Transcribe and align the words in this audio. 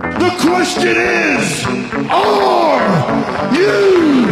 The 0.00 0.34
question 0.40 0.96
is, 0.96 1.64
are 2.10 3.54
you 3.54 4.24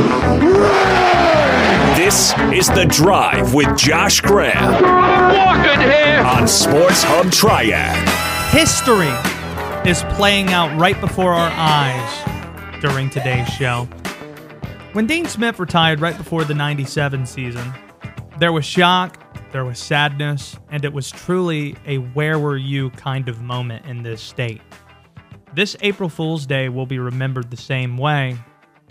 ready? 0.59 2.01
This 2.03 2.33
is 2.51 2.69
The 2.69 2.87
Drive 2.89 3.53
with 3.53 3.77
Josh 3.77 4.23
Graham 4.23 4.73
Walking 4.83 5.81
here. 5.81 6.23
on 6.25 6.49
Sports 6.49 7.03
Hub 7.03 7.31
Triad. 7.31 8.09
History 8.49 9.11
is 9.89 10.03
playing 10.15 10.49
out 10.49 10.75
right 10.81 10.99
before 10.99 11.35
our 11.35 11.53
eyes 11.55 12.81
during 12.81 13.11
today's 13.11 13.49
show. 13.49 13.85
When 14.95 15.07
Dean 15.07 15.27
Smith 15.27 15.59
retired 15.59 16.01
right 16.01 16.17
before 16.17 16.45
the 16.45 16.55
97 16.55 17.27
season, 17.27 17.71
there 18.39 18.53
was 18.53 18.65
shock, 18.65 19.23
there 19.53 19.67
was 19.67 19.79
sadness, 19.79 20.57
and 20.71 20.87
it 20.87 20.95
was 20.95 21.11
truly 21.11 21.77
a 21.87 21.99
where 21.99 22.39
were 22.39 22.57
you 22.57 22.89
kind 22.93 23.29
of 23.29 23.43
moment 23.43 23.85
in 23.85 24.03
this 24.03 24.23
state. 24.23 24.63
This 25.53 25.77
April 25.81 26.09
Fool's 26.09 26.47
Day 26.47 26.69
will 26.69 26.87
be 26.87 27.01
remembered 27.01 27.51
the 27.51 27.57
same 27.57 27.99
way 27.99 28.39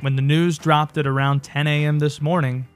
when 0.01 0.17
the 0.17 0.21
news 0.21 0.57
dropped 0.57 0.97
at 0.97 1.07
around 1.07 1.41
10 1.41 1.67
a.m. 1.67 1.99
this 1.99 2.21
morning 2.21 2.67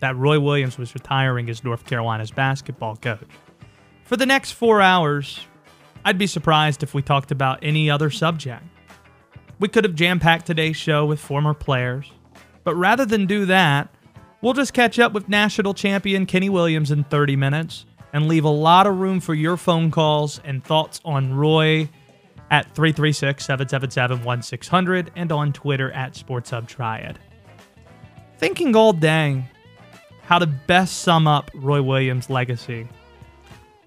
that 0.00 0.16
Roy 0.16 0.40
Williams 0.40 0.78
was 0.78 0.94
retiring 0.94 1.48
as 1.48 1.62
North 1.62 1.86
Carolina's 1.86 2.32
basketball 2.32 2.96
coach. 2.96 3.28
For 4.02 4.16
the 4.16 4.26
next 4.26 4.52
four 4.52 4.80
hours, 4.80 5.46
I'd 6.04 6.18
be 6.18 6.26
surprised 6.26 6.82
if 6.82 6.92
we 6.92 7.02
talked 7.02 7.30
about 7.30 7.60
any 7.62 7.88
other 7.88 8.10
subject. 8.10 8.64
We 9.60 9.68
could 9.68 9.84
have 9.84 9.94
jam 9.94 10.18
packed 10.18 10.46
today's 10.46 10.76
show 10.76 11.06
with 11.06 11.20
former 11.20 11.54
players, 11.54 12.10
but 12.64 12.74
rather 12.74 13.06
than 13.06 13.26
do 13.26 13.46
that, 13.46 13.94
we'll 14.40 14.54
just 14.54 14.72
catch 14.72 14.98
up 14.98 15.12
with 15.12 15.28
national 15.28 15.72
champion 15.72 16.26
Kenny 16.26 16.48
Williams 16.48 16.90
in 16.90 17.04
30 17.04 17.36
minutes 17.36 17.86
and 18.12 18.26
leave 18.26 18.44
a 18.44 18.48
lot 18.48 18.88
of 18.88 18.98
room 18.98 19.20
for 19.20 19.34
your 19.34 19.56
phone 19.56 19.92
calls 19.92 20.40
and 20.44 20.64
thoughts 20.64 21.00
on 21.04 21.34
Roy 21.34 21.88
at 22.54 22.72
336 22.76 23.44
777 23.44 24.22
1600 24.22 25.10
and 25.16 25.32
on 25.32 25.52
Twitter 25.52 25.90
at 25.90 26.14
SportsHubTriad. 26.14 27.16
Thinking 28.38 28.76
all 28.76 28.92
day 28.92 29.44
how 30.22 30.38
to 30.38 30.46
best 30.46 30.98
sum 30.98 31.26
up 31.26 31.50
Roy 31.52 31.82
Williams' 31.82 32.30
legacy. 32.30 32.86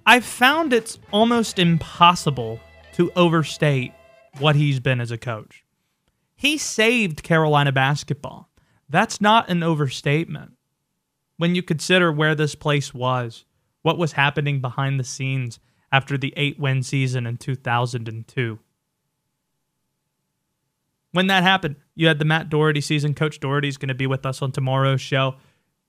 I've 0.06 0.26
found 0.26 0.74
it's 0.74 1.00
almost 1.14 1.60
impossible 1.60 2.60
to 2.96 3.10
overstate 3.16 3.94
what 4.40 4.58
he's 4.58 4.82
been 4.82 5.00
as 5.00 5.12
a 5.12 5.18
coach. 5.18 5.64
He 6.36 6.58
saved 6.58 7.24
Carolina 7.24 7.72
basketball. 7.72 8.50
That's 8.90 9.22
not 9.22 9.50
an 9.50 9.64
overstatement. 9.64 10.58
When 11.38 11.56
you 11.56 11.64
consider 11.64 12.12
where 12.12 12.36
this 12.36 12.54
place 12.54 12.94
was, 12.94 13.46
what 13.82 13.98
was 13.98 14.12
happening 14.12 14.60
behind 14.60 15.00
the 15.00 15.06
scenes 15.06 15.62
after 15.90 16.18
the 16.18 16.34
eight 16.36 16.60
win 16.60 16.84
season 16.84 17.26
in 17.26 17.38
2002. 17.38 18.60
When 21.18 21.26
that 21.28 21.42
happened, 21.42 21.78
you 21.96 22.06
had 22.06 22.20
the 22.20 22.26
Matt 22.26 22.48
Doherty 22.48 22.80
season. 22.80 23.16
Coach 23.16 23.40
Doherty's 23.40 23.78
going 23.78 23.88
to 23.88 23.96
be 23.96 24.06
with 24.06 24.24
us 24.24 24.44
on 24.44 24.52
tomorrow's 24.52 25.02
show. 25.02 25.34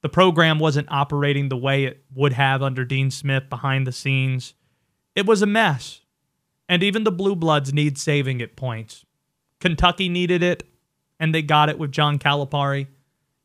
The 0.01 0.09
program 0.09 0.59
wasn't 0.59 0.91
operating 0.91 1.51
the 1.51 1.57
way 1.59 1.85
it 1.85 2.03
would 2.15 2.33
have 2.33 2.63
under 2.63 2.83
Dean 2.83 3.11
Smith 3.11 3.51
behind 3.51 3.87
the 3.87 3.93
scenes. 3.93 4.55
It 5.15 5.27
was 5.27 5.43
a 5.43 5.47
mess. 5.47 6.01
And 6.67 6.83
even 6.83 7.05
the 7.05 7.13
Blue 7.13 7.37
Bloods 7.37 7.75
need 7.75 7.99
saving 7.99 8.41
at 8.41 8.57
points. 8.57 9.05
Kentucky 9.61 10.09
needed 10.09 10.43
it, 10.43 10.63
and 11.21 11.35
they 11.35 11.43
got 11.43 11.69
it 11.69 11.79
with 11.79 11.93
John 11.93 12.19
Calipari. 12.19 12.87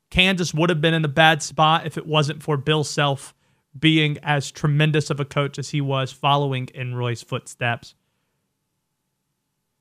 Kansas 0.09 0.53
would 0.53 0.69
have 0.69 0.79
been 0.79 0.93
in 0.93 1.03
a 1.03 1.09
bad 1.09 1.43
spot 1.43 1.85
if 1.85 1.97
it 1.97 2.07
wasn't 2.07 2.41
for 2.41 2.55
Bill 2.55 2.85
Self 2.85 3.33
being 3.77 4.19
as 4.23 4.51
tremendous 4.51 5.09
of 5.09 5.19
a 5.19 5.25
coach 5.25 5.59
as 5.59 5.71
he 5.71 5.81
was 5.81 6.13
following 6.13 6.69
in 6.73 6.95
Roy's 6.95 7.23
footsteps. 7.23 7.93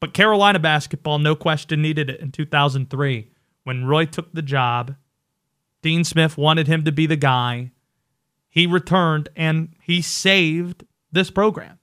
But 0.02 0.14
Carolina 0.14 0.58
basketball, 0.58 1.20
no 1.20 1.36
question, 1.36 1.80
needed 1.80 2.10
it 2.10 2.18
in 2.18 2.32
2003 2.32 3.28
when 3.62 3.84
Roy 3.84 4.04
took 4.04 4.32
the 4.32 4.42
job. 4.42 4.96
Dean 5.80 6.02
Smith 6.02 6.36
wanted 6.36 6.66
him 6.66 6.84
to 6.84 6.90
be 6.90 7.06
the 7.06 7.14
guy. 7.14 7.70
He 8.48 8.66
returned 8.66 9.28
and 9.36 9.68
he 9.80 10.02
saved 10.02 10.84
this 11.12 11.30
program 11.30 11.78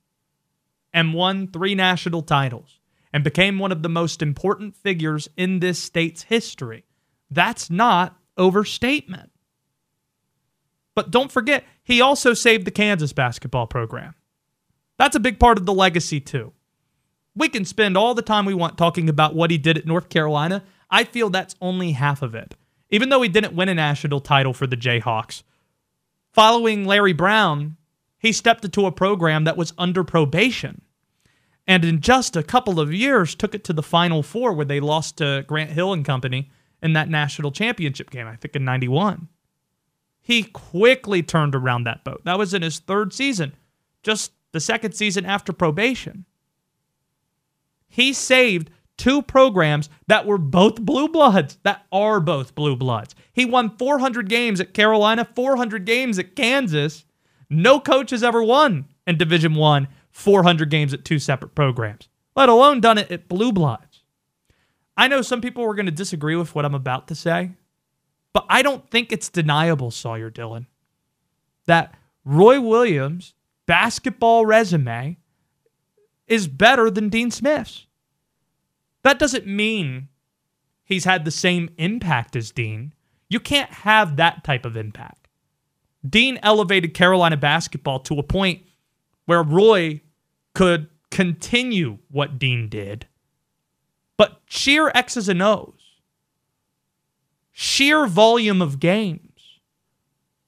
and 0.94 1.14
won 1.14 1.48
three 1.48 1.76
national 1.76 2.24
titles 2.24 2.82
and 3.14 3.24
became 3.24 3.58
one 3.58 3.72
of 3.72 3.84
the 3.84 3.88
most 3.88 4.22
important 4.22 4.76
figures 4.76 5.30
in 5.38 5.62
this 5.62 5.82
state's 5.82 6.24
history. 6.24 6.84
That's 7.32 7.70
not 7.70 8.18
overstatement. 8.38 9.32
But 10.94 11.10
don't 11.10 11.32
forget, 11.32 11.64
he 11.82 12.02
also 12.02 12.34
saved 12.34 12.68
the 12.68 12.72
Kansas 12.72 13.14
basketball 13.14 13.68
program. 13.68 14.14
That's 14.98 15.16
a 15.16 15.22
big 15.22 15.40
part 15.40 15.58
of 15.58 15.66
the 15.66 15.74
legacy, 15.74 16.20
too. 16.20 16.52
We 17.36 17.50
can 17.50 17.66
spend 17.66 17.96
all 17.96 18.14
the 18.14 18.22
time 18.22 18.46
we 18.46 18.54
want 18.54 18.78
talking 18.78 19.10
about 19.10 19.36
what 19.36 19.52
he 19.52 19.58
did 19.58 19.78
at 19.78 19.86
North 19.86 20.10
Carolina. 20.10 20.64
I 20.90 21.04
feel 21.04 21.30
that's 21.30 21.56
only 21.62 21.92
half 21.92 22.22
of 22.22 22.36
it. 22.36 22.56
Even 22.90 23.10
though 23.10 23.22
he 23.22 23.30
didn't 23.30 23.56
win 23.56 23.70
a 23.70 23.76
national 23.76 24.20
title 24.20 24.54
for 24.54 24.66
the 24.66 24.78
Jayhawks, 24.78 25.44
following 26.34 26.86
Larry 26.86 27.14
Brown, 27.14 27.78
he 28.18 28.32
stepped 28.32 28.66
into 28.66 28.86
a 28.86 28.92
program 28.92 29.44
that 29.44 29.58
was 29.58 29.74
under 29.78 30.04
probation. 30.04 30.82
And 31.68 31.86
in 31.86 32.02
just 32.02 32.36
a 32.36 32.42
couple 32.42 32.80
of 32.80 32.92
years, 32.92 33.36
took 33.36 33.54
it 33.54 33.64
to 33.66 33.74
the 33.74 33.84
Final 33.84 34.24
Four 34.24 34.54
where 34.54 34.66
they 34.66 34.80
lost 34.80 35.18
to 35.18 35.46
Grant 35.48 35.70
Hill 35.70 35.94
and 35.94 36.04
company 36.04 36.50
in 36.82 36.94
that 36.94 37.10
national 37.10 37.52
championship 37.52 38.10
game, 38.10 38.26
I 38.26 38.36
think 38.36 38.56
in 38.56 38.66
91. 38.66 39.28
He 40.20 40.44
quickly 40.44 41.22
turned 41.22 41.56
around 41.56 41.84
that 41.84 42.04
boat. 42.04 42.22
That 42.26 42.40
was 42.40 42.54
in 42.54 42.62
his 42.62 42.80
third 42.80 43.14
season, 43.14 43.54
just 44.04 44.32
the 44.52 44.60
second 44.60 44.94
season 44.94 45.26
after 45.26 45.54
probation. 45.54 46.26
He 47.90 48.14
saved 48.14 48.70
two 48.98 49.22
programs 49.22 49.90
that 50.08 50.26
were 50.26 50.38
both 50.38 50.82
blue 50.82 51.08
bloods, 51.08 51.58
that 51.64 51.86
are 51.92 52.20
both 52.20 52.54
blue 52.54 52.76
bloods. 52.76 53.16
He 53.34 53.46
won 53.46 53.76
400 53.78 54.30
games 54.30 54.62
at 54.62 54.74
Carolina, 54.74 55.28
400 55.36 55.86
games 55.86 56.20
at 56.20 56.36
Kansas. 56.36 57.06
No 57.50 57.80
coach 57.80 58.12
has 58.12 58.24
ever 58.24 58.44
won 58.44 58.88
in 59.08 59.18
Division 59.18 59.56
1 59.56 59.88
400 60.12 60.70
games 60.70 60.94
at 60.94 61.06
two 61.06 61.20
separate 61.20 61.56
programs, 61.56 62.10
let 62.36 62.50
alone 62.50 62.82
done 62.82 62.98
it 62.98 63.12
at 63.12 63.30
blue 63.30 63.52
bloods. 63.52 64.04
I 64.98 65.08
know 65.08 65.22
some 65.22 65.40
people 65.40 65.64
are 65.64 65.76
going 65.76 65.86
to 65.86 65.92
disagree 65.92 66.36
with 66.36 66.54
what 66.54 66.66
I'm 66.66 66.76
about 66.76 67.08
to 67.08 67.16
say, 67.16 67.52
but 68.34 68.46
I 68.50 68.62
don't 68.62 68.90
think 68.90 69.12
it's 69.12 69.30
deniable, 69.30 69.92
Sawyer 69.92 70.30
Dillon, 70.30 70.68
that 71.68 71.96
Roy 72.26 72.60
Williams' 72.60 73.34
basketball 73.66 74.46
resume 74.46 75.18
is 76.30 76.48
better 76.48 76.90
than 76.90 77.10
Dean 77.10 77.32
Smith's. 77.32 77.88
That 79.04 79.20
doesn't 79.20 79.48
mean 79.48 80.08
he's 80.84 81.06
had 81.06 81.26
the 81.26 81.32
same 81.32 81.70
impact 81.78 82.36
as 82.36 82.52
Dean. 82.52 82.94
You 83.28 83.40
can't 83.40 83.72
have 83.72 84.16
that 84.16 84.44
type 84.44 84.66
of 84.66 84.78
impact. 84.78 85.28
Dean 86.08 86.40
elevated 86.42 86.94
Carolina 86.94 87.38
basketball 87.38 88.00
to 88.02 88.20
a 88.20 88.24
point 88.24 88.64
where 89.26 89.44
Roy 89.44 90.02
could 90.54 90.90
continue 91.12 91.98
what 92.10 92.40
Dean 92.40 92.70
did. 92.70 93.08
But 94.18 94.42
sheer 94.46 94.92
X's 94.94 95.30
and 95.30 95.42
O's, 95.42 95.74
sheer 97.52 98.06
volume 98.06 98.62
of 98.62 98.80
games, 98.80 99.60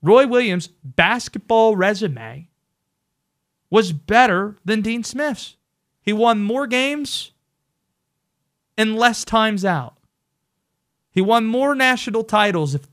Roy 0.01 0.27
Williams' 0.27 0.69
basketball 0.83 1.75
resume 1.75 2.49
was 3.69 3.93
better 3.93 4.57
than 4.65 4.81
Dean 4.81 5.03
Smith's. 5.03 5.55
He 6.01 6.13
won 6.13 6.41
more 6.41 6.67
games 6.67 7.31
and 8.77 8.95
less 8.95 9.23
times 9.23 9.63
out. 9.63 9.97
He 11.11 11.21
won 11.21 11.45
more 11.45 11.75
national 11.75 12.23
titles 12.23 12.75
if 12.75 12.87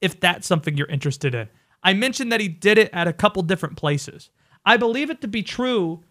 if 0.00 0.20
that's 0.20 0.46
something 0.46 0.76
you're 0.76 0.86
interested 0.88 1.34
in. 1.34 1.48
I 1.82 1.94
mentioned 1.94 2.30
that 2.30 2.40
he 2.40 2.48
did 2.48 2.76
it 2.76 2.90
at 2.92 3.08
a 3.08 3.12
couple 3.12 3.42
different 3.42 3.76
places. 3.76 4.28
I 4.64 4.76
believe 4.76 5.08
it 5.08 5.22
to 5.22 5.28
be 5.28 5.42
true. 5.42 6.02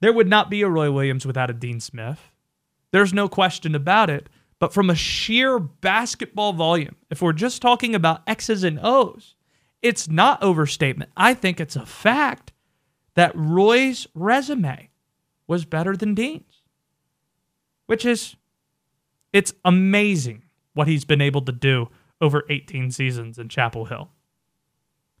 There 0.00 0.12
would 0.12 0.28
not 0.28 0.48
be 0.48 0.62
a 0.62 0.68
Roy 0.68 0.90
Williams 0.90 1.26
without 1.26 1.50
a 1.50 1.54
Dean 1.54 1.78
Smith. 1.78 2.30
There's 2.92 3.12
no 3.12 3.28
question 3.28 3.74
about 3.74 4.08
it. 4.08 4.28
But 4.58 4.72
from 4.72 4.90
a 4.90 4.94
sheer 4.94 5.58
basketball 5.58 6.52
volume, 6.52 6.94
if 7.10 7.20
we're 7.20 7.32
just 7.32 7.60
talking 7.60 7.94
about 7.94 8.22
X's 8.28 8.62
and 8.62 8.78
O's, 8.80 9.34
it's 9.82 10.08
not 10.08 10.42
overstatement. 10.42 11.10
I 11.16 11.34
think 11.34 11.58
it's 11.58 11.74
a 11.74 11.84
fact 11.84 12.52
that 13.14 13.32
Roy's 13.34 14.06
resume 14.14 14.88
was 15.46 15.64
better 15.64 15.96
than 15.96 16.14
Dean's, 16.14 16.62
which 17.86 18.04
is 18.04 18.36
it's 19.32 19.52
amazing 19.64 20.42
what 20.74 20.88
he's 20.88 21.04
been 21.04 21.20
able 21.20 21.42
to 21.42 21.52
do 21.52 21.88
over 22.20 22.44
18 22.48 22.90
seasons 22.90 23.38
in 23.38 23.48
Chapel 23.48 23.86
Hill. 23.86 24.10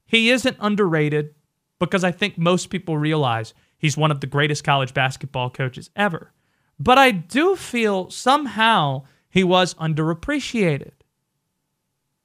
He 0.06 0.30
isn't 0.30 0.56
underrated 0.60 1.34
because 1.78 2.04
I 2.04 2.12
think 2.12 2.38
most 2.38 2.70
people 2.70 2.96
realize 2.96 3.54
he's 3.76 3.96
one 3.96 4.10
of 4.10 4.20
the 4.20 4.26
greatest 4.26 4.62
college 4.62 4.94
basketball 4.94 5.50
coaches 5.50 5.90
ever. 5.96 6.32
But 6.78 6.98
I 6.98 7.10
do 7.10 7.56
feel 7.56 8.10
somehow 8.10 9.04
he 9.28 9.42
was 9.42 9.74
underappreciated. 9.74 10.92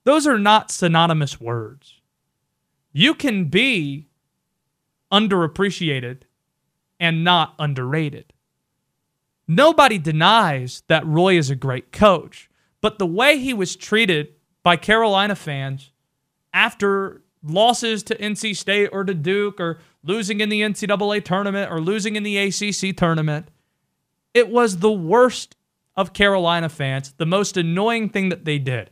Those 0.04 0.28
are 0.28 0.38
not 0.38 0.72
synonymous 0.72 1.40
words. 1.40 2.02
You 2.92 3.14
can 3.14 3.46
be 3.46 4.08
underappreciated 5.12 6.24
and 7.00 7.24
not 7.24 7.54
underrated. 7.60 8.34
Nobody 9.48 9.98
denies 9.98 10.84
that 10.88 11.06
Roy 11.06 11.38
is 11.38 11.50
a 11.50 11.56
great 11.56 11.92
coach, 11.92 12.50
but 12.82 13.00
the 13.00 13.06
way 13.06 13.38
he 13.38 13.54
was 13.54 13.76
treated 13.76 14.34
by 14.64 14.76
Carolina 14.76 15.36
fans 15.36 15.92
after 16.54 17.22
losses 17.44 18.04
to 18.04 18.16
NC 18.16 18.56
State 18.56 18.90
or 18.92 19.04
to 19.04 19.14
Duke 19.14 19.60
or 19.60 19.80
losing 20.04 20.42
in 20.42 20.50
the 20.50 20.62
NCAA 20.62 21.24
tournament 21.24 21.72
or 21.72 21.80
losing 21.80 22.16
in 22.16 22.24
the 22.24 22.38
ACC 22.38 22.96
tournament, 22.96 23.50
it 24.34 24.50
was 24.50 24.78
the 24.78 24.92
worst 24.92 25.56
of 25.96 26.14
Carolina 26.14 26.70
fans, 26.70 27.14
the 27.18 27.26
most 27.26 27.58
annoying 27.58 28.10
thing 28.10 28.30
that 28.30 28.46
they 28.46 28.60
did. 28.60 28.90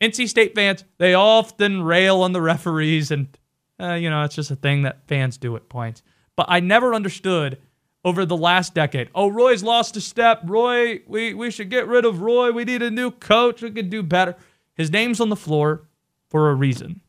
NC 0.00 0.28
State 0.28 0.54
fans, 0.54 0.84
they 0.98 1.14
often 1.14 1.82
rail 1.82 2.20
on 2.20 2.32
the 2.32 2.42
referees, 2.42 3.10
and, 3.10 3.38
uh, 3.80 3.94
you 3.94 4.10
know, 4.10 4.22
it's 4.22 4.34
just 4.34 4.50
a 4.50 4.56
thing 4.56 4.82
that 4.82 5.06
fans 5.06 5.38
do 5.38 5.56
at 5.56 5.68
points. 5.68 6.02
But 6.36 6.46
I 6.48 6.60
never 6.60 6.94
understood 6.94 7.58
over 8.04 8.26
the 8.26 8.36
last 8.36 8.74
decade. 8.74 9.08
Oh, 9.14 9.28
Roy's 9.28 9.62
lost 9.62 9.96
a 9.96 10.00
step. 10.00 10.40
Roy, 10.44 11.00
we, 11.06 11.32
we 11.32 11.50
should 11.50 11.70
get 11.70 11.88
rid 11.88 12.04
of 12.04 12.20
Roy. 12.20 12.52
We 12.52 12.64
need 12.64 12.82
a 12.82 12.90
new 12.90 13.10
coach. 13.10 13.62
We 13.62 13.70
could 13.70 13.88
do 13.90 14.02
better. 14.02 14.36
His 14.74 14.90
name's 14.90 15.20
on 15.20 15.30
the 15.30 15.36
floor 15.36 15.88
for 16.28 16.50
a 16.50 16.54
reason 16.54 17.00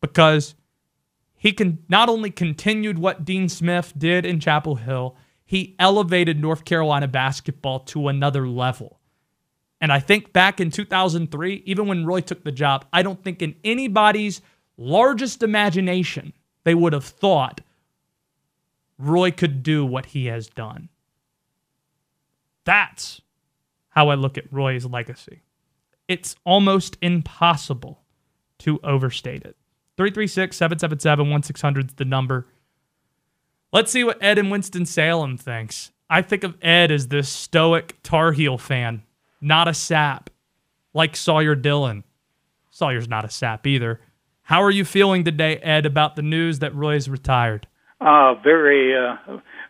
because 0.00 0.54
he 1.34 1.52
can 1.52 1.78
not 1.88 2.08
only 2.08 2.30
continued 2.30 2.98
what 2.98 3.24
Dean 3.24 3.48
Smith 3.48 3.92
did 3.96 4.24
in 4.24 4.38
Chapel 4.40 4.76
Hill, 4.76 5.16
he 5.44 5.74
elevated 5.78 6.40
North 6.40 6.64
Carolina 6.64 7.08
basketball 7.08 7.80
to 7.80 8.08
another 8.08 8.48
level. 8.48 9.00
And 9.80 9.92
I 9.92 10.00
think 10.00 10.32
back 10.32 10.60
in 10.60 10.70
2003, 10.70 11.62
even 11.66 11.86
when 11.86 12.06
Roy 12.06 12.20
took 12.20 12.44
the 12.44 12.52
job, 12.52 12.86
I 12.92 13.02
don't 13.02 13.22
think 13.22 13.42
in 13.42 13.56
anybody's 13.62 14.40
largest 14.76 15.42
imagination 15.42 16.32
they 16.64 16.74
would 16.74 16.92
have 16.92 17.04
thought 17.04 17.60
Roy 18.98 19.30
could 19.30 19.62
do 19.62 19.84
what 19.84 20.06
he 20.06 20.26
has 20.26 20.48
done. 20.48 20.88
That's 22.64 23.20
how 23.90 24.08
I 24.08 24.14
look 24.14 24.36
at 24.36 24.52
Roy's 24.52 24.84
legacy. 24.86 25.42
It's 26.08 26.36
almost 26.44 26.96
impossible 27.00 28.02
to 28.58 28.80
overstate 28.82 29.42
it. 29.42 29.56
336 29.96 30.56
777 30.56 31.30
1600 31.30 31.88
is 31.90 31.94
the 31.94 32.04
number. 32.04 32.46
Let's 33.72 33.90
see 33.90 34.04
what 34.04 34.22
Ed 34.22 34.38
in 34.38 34.50
Winston-Salem 34.50 35.38
thinks. 35.38 35.90
I 36.08 36.22
think 36.22 36.44
of 36.44 36.56
Ed 36.62 36.90
as 36.90 37.08
this 37.08 37.28
stoic 37.28 37.96
Tar 38.02 38.32
Heel 38.32 38.58
fan, 38.58 39.02
not 39.40 39.68
a 39.68 39.74
sap, 39.74 40.30
like 40.94 41.16
Sawyer 41.16 41.54
Dillon. 41.54 42.04
Sawyer's 42.70 43.08
not 43.08 43.24
a 43.24 43.30
sap 43.30 43.66
either. 43.66 44.00
How 44.42 44.62
are 44.62 44.70
you 44.70 44.84
feeling 44.84 45.24
today, 45.24 45.56
Ed, 45.56 45.86
about 45.86 46.14
the 46.14 46.22
news 46.22 46.60
that 46.60 46.74
Roy's 46.74 47.08
retired? 47.08 47.66
Uh, 47.98 48.34
very, 48.44 48.94
uh, 48.94 49.16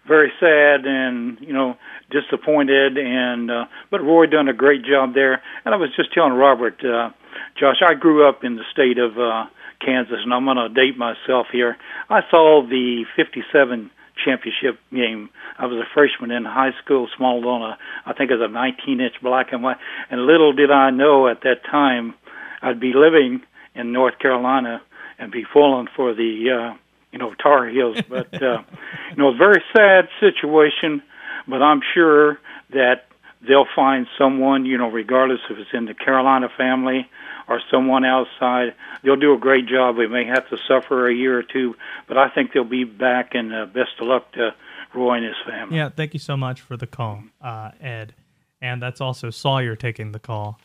very 0.08 0.32
sad 0.40 0.84
and, 0.84 1.38
you 1.40 1.52
know, 1.52 1.76
disappointed 2.10 2.98
and, 2.98 3.50
uh, 3.50 3.64
but 3.90 4.02
Roy 4.02 4.26
done 4.26 4.48
a 4.48 4.52
great 4.52 4.84
job 4.84 5.14
there. 5.14 5.40
And 5.64 5.72
I 5.72 5.76
was 5.76 5.90
just 5.94 6.12
telling 6.12 6.32
Robert, 6.32 6.84
uh, 6.84 7.10
Josh, 7.58 7.82
I 7.86 7.94
grew 7.94 8.28
up 8.28 8.42
in 8.42 8.56
the 8.56 8.64
state 8.72 8.98
of, 8.98 9.16
uh, 9.16 9.44
Kansas 9.78 10.18
and 10.24 10.34
I'm 10.34 10.44
going 10.44 10.56
to 10.56 10.68
date 10.68 10.98
myself 10.98 11.46
here. 11.52 11.76
I 12.10 12.20
saw 12.30 12.66
the 12.66 13.04
57 13.14 13.90
championship 14.24 14.80
game. 14.92 15.30
I 15.58 15.66
was 15.66 15.78
a 15.78 15.88
freshman 15.94 16.30
in 16.32 16.44
high 16.44 16.72
school, 16.82 17.08
small 17.16 17.46
on 17.46 17.62
a, 17.62 17.78
I 18.06 18.12
think 18.12 18.30
it 18.30 18.38
was 18.38 18.48
a 18.48 18.52
19 18.52 19.00
inch 19.00 19.14
black 19.22 19.52
and 19.52 19.62
white. 19.62 19.76
And 20.10 20.26
little 20.26 20.52
did 20.52 20.72
I 20.72 20.90
know 20.90 21.28
at 21.28 21.42
that 21.42 21.64
time 21.70 22.14
I'd 22.60 22.80
be 22.80 22.92
living 22.92 23.42
in 23.76 23.92
North 23.92 24.18
Carolina 24.18 24.82
and 25.18 25.30
be 25.30 25.44
falling 25.44 25.86
for 25.94 26.12
the, 26.14 26.72
uh, 26.74 26.76
you 27.16 27.18
know, 27.18 27.34
Tar 27.34 27.66
Heels. 27.66 27.96
But 28.08 28.34
uh, 28.34 28.62
you 29.10 29.16
know, 29.16 29.30
it's 29.30 29.36
a 29.36 29.38
very 29.38 29.62
sad 29.74 30.08
situation. 30.20 31.02
But 31.48 31.62
I'm 31.62 31.80
sure 31.94 32.38
that 32.70 33.06
they'll 33.46 33.68
find 33.74 34.06
someone, 34.18 34.66
you 34.66 34.76
know, 34.76 34.90
regardless 34.90 35.40
if 35.48 35.56
it's 35.58 35.70
in 35.72 35.86
the 35.86 35.94
Carolina 35.94 36.48
family 36.56 37.08
or 37.48 37.62
someone 37.70 38.04
outside. 38.04 38.74
They'll 39.02 39.16
do 39.16 39.32
a 39.32 39.38
great 39.38 39.66
job. 39.66 39.96
We 39.96 40.08
may 40.08 40.26
have 40.26 40.48
to 40.50 40.58
suffer 40.68 41.08
a 41.08 41.14
year 41.14 41.38
or 41.38 41.42
two, 41.42 41.74
but 42.06 42.18
I 42.18 42.28
think 42.28 42.52
they'll 42.52 42.64
be 42.64 42.84
back. 42.84 43.34
And 43.34 43.54
uh, 43.54 43.66
best 43.66 43.92
of 44.00 44.08
luck 44.08 44.30
to 44.32 44.54
Roy 44.94 45.14
and 45.14 45.24
his 45.24 45.36
family. 45.46 45.76
Yeah, 45.76 45.88
thank 45.88 46.12
you 46.12 46.20
so 46.20 46.36
much 46.36 46.60
for 46.60 46.76
the 46.76 46.86
call, 46.86 47.22
uh, 47.40 47.70
Ed. 47.80 48.14
And 48.60 48.82
that's 48.82 49.00
also 49.00 49.30
Sawyer 49.30 49.76
taking 49.76 50.12
the 50.12 50.18
call. 50.18 50.58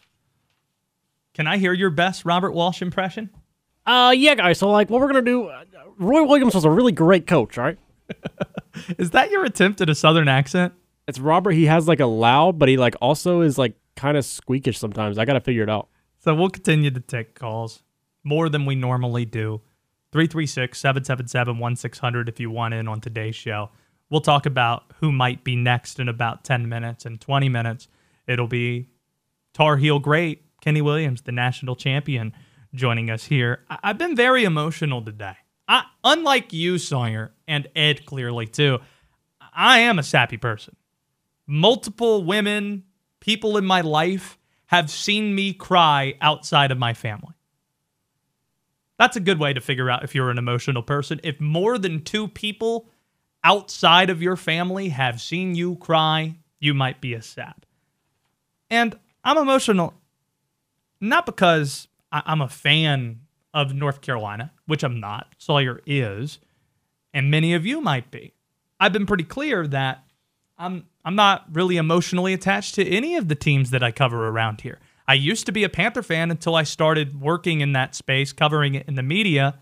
Can 1.33 1.47
I 1.47 1.57
hear 1.57 1.71
your 1.71 1.91
best 1.91 2.25
Robert 2.25 2.51
Walsh 2.51 2.81
impression? 2.81 3.29
Uh, 3.85 4.13
yeah, 4.15 4.35
guys. 4.35 4.59
So, 4.59 4.69
like, 4.69 4.89
what 4.89 5.01
we're 5.01 5.07
gonna 5.07 5.21
do? 5.21 5.45
Uh, 5.45 5.63
Roy 5.97 6.23
Williams 6.23 6.55
was 6.55 6.65
a 6.65 6.69
really 6.69 6.91
great 6.91 7.27
coach, 7.27 7.57
right? 7.57 7.77
Is 8.97 9.11
that 9.11 9.31
your 9.31 9.45
attempt 9.45 9.81
at 9.81 9.89
a 9.89 9.95
Southern 9.95 10.27
accent? 10.27 10.73
It's 11.07 11.19
Robert. 11.19 11.51
He 11.51 11.65
has 11.65 11.87
like 11.87 11.99
a 11.99 12.05
loud, 12.05 12.59
but 12.59 12.69
he 12.69 12.77
like 12.77 12.95
also 13.01 13.41
is 13.41 13.57
like 13.57 13.75
kind 13.95 14.17
of 14.17 14.25
squeakish 14.25 14.77
sometimes. 14.77 15.17
I 15.17 15.25
gotta 15.25 15.41
figure 15.41 15.63
it 15.63 15.69
out. 15.69 15.89
So 16.19 16.33
we'll 16.35 16.49
continue 16.49 16.91
to 16.91 16.99
take 16.99 17.35
calls 17.35 17.83
more 18.23 18.49
than 18.49 18.65
we 18.65 18.75
normally 18.75 19.25
do. 19.25 19.61
336 20.11 20.77
777 20.77 21.57
1600 21.57 22.29
if 22.29 22.39
you 22.39 22.51
want 22.51 22.73
in 22.73 22.87
on 22.87 23.01
today's 23.01 23.35
show. 23.35 23.69
We'll 24.09 24.21
talk 24.21 24.45
about 24.45 24.83
who 24.99 25.11
might 25.11 25.43
be 25.43 25.55
next 25.55 25.99
in 25.99 26.09
about 26.09 26.43
10 26.43 26.67
minutes 26.67 27.05
and 27.05 27.19
20 27.19 27.49
minutes. 27.49 27.87
It'll 28.27 28.47
be 28.47 28.89
Tar 29.53 29.77
Heel 29.77 29.99
great 29.99 30.43
Kenny 30.61 30.81
Williams, 30.81 31.23
the 31.23 31.31
national 31.31 31.75
champion, 31.75 32.33
joining 32.73 33.09
us 33.09 33.25
here. 33.25 33.65
I- 33.69 33.79
have 33.83 33.97
been 33.97 34.15
very 34.15 34.43
emotional 34.43 35.01
today. 35.01 35.35
I, 35.67 35.85
unlike 36.03 36.53
you, 36.53 36.77
Sawyer, 36.77 37.33
and 37.47 37.67
Ed 37.75 38.05
clearly 38.05 38.47
too, 38.47 38.79
I 39.53 39.79
am 39.79 39.99
a 39.99 40.03
sappy 40.03 40.37
person. 40.37 40.75
Multiple 41.47 42.23
women, 42.23 42.83
people 43.19 43.57
in 43.57 43.65
my 43.65 43.81
life 43.81 44.37
have 44.67 44.89
seen 44.89 45.35
me 45.35 45.53
cry 45.53 46.15
outside 46.21 46.71
of 46.71 46.77
my 46.77 46.93
family. 46.93 47.33
That's 48.97 49.17
a 49.17 49.21
good 49.21 49.39
way 49.39 49.53
to 49.53 49.61
figure 49.61 49.89
out 49.89 50.03
if 50.03 50.13
you're 50.13 50.29
an 50.29 50.37
emotional 50.37 50.83
person. 50.83 51.19
If 51.23 51.41
more 51.41 51.77
than 51.77 52.03
two 52.03 52.27
people 52.27 52.87
outside 53.43 54.09
of 54.09 54.21
your 54.21 54.35
family 54.35 54.89
have 54.89 55.19
seen 55.19 55.55
you 55.55 55.75
cry, 55.77 56.35
you 56.59 56.73
might 56.73 57.01
be 57.01 57.13
a 57.13 57.21
sap. 57.21 57.65
And 58.69 58.97
I'm 59.23 59.37
emotional 59.37 59.95
not 61.01 61.25
because 61.25 61.87
I'm 62.11 62.41
a 62.41 62.49
fan 62.49 63.21
of 63.53 63.73
North 63.73 64.01
Carolina, 64.01 64.51
which 64.65 64.83
I'm 64.83 64.99
not. 64.99 65.33
Sawyer 65.37 65.81
is, 65.85 66.39
and 67.13 67.31
many 67.31 67.53
of 67.53 67.65
you 67.65 67.81
might 67.81 68.11
be. 68.11 68.33
I've 68.79 68.93
been 68.93 69.05
pretty 69.05 69.23
clear 69.23 69.67
that 69.67 70.03
I'm 70.57 70.85
I'm 71.03 71.15
not 71.15 71.45
really 71.51 71.77
emotionally 71.77 72.33
attached 72.33 72.75
to 72.75 72.87
any 72.87 73.15
of 73.15 73.27
the 73.27 73.35
teams 73.35 73.71
that 73.71 73.83
I 73.83 73.91
cover 73.91 74.27
around 74.27 74.61
here. 74.61 74.79
I 75.07 75.15
used 75.15 75.45
to 75.47 75.51
be 75.51 75.63
a 75.63 75.69
Panther 75.69 76.03
fan 76.03 76.31
until 76.31 76.55
I 76.55 76.63
started 76.63 77.19
working 77.19 77.61
in 77.61 77.73
that 77.73 77.95
space, 77.95 78.31
covering 78.31 78.75
it 78.75 78.87
in 78.87 78.95
the 78.95 79.03
media. 79.03 79.59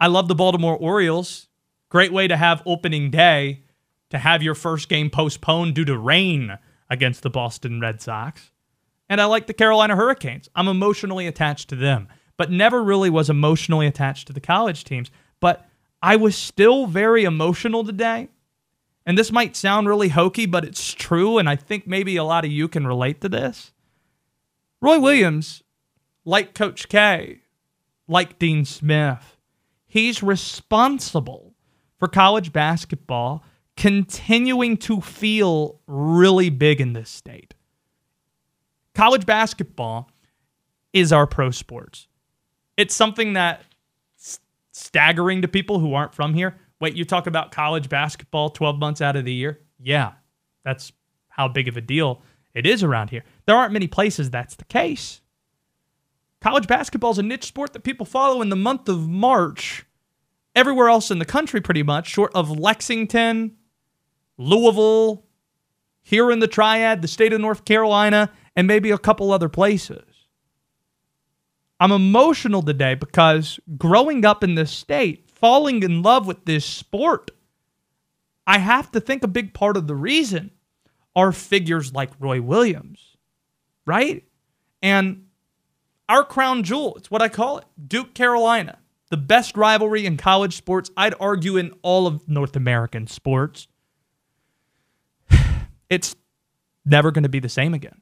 I 0.00 0.06
love 0.06 0.28
the 0.28 0.34
Baltimore 0.34 0.76
Orioles. 0.76 1.48
Great 1.88 2.12
way 2.12 2.26
to 2.26 2.36
have 2.36 2.62
opening 2.64 3.10
day 3.10 3.64
to 4.10 4.18
have 4.18 4.42
your 4.42 4.54
first 4.54 4.88
game 4.88 5.10
postponed 5.10 5.74
due 5.74 5.84
to 5.86 5.96
rain 5.96 6.58
against 6.90 7.22
the 7.22 7.30
Boston 7.30 7.80
Red 7.80 8.00
Sox. 8.00 8.51
And 9.12 9.20
I 9.20 9.26
like 9.26 9.46
the 9.46 9.52
Carolina 9.52 9.94
Hurricanes. 9.94 10.48
I'm 10.56 10.68
emotionally 10.68 11.26
attached 11.26 11.68
to 11.68 11.76
them, 11.76 12.08
but 12.38 12.50
never 12.50 12.82
really 12.82 13.10
was 13.10 13.28
emotionally 13.28 13.86
attached 13.86 14.26
to 14.28 14.32
the 14.32 14.40
college 14.40 14.84
teams. 14.84 15.10
But 15.38 15.68
I 16.00 16.16
was 16.16 16.34
still 16.34 16.86
very 16.86 17.24
emotional 17.24 17.84
today. 17.84 18.30
And 19.04 19.18
this 19.18 19.30
might 19.30 19.54
sound 19.54 19.86
really 19.86 20.08
hokey, 20.08 20.46
but 20.46 20.64
it's 20.64 20.94
true. 20.94 21.36
And 21.36 21.46
I 21.46 21.56
think 21.56 21.86
maybe 21.86 22.16
a 22.16 22.24
lot 22.24 22.46
of 22.46 22.50
you 22.50 22.68
can 22.68 22.86
relate 22.86 23.20
to 23.20 23.28
this. 23.28 23.74
Roy 24.80 24.98
Williams, 24.98 25.62
like 26.24 26.54
Coach 26.54 26.88
K, 26.88 27.42
like 28.08 28.38
Dean 28.38 28.64
Smith, 28.64 29.36
he's 29.84 30.22
responsible 30.22 31.52
for 31.98 32.08
college 32.08 32.50
basketball 32.50 33.44
continuing 33.76 34.78
to 34.78 35.02
feel 35.02 35.82
really 35.86 36.48
big 36.48 36.80
in 36.80 36.94
this 36.94 37.10
state 37.10 37.52
college 38.94 39.26
basketball 39.26 40.10
is 40.92 41.12
our 41.12 41.26
pro 41.26 41.50
sports. 41.50 42.08
It's 42.76 42.94
something 42.94 43.34
that 43.34 43.62
staggering 44.72 45.42
to 45.42 45.48
people 45.48 45.78
who 45.78 45.94
aren't 45.94 46.14
from 46.14 46.34
here. 46.34 46.56
Wait, 46.80 46.96
you 46.96 47.04
talk 47.04 47.26
about 47.26 47.52
college 47.52 47.88
basketball 47.88 48.50
12 48.50 48.78
months 48.78 49.00
out 49.00 49.16
of 49.16 49.24
the 49.24 49.32
year? 49.32 49.60
Yeah, 49.78 50.12
that's 50.64 50.92
how 51.28 51.48
big 51.48 51.68
of 51.68 51.76
a 51.76 51.80
deal 51.80 52.22
it 52.54 52.66
is 52.66 52.82
around 52.82 53.10
here. 53.10 53.24
There 53.46 53.56
aren't 53.56 53.72
many 53.72 53.86
places 53.86 54.30
that's 54.30 54.56
the 54.56 54.64
case. 54.64 55.20
College 56.40 56.66
basketball 56.66 57.12
is 57.12 57.18
a 57.18 57.22
niche 57.22 57.46
sport 57.46 57.72
that 57.72 57.84
people 57.84 58.04
follow 58.04 58.42
in 58.42 58.48
the 58.48 58.56
month 58.56 58.88
of 58.88 59.08
March. 59.08 59.86
Everywhere 60.54 60.88
else 60.88 61.10
in 61.10 61.18
the 61.18 61.24
country, 61.24 61.60
pretty 61.60 61.82
much, 61.82 62.08
short 62.08 62.32
of 62.34 62.50
Lexington, 62.50 63.56
Louisville, 64.36 65.24
here 66.02 66.30
in 66.30 66.40
the 66.40 66.48
Triad, 66.48 67.00
the 67.00 67.08
state 67.08 67.32
of 67.32 67.40
North 67.40 67.64
Carolina, 67.64 68.30
and 68.56 68.66
maybe 68.66 68.90
a 68.90 68.98
couple 68.98 69.32
other 69.32 69.48
places. 69.48 70.04
I'm 71.80 71.92
emotional 71.92 72.62
today 72.62 72.94
because 72.94 73.58
growing 73.76 74.24
up 74.24 74.44
in 74.44 74.54
this 74.54 74.70
state, 74.70 75.28
falling 75.28 75.82
in 75.82 76.02
love 76.02 76.26
with 76.26 76.44
this 76.44 76.64
sport, 76.64 77.32
I 78.46 78.58
have 78.58 78.90
to 78.92 79.00
think 79.00 79.24
a 79.24 79.28
big 79.28 79.52
part 79.52 79.76
of 79.76 79.86
the 79.86 79.94
reason 79.94 80.52
are 81.16 81.32
figures 81.32 81.92
like 81.92 82.10
Roy 82.20 82.40
Williams, 82.40 83.16
right? 83.84 84.24
And 84.80 85.26
our 86.08 86.24
crown 86.24 86.62
jewel, 86.62 86.94
it's 86.96 87.10
what 87.10 87.22
I 87.22 87.28
call 87.28 87.58
it 87.58 87.64
Duke 87.88 88.14
Carolina, 88.14 88.78
the 89.10 89.16
best 89.16 89.56
rivalry 89.56 90.06
in 90.06 90.16
college 90.16 90.56
sports, 90.56 90.90
I'd 90.96 91.14
argue 91.18 91.56
in 91.56 91.72
all 91.82 92.06
of 92.06 92.28
North 92.28 92.56
American 92.56 93.06
sports. 93.06 93.68
It's 95.90 96.16
never 96.86 97.10
going 97.10 97.24
to 97.24 97.28
be 97.28 97.38
the 97.40 97.50
same 97.50 97.74
again. 97.74 98.01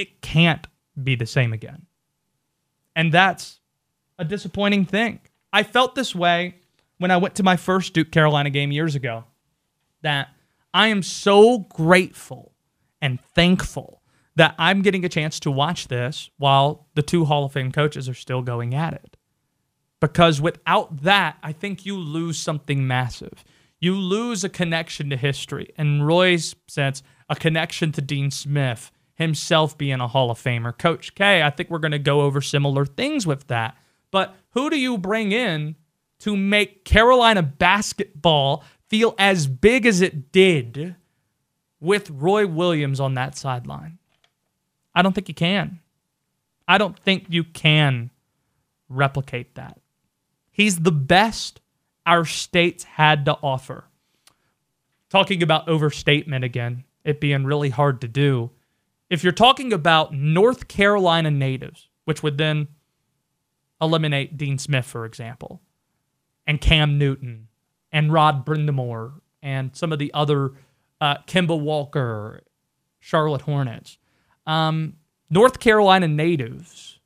It 0.00 0.22
can't 0.22 0.66
be 1.02 1.14
the 1.14 1.26
same 1.26 1.52
again. 1.52 1.84
And 2.96 3.12
that's 3.12 3.60
a 4.18 4.24
disappointing 4.24 4.86
thing. 4.86 5.20
I 5.52 5.62
felt 5.62 5.94
this 5.94 6.14
way 6.14 6.54
when 6.96 7.10
I 7.10 7.18
went 7.18 7.34
to 7.34 7.42
my 7.42 7.56
first 7.56 7.92
Duke 7.92 8.10
Carolina 8.10 8.48
game 8.48 8.72
years 8.72 8.94
ago 8.94 9.24
that 10.00 10.28
I 10.72 10.86
am 10.86 11.02
so 11.02 11.58
grateful 11.58 12.52
and 13.02 13.20
thankful 13.34 14.00
that 14.36 14.54
I'm 14.58 14.80
getting 14.80 15.04
a 15.04 15.08
chance 15.10 15.38
to 15.40 15.50
watch 15.50 15.88
this 15.88 16.30
while 16.38 16.86
the 16.94 17.02
two 17.02 17.26
Hall 17.26 17.44
of 17.44 17.52
Fame 17.52 17.70
coaches 17.70 18.08
are 18.08 18.14
still 18.14 18.40
going 18.40 18.74
at 18.74 18.94
it. 18.94 19.18
Because 20.00 20.40
without 20.40 21.02
that, 21.02 21.36
I 21.42 21.52
think 21.52 21.84
you 21.84 21.98
lose 21.98 22.40
something 22.40 22.86
massive. 22.86 23.44
You 23.80 23.94
lose 23.94 24.44
a 24.44 24.48
connection 24.48 25.10
to 25.10 25.16
history. 25.18 25.74
In 25.76 26.04
Roy's 26.04 26.54
sense, 26.68 27.02
a 27.28 27.36
connection 27.36 27.92
to 27.92 28.00
Dean 28.00 28.30
Smith, 28.30 28.90
himself 29.20 29.76
being 29.76 30.00
a 30.00 30.08
Hall 30.08 30.30
of 30.30 30.42
Famer. 30.42 30.76
Coach 30.76 31.14
K, 31.14 31.42
I 31.42 31.50
think 31.50 31.68
we're 31.68 31.78
going 31.78 31.92
to 31.92 31.98
go 31.98 32.22
over 32.22 32.40
similar 32.40 32.86
things 32.86 33.26
with 33.26 33.46
that. 33.48 33.76
But 34.10 34.34
who 34.52 34.70
do 34.70 34.80
you 34.80 34.96
bring 34.96 35.30
in 35.30 35.76
to 36.20 36.34
make 36.34 36.86
Carolina 36.86 37.42
basketball 37.42 38.64
feel 38.88 39.14
as 39.18 39.46
big 39.46 39.84
as 39.84 40.00
it 40.00 40.32
did 40.32 40.96
with 41.80 42.08
Roy 42.08 42.46
Williams 42.46 42.98
on 42.98 43.12
that 43.14 43.36
sideline? 43.36 43.98
I 44.94 45.02
don't 45.02 45.12
think 45.12 45.28
you 45.28 45.34
can. 45.34 45.80
I 46.66 46.78
don't 46.78 46.98
think 46.98 47.26
you 47.28 47.44
can 47.44 48.10
replicate 48.88 49.54
that. 49.56 49.78
He's 50.50 50.80
the 50.80 50.92
best 50.92 51.60
our 52.06 52.24
states 52.24 52.84
had 52.84 53.26
to 53.26 53.36
offer. 53.42 53.84
Talking 55.10 55.42
about 55.42 55.68
overstatement 55.68 56.42
again, 56.42 56.84
it 57.04 57.20
being 57.20 57.44
really 57.44 57.68
hard 57.68 58.00
to 58.00 58.08
do. 58.08 58.50
If 59.10 59.24
you're 59.24 59.32
talking 59.32 59.72
about 59.72 60.14
North 60.14 60.68
Carolina 60.68 61.32
natives, 61.32 61.88
which 62.04 62.22
would 62.22 62.38
then 62.38 62.68
eliminate 63.82 64.36
Dean 64.36 64.56
Smith, 64.56 64.86
for 64.86 65.04
example, 65.04 65.60
and 66.46 66.60
Cam 66.60 66.96
Newton 66.96 67.48
and 67.90 68.12
Rod 68.12 68.46
Brind'Amour 68.46 69.20
and 69.42 69.74
some 69.74 69.92
of 69.92 69.98
the 69.98 70.14
other 70.14 70.52
uh, 71.00 71.16
Kemba 71.26 71.58
Walker, 71.58 72.42
Charlotte 73.00 73.42
Hornets, 73.42 73.98
um, 74.46 74.94
North 75.28 75.58
Carolina 75.58 76.06
natives. 76.06 76.98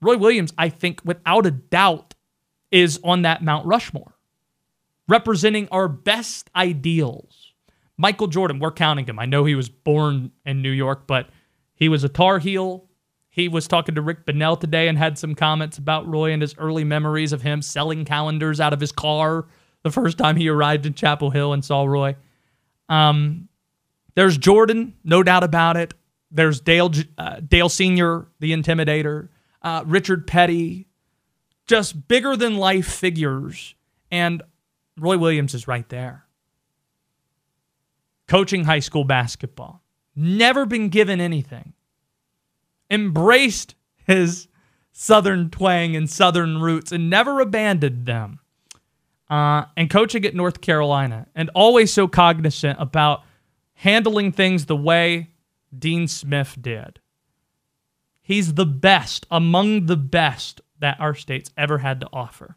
Roy 0.00 0.16
Williams, 0.16 0.52
I 0.56 0.70
think, 0.70 1.02
without 1.04 1.46
a 1.46 1.50
doubt, 1.50 2.14
is 2.70 2.98
on 3.04 3.22
that 3.22 3.42
Mount 3.42 3.66
Rushmore, 3.66 4.14
representing 5.08 5.68
our 5.70 5.88
best 5.88 6.50
ideals. 6.56 7.39
Michael 8.00 8.28
Jordan, 8.28 8.60
we're 8.60 8.70
counting 8.70 9.04
him. 9.04 9.18
I 9.18 9.26
know 9.26 9.44
he 9.44 9.54
was 9.54 9.68
born 9.68 10.32
in 10.46 10.62
New 10.62 10.70
York, 10.70 11.06
but 11.06 11.28
he 11.74 11.90
was 11.90 12.02
a 12.02 12.08
Tar 12.08 12.38
Heel. 12.38 12.88
He 13.28 13.46
was 13.46 13.68
talking 13.68 13.94
to 13.94 14.00
Rick 14.00 14.24
Bonnell 14.24 14.56
today 14.56 14.88
and 14.88 14.96
had 14.96 15.18
some 15.18 15.34
comments 15.34 15.76
about 15.76 16.08
Roy 16.08 16.32
and 16.32 16.40
his 16.40 16.54
early 16.56 16.82
memories 16.82 17.34
of 17.34 17.42
him 17.42 17.60
selling 17.60 18.06
calendars 18.06 18.58
out 18.58 18.72
of 18.72 18.80
his 18.80 18.90
car 18.90 19.48
the 19.82 19.90
first 19.90 20.16
time 20.16 20.36
he 20.36 20.48
arrived 20.48 20.86
in 20.86 20.94
Chapel 20.94 21.28
Hill 21.28 21.52
and 21.52 21.62
saw 21.62 21.84
Roy. 21.84 22.16
Um, 22.88 23.50
there's 24.14 24.38
Jordan, 24.38 24.94
no 25.04 25.22
doubt 25.22 25.44
about 25.44 25.76
it. 25.76 25.92
There's 26.30 26.58
Dale, 26.58 26.90
uh, 27.18 27.40
Dale 27.40 27.68
Senior, 27.68 28.28
the 28.38 28.52
Intimidator, 28.52 29.28
uh, 29.60 29.84
Richard 29.84 30.26
Petty, 30.26 30.86
just 31.66 32.08
bigger 32.08 32.34
than 32.34 32.56
life 32.56 32.90
figures. 32.90 33.74
And 34.10 34.42
Roy 34.96 35.18
Williams 35.18 35.52
is 35.52 35.68
right 35.68 35.88
there. 35.90 36.24
Coaching 38.30 38.62
high 38.62 38.78
school 38.78 39.02
basketball, 39.02 39.82
never 40.14 40.64
been 40.64 40.88
given 40.88 41.20
anything, 41.20 41.72
embraced 42.88 43.74
his 44.06 44.46
Southern 44.92 45.50
twang 45.50 45.96
and 45.96 46.08
Southern 46.08 46.60
roots 46.60 46.92
and 46.92 47.10
never 47.10 47.40
abandoned 47.40 48.06
them. 48.06 48.38
Uh, 49.28 49.64
and 49.76 49.90
coaching 49.90 50.24
at 50.24 50.36
North 50.36 50.60
Carolina, 50.60 51.26
and 51.34 51.50
always 51.56 51.92
so 51.92 52.06
cognizant 52.06 52.78
about 52.80 53.24
handling 53.74 54.30
things 54.30 54.66
the 54.66 54.76
way 54.76 55.30
Dean 55.76 56.06
Smith 56.06 56.56
did. 56.60 57.00
He's 58.22 58.54
the 58.54 58.64
best, 58.66 59.26
among 59.28 59.86
the 59.86 59.96
best 59.96 60.60
that 60.78 61.00
our 61.00 61.16
state's 61.16 61.50
ever 61.56 61.78
had 61.78 62.00
to 62.00 62.08
offer. 62.12 62.56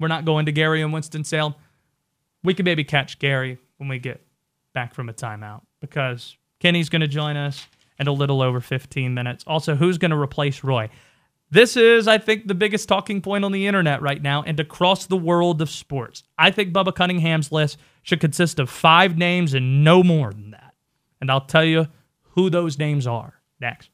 We're 0.00 0.08
not 0.08 0.24
going 0.24 0.46
to 0.46 0.52
Gary 0.52 0.82
and 0.82 0.92
Winston-Salem. 0.92 1.54
We 2.44 2.54
could 2.54 2.64
maybe 2.64 2.84
catch 2.84 3.18
Gary 3.18 3.58
when 3.76 3.88
we 3.88 3.98
get 3.98 4.24
back 4.74 4.94
from 4.94 5.08
a 5.08 5.12
timeout 5.12 5.62
because 5.80 6.36
Kenny's 6.60 6.88
going 6.88 7.00
to 7.00 7.08
join 7.08 7.36
us 7.36 7.66
in 7.98 8.08
a 8.08 8.12
little 8.12 8.42
over 8.42 8.60
15 8.60 9.14
minutes. 9.14 9.44
Also, 9.46 9.74
who's 9.74 9.98
going 9.98 10.10
to 10.10 10.18
replace 10.18 10.64
Roy? 10.64 10.88
This 11.50 11.76
is, 11.76 12.08
I 12.08 12.18
think, 12.18 12.48
the 12.48 12.54
biggest 12.54 12.88
talking 12.88 13.20
point 13.20 13.44
on 13.44 13.52
the 13.52 13.66
internet 13.66 14.00
right 14.00 14.20
now 14.20 14.42
and 14.42 14.58
across 14.58 15.06
the 15.06 15.16
world 15.16 15.60
of 15.60 15.68
sports. 15.68 16.24
I 16.38 16.50
think 16.50 16.72
Bubba 16.72 16.94
Cunningham's 16.94 17.52
list 17.52 17.78
should 18.02 18.20
consist 18.20 18.58
of 18.58 18.70
five 18.70 19.18
names 19.18 19.52
and 19.54 19.84
no 19.84 20.02
more 20.02 20.32
than 20.32 20.52
that. 20.52 20.74
And 21.20 21.30
I'll 21.30 21.42
tell 21.42 21.64
you 21.64 21.88
who 22.30 22.48
those 22.48 22.78
names 22.78 23.06
are 23.06 23.34
next. 23.60 23.90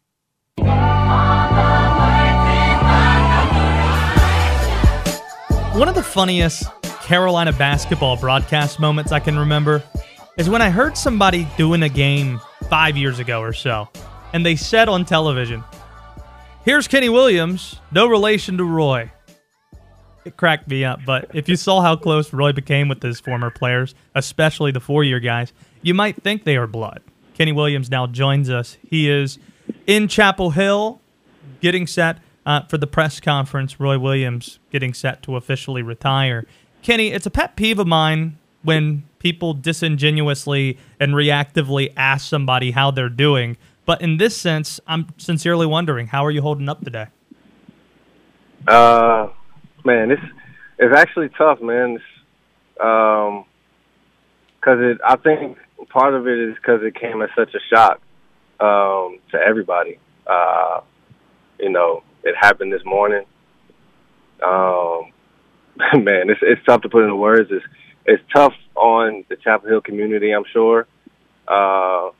One 5.74 5.88
of 5.88 5.94
the 5.94 6.02
funniest 6.02 6.64
Carolina 7.08 7.54
basketball 7.54 8.18
broadcast 8.18 8.78
moments 8.78 9.12
I 9.12 9.18
can 9.18 9.38
remember 9.38 9.82
is 10.36 10.50
when 10.50 10.60
I 10.60 10.68
heard 10.68 10.94
somebody 10.94 11.48
doing 11.56 11.82
a 11.82 11.88
game 11.88 12.38
five 12.68 12.98
years 12.98 13.18
ago 13.18 13.40
or 13.40 13.54
so, 13.54 13.88
and 14.34 14.44
they 14.44 14.56
said 14.56 14.90
on 14.90 15.06
television, 15.06 15.64
Here's 16.66 16.86
Kenny 16.86 17.08
Williams, 17.08 17.80
no 17.90 18.06
relation 18.06 18.58
to 18.58 18.64
Roy. 18.64 19.10
It 20.26 20.36
cracked 20.36 20.68
me 20.68 20.84
up, 20.84 21.00
but 21.06 21.30
if 21.32 21.48
you 21.48 21.56
saw 21.56 21.80
how 21.80 21.96
close 21.96 22.30
Roy 22.30 22.52
became 22.52 22.88
with 22.88 23.02
his 23.02 23.20
former 23.20 23.48
players, 23.48 23.94
especially 24.14 24.70
the 24.70 24.78
four 24.78 25.02
year 25.02 25.18
guys, 25.18 25.54
you 25.80 25.94
might 25.94 26.22
think 26.22 26.44
they 26.44 26.58
are 26.58 26.66
blood. 26.66 27.00
Kenny 27.32 27.52
Williams 27.52 27.90
now 27.90 28.06
joins 28.06 28.50
us. 28.50 28.76
He 28.86 29.08
is 29.08 29.38
in 29.86 30.08
Chapel 30.08 30.50
Hill 30.50 31.00
getting 31.62 31.86
set 31.86 32.18
uh, 32.44 32.66
for 32.66 32.76
the 32.76 32.86
press 32.86 33.18
conference, 33.18 33.80
Roy 33.80 33.98
Williams 33.98 34.58
getting 34.70 34.92
set 34.92 35.22
to 35.22 35.36
officially 35.36 35.80
retire. 35.80 36.44
Kenny, 36.88 37.08
it's 37.08 37.26
a 37.26 37.30
pet 37.30 37.54
peeve 37.54 37.78
of 37.78 37.86
mine 37.86 38.38
when 38.62 39.04
people 39.18 39.52
disingenuously 39.52 40.78
and 40.98 41.12
reactively 41.12 41.92
ask 41.98 42.26
somebody 42.26 42.70
how 42.70 42.90
they're 42.90 43.10
doing. 43.10 43.58
But 43.84 44.00
in 44.00 44.16
this 44.16 44.34
sense, 44.34 44.80
I'm 44.86 45.08
sincerely 45.18 45.66
wondering, 45.66 46.06
how 46.06 46.24
are 46.24 46.30
you 46.30 46.40
holding 46.40 46.66
up 46.66 46.82
today? 46.82 47.08
Uh, 48.66 49.28
man, 49.84 50.10
it's 50.12 50.22
it's 50.78 50.96
actually 50.96 51.28
tough, 51.36 51.60
man. 51.60 51.96
It's, 51.96 52.80
um, 52.80 53.44
because 54.58 54.78
it, 54.80 54.98
I 55.06 55.16
think 55.16 55.58
part 55.90 56.14
of 56.14 56.26
it 56.26 56.38
is 56.38 56.54
because 56.54 56.80
it 56.82 56.94
came 56.94 57.20
as 57.20 57.28
such 57.36 57.54
a 57.54 57.60
shock 57.68 58.00
um, 58.60 59.18
to 59.32 59.36
everybody. 59.36 59.98
Uh, 60.26 60.80
you 61.60 61.68
know, 61.68 62.02
it 62.24 62.34
happened 62.34 62.72
this 62.72 62.86
morning. 62.86 63.26
Um, 64.42 65.12
man, 65.94 66.30
it's 66.30 66.40
it's 66.42 66.64
tough 66.66 66.82
to 66.82 66.88
put 66.88 67.04
into 67.04 67.16
words. 67.16 67.50
It's 67.50 67.64
it's 68.04 68.22
tough 68.34 68.54
on 68.74 69.24
the 69.28 69.36
Chapel 69.36 69.68
Hill 69.68 69.80
community. 69.80 70.32
I'm 70.32 70.44
sure. 70.52 70.86
Uh, 71.46 72.10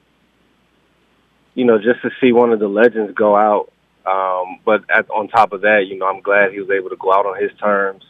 you 1.55 1.65
know, 1.65 1.79
just 1.79 2.01
to 2.03 2.11
see 2.21 2.33
one 2.33 2.53
of 2.53 2.61
the 2.61 2.69
legends 2.69 3.13
go 3.15 3.37
out. 3.37 3.73
Um, 4.07 4.61
but 4.65 4.85
at, 4.89 5.11
on 5.11 5.29
top 5.29 5.53
of 5.53 5.63
that, 5.63 5.87
you 5.89 5.99
know, 5.99 6.07
I'm 6.07 6.23
glad 6.23 6.53
he 6.53 6.61
was 6.61 6.71
able 6.71 6.89
to 6.91 6.97
go 6.97 7.13
out 7.13 7.27
on 7.27 7.41
his 7.41 7.51
terms, 7.59 8.05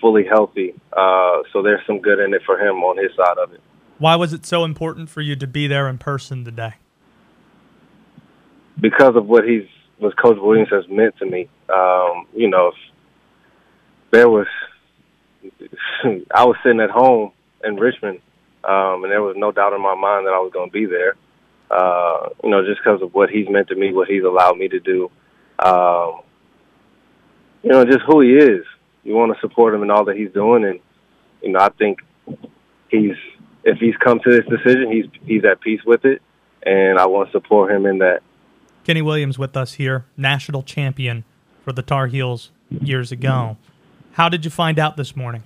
fully 0.00 0.24
healthy. 0.24 0.74
Uh, 0.92 1.42
so 1.52 1.62
there's 1.62 1.80
some 1.86 2.00
good 2.00 2.18
in 2.18 2.34
it 2.34 2.42
for 2.44 2.58
him 2.58 2.82
on 2.82 2.98
his 2.98 3.14
side 3.16 3.38
of 3.38 3.52
it. 3.52 3.60
Why 3.98 4.16
was 4.16 4.32
it 4.32 4.44
so 4.44 4.64
important 4.64 5.08
for 5.08 5.20
you 5.20 5.36
to 5.36 5.46
be 5.46 5.68
there 5.68 5.88
in 5.88 5.98
person 5.98 6.44
today? 6.44 6.74
Because 8.80 9.14
of 9.14 9.26
what 9.26 9.44
he's 9.48 9.68
what 9.98 10.16
Coach 10.16 10.38
Williams 10.40 10.70
has 10.70 10.84
meant 10.88 11.16
to 11.18 11.26
me. 11.26 11.48
Um, 11.72 12.26
you 12.34 12.48
know, 12.48 12.72
there 14.10 14.28
was 14.28 14.48
I 16.34 16.44
was 16.44 16.56
sitting 16.62 16.80
at 16.80 16.90
home 16.90 17.32
in 17.64 17.76
Richmond, 17.76 18.20
um, 18.64 19.04
and 19.04 19.12
there 19.12 19.22
was 19.22 19.36
no 19.36 19.52
doubt 19.52 19.72
in 19.72 19.80
my 19.80 19.94
mind 19.94 20.26
that 20.26 20.32
I 20.32 20.38
was 20.38 20.52
going 20.52 20.68
to 20.68 20.72
be 20.72 20.86
there. 20.86 21.14
Uh, 21.70 22.28
you 22.44 22.50
know, 22.50 22.64
just 22.66 22.80
because 22.84 23.00
of 23.02 23.14
what 23.14 23.30
he's 23.30 23.48
meant 23.48 23.68
to 23.68 23.74
me, 23.74 23.92
what 23.92 24.08
he's 24.08 24.24
allowed 24.24 24.58
me 24.58 24.68
to 24.68 24.80
do. 24.80 25.10
Um, 25.58 26.20
you 27.62 27.70
know, 27.70 27.84
just 27.84 28.02
who 28.06 28.20
he 28.20 28.32
is. 28.32 28.64
You 29.04 29.14
want 29.14 29.34
to 29.34 29.40
support 29.40 29.74
him 29.74 29.82
in 29.82 29.90
all 29.90 30.04
that 30.04 30.16
he's 30.16 30.30
doing, 30.32 30.64
and 30.64 30.80
you 31.42 31.52
know, 31.52 31.58
I 31.58 31.70
think 31.70 32.00
he's 32.88 33.16
if 33.64 33.78
he's 33.78 33.96
come 33.96 34.20
to 34.20 34.30
this 34.30 34.46
decision, 34.46 34.92
he's 34.92 35.06
he's 35.26 35.44
at 35.44 35.60
peace 35.60 35.80
with 35.84 36.04
it, 36.04 36.22
and 36.62 36.98
I 36.98 37.06
want 37.06 37.28
to 37.28 37.32
support 37.32 37.72
him 37.72 37.86
in 37.86 37.98
that. 37.98 38.22
Kenny 38.84 39.02
Williams 39.02 39.38
with 39.38 39.56
us 39.56 39.74
here, 39.74 40.04
national 40.16 40.62
champion 40.62 41.24
for 41.64 41.72
the 41.72 41.82
Tar 41.82 42.08
Heels 42.08 42.50
years 42.68 43.12
ago. 43.12 43.56
How 44.12 44.28
did 44.28 44.44
you 44.44 44.50
find 44.50 44.78
out 44.78 44.96
this 44.96 45.16
morning? 45.16 45.42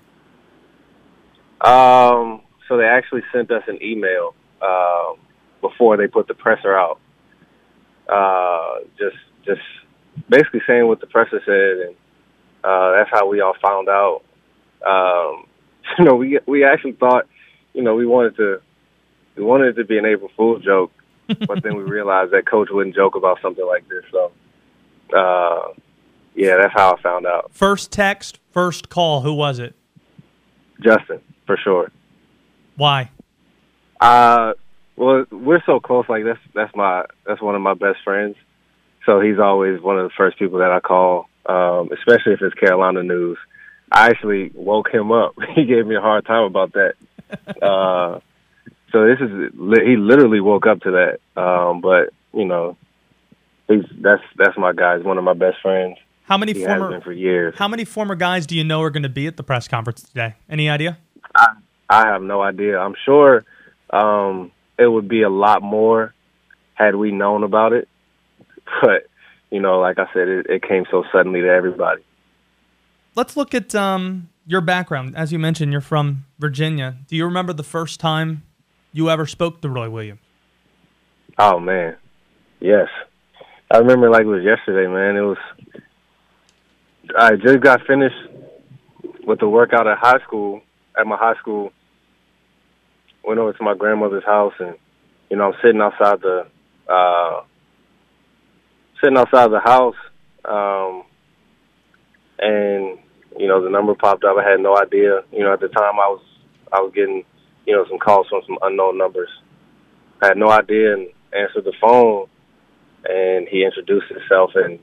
Um, 1.61 2.42
so 2.68 2.76
they 2.76 2.85
actually 2.85 3.23
sent 3.32 3.50
us 3.50 3.62
an 3.68 3.82
email 3.82 4.35
um, 4.61 5.16
before 5.61 5.96
they 5.96 6.06
put 6.06 6.28
the 6.28 6.35
presser 6.35 6.76
out. 6.76 7.00
Uh, 8.08 8.85
just 8.99 9.16
just 9.44 9.61
basically 10.28 10.61
saying 10.66 10.87
what 10.87 11.00
the 11.00 11.06
presser 11.06 11.40
said, 11.44 11.88
and 11.88 11.96
uh, 12.62 12.92
that's 12.92 13.11
how 13.11 13.28
we 13.28 13.40
all 13.40 13.54
found 13.62 13.88
out. 13.88 14.23
Um, 14.87 15.46
you 15.99 16.04
know, 16.04 16.14
we 16.14 16.38
we 16.46 16.64
actually 16.64 16.92
thought, 16.92 17.26
you 17.73 17.82
know, 17.82 17.94
we 17.94 18.06
wanted 18.06 18.37
to 18.37 18.61
we 19.37 19.44
wanted 19.44 19.68
it 19.68 19.82
to 19.82 19.85
be 19.85 19.99
an 19.99 20.06
April 20.06 20.30
Fool's 20.37 20.64
joke, 20.64 20.92
but 21.46 21.62
then 21.62 21.76
we 21.76 21.82
realized 21.85 22.32
that 22.32 22.46
coach 22.46 22.68
wouldn't 22.70 22.96
joke 22.96 23.14
about 23.14 23.38
something 23.42 23.66
like 23.66 23.88
this. 23.88 24.04
So, 24.11 24.32
uh, 25.16 25.73
yeah, 26.37 26.57
that's 26.59 26.75
how 26.75 26.95
I 26.95 27.00
found 27.00 27.26
out. 27.26 27.50
First 27.52 27.90
text, 27.90 28.38
first 28.52 28.88
call. 28.88 29.23
Who 29.23 29.33
was 29.33 29.59
it? 29.59 29.75
Justin, 30.81 31.21
for 31.47 31.57
sure. 31.57 31.90
Why? 32.76 33.11
Uh, 34.00 34.52
well, 34.97 35.25
we're 35.31 35.62
so 35.64 35.81
close. 35.81 36.05
Like 36.09 36.25
that's 36.25 36.38
that's 36.55 36.76
my 36.76 37.07
that's 37.26 37.40
one 37.40 37.55
of 37.55 37.62
my 37.62 37.75
best 37.75 37.99
friends. 38.05 38.37
So 39.07 39.21
he's 39.21 39.38
always 39.38 39.81
one 39.81 39.99
of 39.99 40.05
the 40.05 40.14
first 40.16 40.38
people 40.38 40.59
that 40.59 40.71
I 40.71 40.81
call, 40.81 41.28
um, 41.47 41.90
especially 41.93 42.35
if 42.35 42.43
it's 42.43 42.55
Carolina 42.55 43.02
news. 43.02 43.38
I 43.90 44.11
actually 44.11 44.50
woke 44.55 44.93
him 44.93 45.12
up. 45.12 45.35
he 45.55 45.64
gave 45.64 45.87
me 45.87 45.97
a 45.97 46.00
hard 46.00 46.26
time 46.26 46.45
about 46.45 46.73
that. 46.75 46.95
Uh, 47.61 48.21
so 48.93 49.05
this 49.05 49.19
is 49.21 49.52
he 49.85 49.97
literally 49.97 50.38
woke 50.38 50.64
up 50.66 50.81
to 50.83 50.93
that. 50.93 51.40
Um, 51.40 51.81
but 51.81 52.11
you 52.33 52.45
know, 52.45 52.76
he's 53.66 53.85
that's 54.00 54.23
that's 54.37 54.57
my 54.57 54.73
guy. 54.73 54.97
He's 54.97 55.05
one 55.05 55.19
of 55.19 55.25
my 55.25 55.35
best 55.35 55.57
friends. 55.61 55.99
How 56.26 56.37
many 56.37 56.54
He 56.54 56.64
former 56.64 57.00
for 57.00 57.12
years. 57.12 57.54
How 57.56 57.68
many 57.68 57.85
former 57.85 58.16
guys 58.16 58.47
do 58.47 58.56
you 58.56 58.64
know 58.64 58.83
are 58.83 58.90
going 58.90 59.04
to 59.04 59.09
be 59.09 59.28
at 59.28 59.37
the 59.37 59.45
press 59.45 59.68
conference 59.68 60.02
today? 60.02 60.35
Any 60.50 60.68
idea? 60.68 60.99
I 61.35 61.54
I 61.88 62.09
have 62.09 62.23
no 62.23 62.42
idea. 62.42 62.78
I'm 62.78 62.95
sure 63.04 63.45
um, 63.90 64.50
it 64.76 64.88
would 64.88 65.09
be 65.09 65.23
a 65.23 65.28
lot 65.28 65.62
more 65.62 66.14
had 66.75 66.97
we 66.97 67.12
known 67.12 67.42
about 67.45 67.73
it. 67.73 67.88
But 68.83 69.06
you 69.50 69.61
know, 69.61 69.78
like 69.78 69.99
I 70.00 70.06
said, 70.12 70.26
it, 70.26 70.47
it 70.49 70.62
came 70.62 70.85
so 70.90 71.04
suddenly 71.12 71.40
to 71.40 71.49
everybody. 71.49 72.02
Let's 73.14 73.37
look 73.37 73.54
at 73.54 73.76
um, 73.76 74.28
your 74.45 74.61
background. 74.61 75.16
As 75.16 75.33
you 75.33 75.38
mentioned, 75.38 75.71
you're 75.71 75.80
from 75.80 76.25
Virginia. 76.40 76.97
Do 77.06 77.14
you 77.14 77.25
remember 77.25 77.52
the 77.52 77.62
first 77.62 78.00
time 78.00 78.42
you 78.92 79.09
ever 79.09 79.25
spoke 79.25 79.61
to 79.62 79.68
Roy 79.68 79.88
Williams? 79.88 80.21
Oh 81.38 81.61
man, 81.61 81.97
yes, 82.59 82.88
I 83.71 83.78
remember 83.78 84.11
like 84.11 84.23
it 84.23 84.26
was 84.26 84.42
yesterday, 84.42 84.92
man. 84.92 85.16
It 85.16 85.21
was. 85.21 85.38
I 87.18 87.37
just 87.37 87.61
got 87.61 87.80
finished 87.87 88.14
with 89.26 89.40
the 89.40 89.49
workout 89.49 89.87
at 89.87 89.96
high 89.99 90.18
school. 90.26 90.61
At 90.99 91.06
my 91.06 91.16
high 91.16 91.35
school, 91.40 91.73
went 93.25 93.40
over 93.40 93.52
to 93.52 93.62
my 93.62 93.75
grandmother's 93.75 94.25
house, 94.25 94.52
and 94.58 94.76
you 95.30 95.37
know 95.37 95.44
I'm 95.44 95.54
sitting 95.62 95.80
outside 95.80 96.20
the 96.20 96.46
uh, 96.88 97.42
sitting 99.02 99.16
outside 99.16 99.50
the 99.50 99.61
house, 99.61 99.96
um, 100.44 101.04
and 102.38 102.99
you 103.38 103.49
know 103.49 103.62
the 103.62 103.70
number 103.70 103.94
popped 103.94 104.25
up. 104.25 104.37
I 104.38 104.49
had 104.49 104.61
no 104.61 104.76
idea. 104.76 105.23
You 105.32 105.40
know 105.40 105.52
at 105.52 105.61
the 105.61 105.68
time 105.68 105.94
I 105.94 106.08
was 106.08 106.23
I 106.73 106.80
was 106.80 106.92
getting 106.94 107.25
you 107.66 107.75
know 107.75 107.85
some 107.88 107.99
calls 107.99 108.26
from 108.28 108.42
some 108.46 108.58
unknown 108.62 108.99
numbers. 108.99 109.30
I 110.23 110.28
had 110.28 110.37
no 110.37 110.50
idea 110.50 110.94
and 110.94 111.08
answered 111.32 111.64
the 111.64 111.75
phone, 111.80 112.26
and 113.04 113.49
he 113.49 113.64
introduced 113.64 114.08
himself, 114.08 114.52
and 114.54 114.78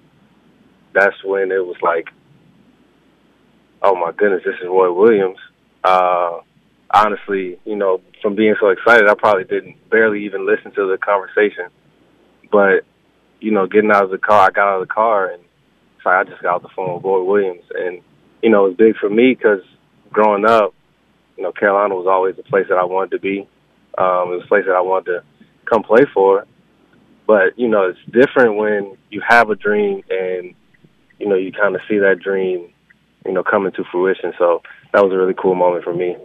that's 0.93 1.23
when 1.23 1.51
it 1.51 1.65
was 1.65 1.77
like, 1.81 2.09
oh 3.83 3.95
my 3.95 4.11
goodness, 4.11 4.41
this 4.45 4.55
is 4.55 4.67
Roy 4.67 4.91
Williams. 4.91 5.37
Uh, 5.83 6.39
honestly, 6.89 7.59
you 7.65 7.75
know, 7.75 8.01
from 8.21 8.35
being 8.35 8.55
so 8.59 8.69
excited, 8.69 9.07
I 9.07 9.13
probably 9.15 9.43
didn't 9.43 9.89
barely 9.89 10.25
even 10.25 10.47
listen 10.47 10.71
to 10.71 10.89
the 10.89 10.97
conversation. 10.97 11.67
But 12.51 12.85
you 13.41 13.51
know, 13.51 13.67
getting 13.67 13.91
out 13.91 14.05
of 14.05 14.09
the 14.09 14.17
car, 14.17 14.47
I 14.47 14.51
got 14.51 14.69
out 14.69 14.81
of 14.81 14.87
the 14.87 14.93
car, 14.93 15.31
and 15.31 15.43
it's 15.97 16.05
like 16.05 16.15
I 16.15 16.29
just 16.29 16.41
got 16.41 16.55
off 16.55 16.61
the 16.61 16.69
phone 16.69 16.95
with 16.95 17.03
Roy 17.03 17.23
Williams, 17.23 17.65
and 17.75 18.01
you 18.41 18.49
know, 18.49 18.65
it 18.65 18.69
was 18.69 18.77
big 18.77 18.95
for 18.97 19.09
me 19.09 19.33
because 19.33 19.61
growing 20.11 20.45
up, 20.45 20.73
you 21.37 21.43
know, 21.43 21.51
Carolina 21.51 21.95
was 21.95 22.07
always 22.07 22.35
the 22.35 22.43
place 22.43 22.67
that 22.69 22.77
I 22.77 22.85
wanted 22.85 23.11
to 23.11 23.19
be. 23.19 23.39
Um, 23.97 24.31
it 24.31 24.35
was 24.35 24.43
a 24.45 24.47
place 24.47 24.65
that 24.65 24.75
I 24.75 24.81
wanted 24.81 25.11
to 25.11 25.23
come 25.65 25.83
play 25.83 26.05
for. 26.13 26.45
But 27.27 27.57
you 27.57 27.67
know, 27.67 27.89
it's 27.89 27.99
different 28.11 28.55
when 28.55 28.97
you 29.09 29.21
have 29.27 29.49
a 29.49 29.55
dream 29.55 30.03
and 30.09 30.55
you 31.19 31.27
know 31.27 31.35
you 31.35 31.51
kind 31.51 31.75
of 31.75 31.81
see 31.87 31.97
that 31.99 32.19
dream, 32.19 32.72
you 33.25 33.31
know, 33.31 33.43
coming 33.43 33.71
to 33.73 33.83
fruition. 33.91 34.33
So 34.37 34.61
that 34.93 35.03
was 35.03 35.13
a 35.13 35.17
really 35.17 35.33
cool 35.33 35.55
moment 35.55 35.83
for 35.83 35.93
me. 35.93 36.15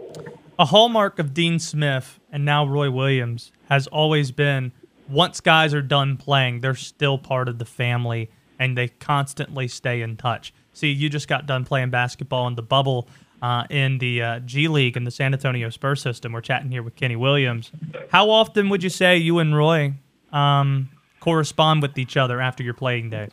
A 0.57 0.65
hallmark 0.65 1.19
of 1.19 1.33
Dean 1.33 1.59
Smith 1.59 2.19
and 2.31 2.43
now 2.43 2.65
Roy 2.65 2.91
Williams 2.91 3.51
has 3.69 3.87
always 3.87 4.31
been 4.31 4.71
once 5.09 5.41
guys 5.41 5.73
are 5.73 5.81
done 5.81 6.17
playing, 6.17 6.59
they're 6.59 6.75
still 6.75 7.17
part 7.17 7.47
of 7.49 7.57
the 7.57 7.65
family 7.65 8.29
and 8.59 8.77
they 8.77 8.89
constantly 8.89 9.67
stay 9.67 10.01
in 10.01 10.17
touch. 10.17 10.53
See, 10.73 10.91
you 10.91 11.09
just 11.09 11.27
got 11.27 11.45
done 11.45 11.65
playing 11.65 11.89
basketball 11.89 12.47
in 12.47 12.55
the 12.55 12.61
bubble 12.61 13.07
uh, 13.41 13.63
in 13.69 13.97
the 13.99 14.21
uh, 14.21 14.39
G 14.39 14.67
League 14.67 14.97
in 14.97 15.05
the 15.05 15.11
San 15.11 15.33
Antonio 15.33 15.69
Spurs 15.69 16.01
system. 16.01 16.33
We're 16.33 16.41
chatting 16.41 16.71
here 16.71 16.83
with 16.83 16.95
Kenny 16.95 17.15
Williams. 17.15 17.71
How 18.11 18.29
often 18.29 18.69
would 18.69 18.83
you 18.83 18.89
say 18.89 19.17
you 19.17 19.39
and 19.39 19.55
Roy 19.55 19.93
um, 20.31 20.89
correspond 21.19 21.81
with 21.81 21.97
each 21.97 22.17
other 22.17 22.41
after 22.41 22.63
your 22.63 22.73
playing 22.73 23.09
day? 23.09 23.29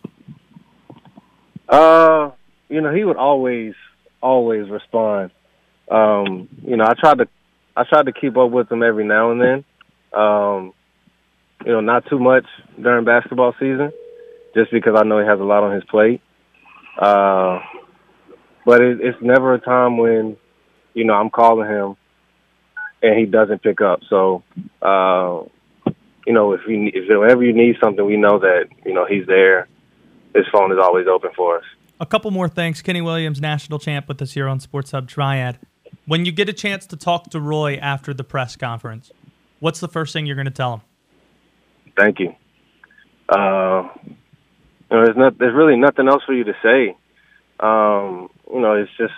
Uh, 1.68 2.30
you 2.68 2.80
know, 2.80 2.92
he 2.92 3.04
would 3.04 3.16
always, 3.16 3.74
always 4.20 4.68
respond. 4.68 5.30
Um, 5.90 6.48
you 6.62 6.76
know, 6.76 6.84
I 6.84 6.94
tried 6.94 7.18
to, 7.18 7.28
I 7.76 7.84
tried 7.84 8.06
to 8.06 8.12
keep 8.12 8.36
up 8.36 8.50
with 8.50 8.70
him 8.70 8.82
every 8.82 9.04
now 9.04 9.30
and 9.30 9.40
then. 9.40 9.64
Um, 10.12 10.72
you 11.64 11.72
know, 11.72 11.80
not 11.80 12.06
too 12.08 12.18
much 12.18 12.46
during 12.80 13.04
basketball 13.04 13.54
season, 13.58 13.92
just 14.54 14.70
because 14.70 14.94
I 14.96 15.04
know 15.04 15.20
he 15.20 15.26
has 15.26 15.40
a 15.40 15.44
lot 15.44 15.62
on 15.62 15.74
his 15.74 15.84
plate. 15.84 16.20
Uh, 16.98 17.60
but 18.64 18.80
it, 18.80 19.00
it's 19.00 19.18
never 19.20 19.54
a 19.54 19.60
time 19.60 19.98
when, 19.98 20.36
you 20.94 21.04
know, 21.04 21.14
I'm 21.14 21.30
calling 21.30 21.68
him 21.68 21.96
and 23.02 23.18
he 23.18 23.26
doesn't 23.26 23.62
pick 23.62 23.80
up. 23.80 24.00
So, 24.08 24.42
uh, 24.82 25.42
you 26.26 26.32
know, 26.32 26.52
if 26.52 26.60
you 26.66 26.90
if 26.92 27.08
whenever 27.08 27.44
you 27.44 27.52
need 27.52 27.76
something, 27.80 28.04
we 28.04 28.16
know 28.16 28.40
that 28.40 28.64
you 28.84 28.92
know 28.92 29.06
he's 29.06 29.26
there. 29.26 29.68
His 30.34 30.44
phone 30.52 30.72
is 30.72 30.78
always 30.82 31.06
open 31.06 31.30
for 31.36 31.58
us. 31.58 31.64
A 31.98 32.06
couple 32.06 32.30
more 32.30 32.48
thanks. 32.48 32.82
Kenny 32.82 33.00
Williams, 33.00 33.40
national 33.40 33.78
champ, 33.78 34.06
with 34.08 34.20
us 34.20 34.32
here 34.32 34.48
on 34.48 34.60
Sports 34.60 34.90
Hub 34.90 35.08
Triad. 35.08 35.58
When 36.04 36.24
you 36.26 36.32
get 36.32 36.48
a 36.48 36.52
chance 36.52 36.86
to 36.86 36.96
talk 36.96 37.30
to 37.30 37.40
Roy 37.40 37.76
after 37.76 38.12
the 38.12 38.24
press 38.24 38.54
conference, 38.54 39.10
what's 39.60 39.80
the 39.80 39.88
first 39.88 40.12
thing 40.12 40.26
you're 40.26 40.36
going 40.36 40.44
to 40.44 40.50
tell 40.50 40.74
him? 40.74 40.80
Thank 41.96 42.20
you. 42.20 42.34
Uh, 43.28 43.88
you 44.04 44.96
know, 44.96 45.04
there's 45.04 45.16
not 45.16 45.38
there's 45.38 45.54
really 45.54 45.76
nothing 45.76 46.06
else 46.06 46.22
for 46.24 46.34
you 46.34 46.44
to 46.44 46.52
say. 46.62 46.96
Um, 47.58 48.28
you 48.52 48.60
know, 48.60 48.74
it's 48.74 48.90
just 48.98 49.14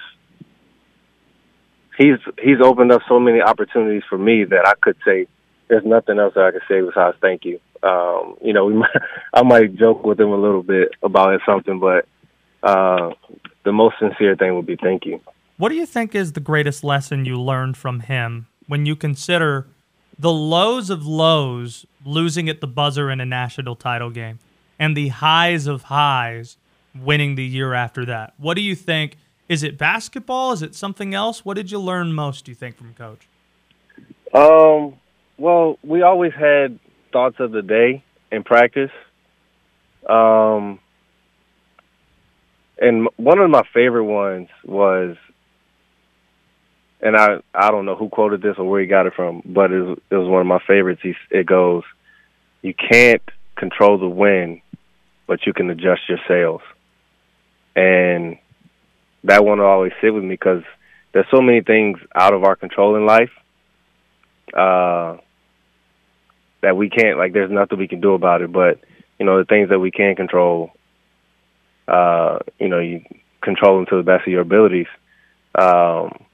he's 1.99 2.19
he's 2.41 2.61
opened 2.63 2.93
up 2.93 3.03
so 3.09 3.19
many 3.19 3.41
opportunities 3.41 4.05
for 4.09 4.17
me 4.17 4.45
that 4.45 4.67
I 4.67 4.75
could 4.81 4.97
say 5.05 5.27
there's 5.69 5.85
nothing 5.85 6.19
else 6.19 6.35
that 6.35 6.45
I 6.45 6.53
could 6.53 6.63
say 6.69 6.81
besides 6.81 7.17
thank 7.21 7.45
you. 7.45 7.61
Um, 7.83 8.37
you 8.41 8.53
know, 8.53 8.67
we 8.67 8.75
might, 8.83 8.91
I 9.35 9.43
might 9.43 9.75
joke 9.75 10.05
with 10.05 10.21
him 10.21 10.31
a 10.31 10.41
little 10.41 10.63
bit 10.63 10.93
about 11.03 11.35
it 11.35 11.41
something, 11.45 11.81
but 11.81 12.07
uh, 12.63 13.11
the 13.65 13.73
most 13.73 13.97
sincere 13.99 14.37
thing 14.37 14.55
would 14.55 14.67
be 14.67 14.77
thank 14.77 15.05
you. 15.07 15.21
What 15.57 15.71
do 15.71 15.75
you 15.75 15.87
think 15.87 16.15
is 16.15 16.33
the 16.33 16.41
greatest 16.41 16.85
lesson 16.85 17.25
you 17.25 17.41
learned 17.41 17.77
from 17.77 18.01
him 18.01 18.47
when 18.67 18.87
you 18.87 18.95
consider 18.95 19.67
the 20.19 20.33
lows 20.33 20.91
of 20.91 21.07
lows 21.07 21.87
losing 22.05 22.49
at 22.49 22.61
the 22.61 22.67
buzzer 22.67 23.11
in 23.11 23.21
a 23.21 23.27
national 23.27 23.77
title 23.77 24.11
game 24.11 24.39
and 24.79 24.97
the 24.97 25.09
highs 25.09 25.67
of 25.67 25.85
highs 25.85 26.57
winning 26.95 27.35
the 27.35 27.45
year 27.45 27.75
after 27.75 28.05
that? 28.07 28.35
What 28.39 28.55
do 28.55 28.63
you 28.63 28.75
think? 28.75 29.17
Is 29.49 29.63
it 29.63 29.79
basketball? 29.79 30.53
Is 30.53 30.63
it 30.63 30.75
something 30.75 31.15
else? 31.15 31.45
What 31.45 31.55
did 31.55 31.71
you 31.71 31.79
learn 31.79 32.13
most, 32.13 32.45
do 32.45 32.51
you 32.51 32.55
think, 32.55 32.77
from 32.77 32.95
coach? 32.95 33.27
Um, 34.35 34.95
well, 35.39 35.79
we 35.83 36.03
always 36.03 36.33
had 36.35 36.79
thoughts 37.13 37.37
of 37.41 37.53
the 37.53 37.63
day 37.63 38.05
in 38.31 38.45
practice. 38.45 38.91
Um, 40.09 40.79
and 42.81 43.09
one 43.17 43.39
of 43.39 43.51
my 43.51 43.63
favorite 43.75 44.05
ones 44.05 44.49
was, 44.65 45.17
and 47.01 47.17
I 47.17 47.41
I 47.55 47.71
don't 47.71 47.87
know 47.87 47.97
who 47.97 48.09
quoted 48.09 48.43
this 48.43 48.57
or 48.59 48.69
where 48.69 48.81
he 48.81 48.87
got 48.87 49.07
it 49.07 49.15
from, 49.15 49.43
but 49.45 49.73
it 49.73 49.81
was, 49.81 49.99
it 50.11 50.17
was 50.17 50.29
one 50.29 50.41
of 50.41 50.47
my 50.47 50.61
favorites. 50.67 51.01
He, 51.03 51.15
it 51.31 51.47
goes, 51.47 51.83
"You 52.63 52.75
can't 52.75 53.23
control 53.57 53.99
the 53.99 54.09
wind, 54.09 54.61
but 55.27 55.47
you 55.47 55.53
can 55.53 55.71
adjust 55.71 56.03
your 56.09 56.19
sails," 56.29 56.63
and 57.75 58.39
that 59.25 59.45
one 59.45 59.59
will 59.59 59.67
always 59.67 59.93
sit 60.01 60.15
with 60.15 60.23
me 60.23 60.31
because 60.31 60.63
there's 61.13 61.27
so 61.31 61.41
many 61.41 61.61
things 61.61 61.99
out 62.15 62.35
of 62.35 62.45
our 62.45 62.57
control 62.57 62.97
in 62.97 63.07
life 63.07 63.31
uh, 64.55 65.17
that 66.63 66.77
we 66.77 66.89
can't 66.91 67.19
like. 67.19 67.33
There's 67.33 67.51
nothing 67.51 67.79
we 67.79 67.89
can 67.89 68.01
do 68.01 68.15
about 68.15 68.43
it. 68.43 68.53
But 68.53 68.81
you 69.19 69.27
know, 69.27 69.39
the 69.39 69.45
things 69.45 69.71
that 69.71 69.79
we 69.79 69.91
can 69.91 70.17
control, 70.17 70.71
uh, 71.89 72.39
you 72.59 72.69
know, 72.69 72.79
you 72.79 73.05
control 73.41 73.77
them 73.77 73.87
to 73.87 73.97
the 73.97 74.03
best 74.03 74.27
of 74.27 74.33
your 74.33 74.43
abilities. 74.43 74.87
Um, 75.55 76.25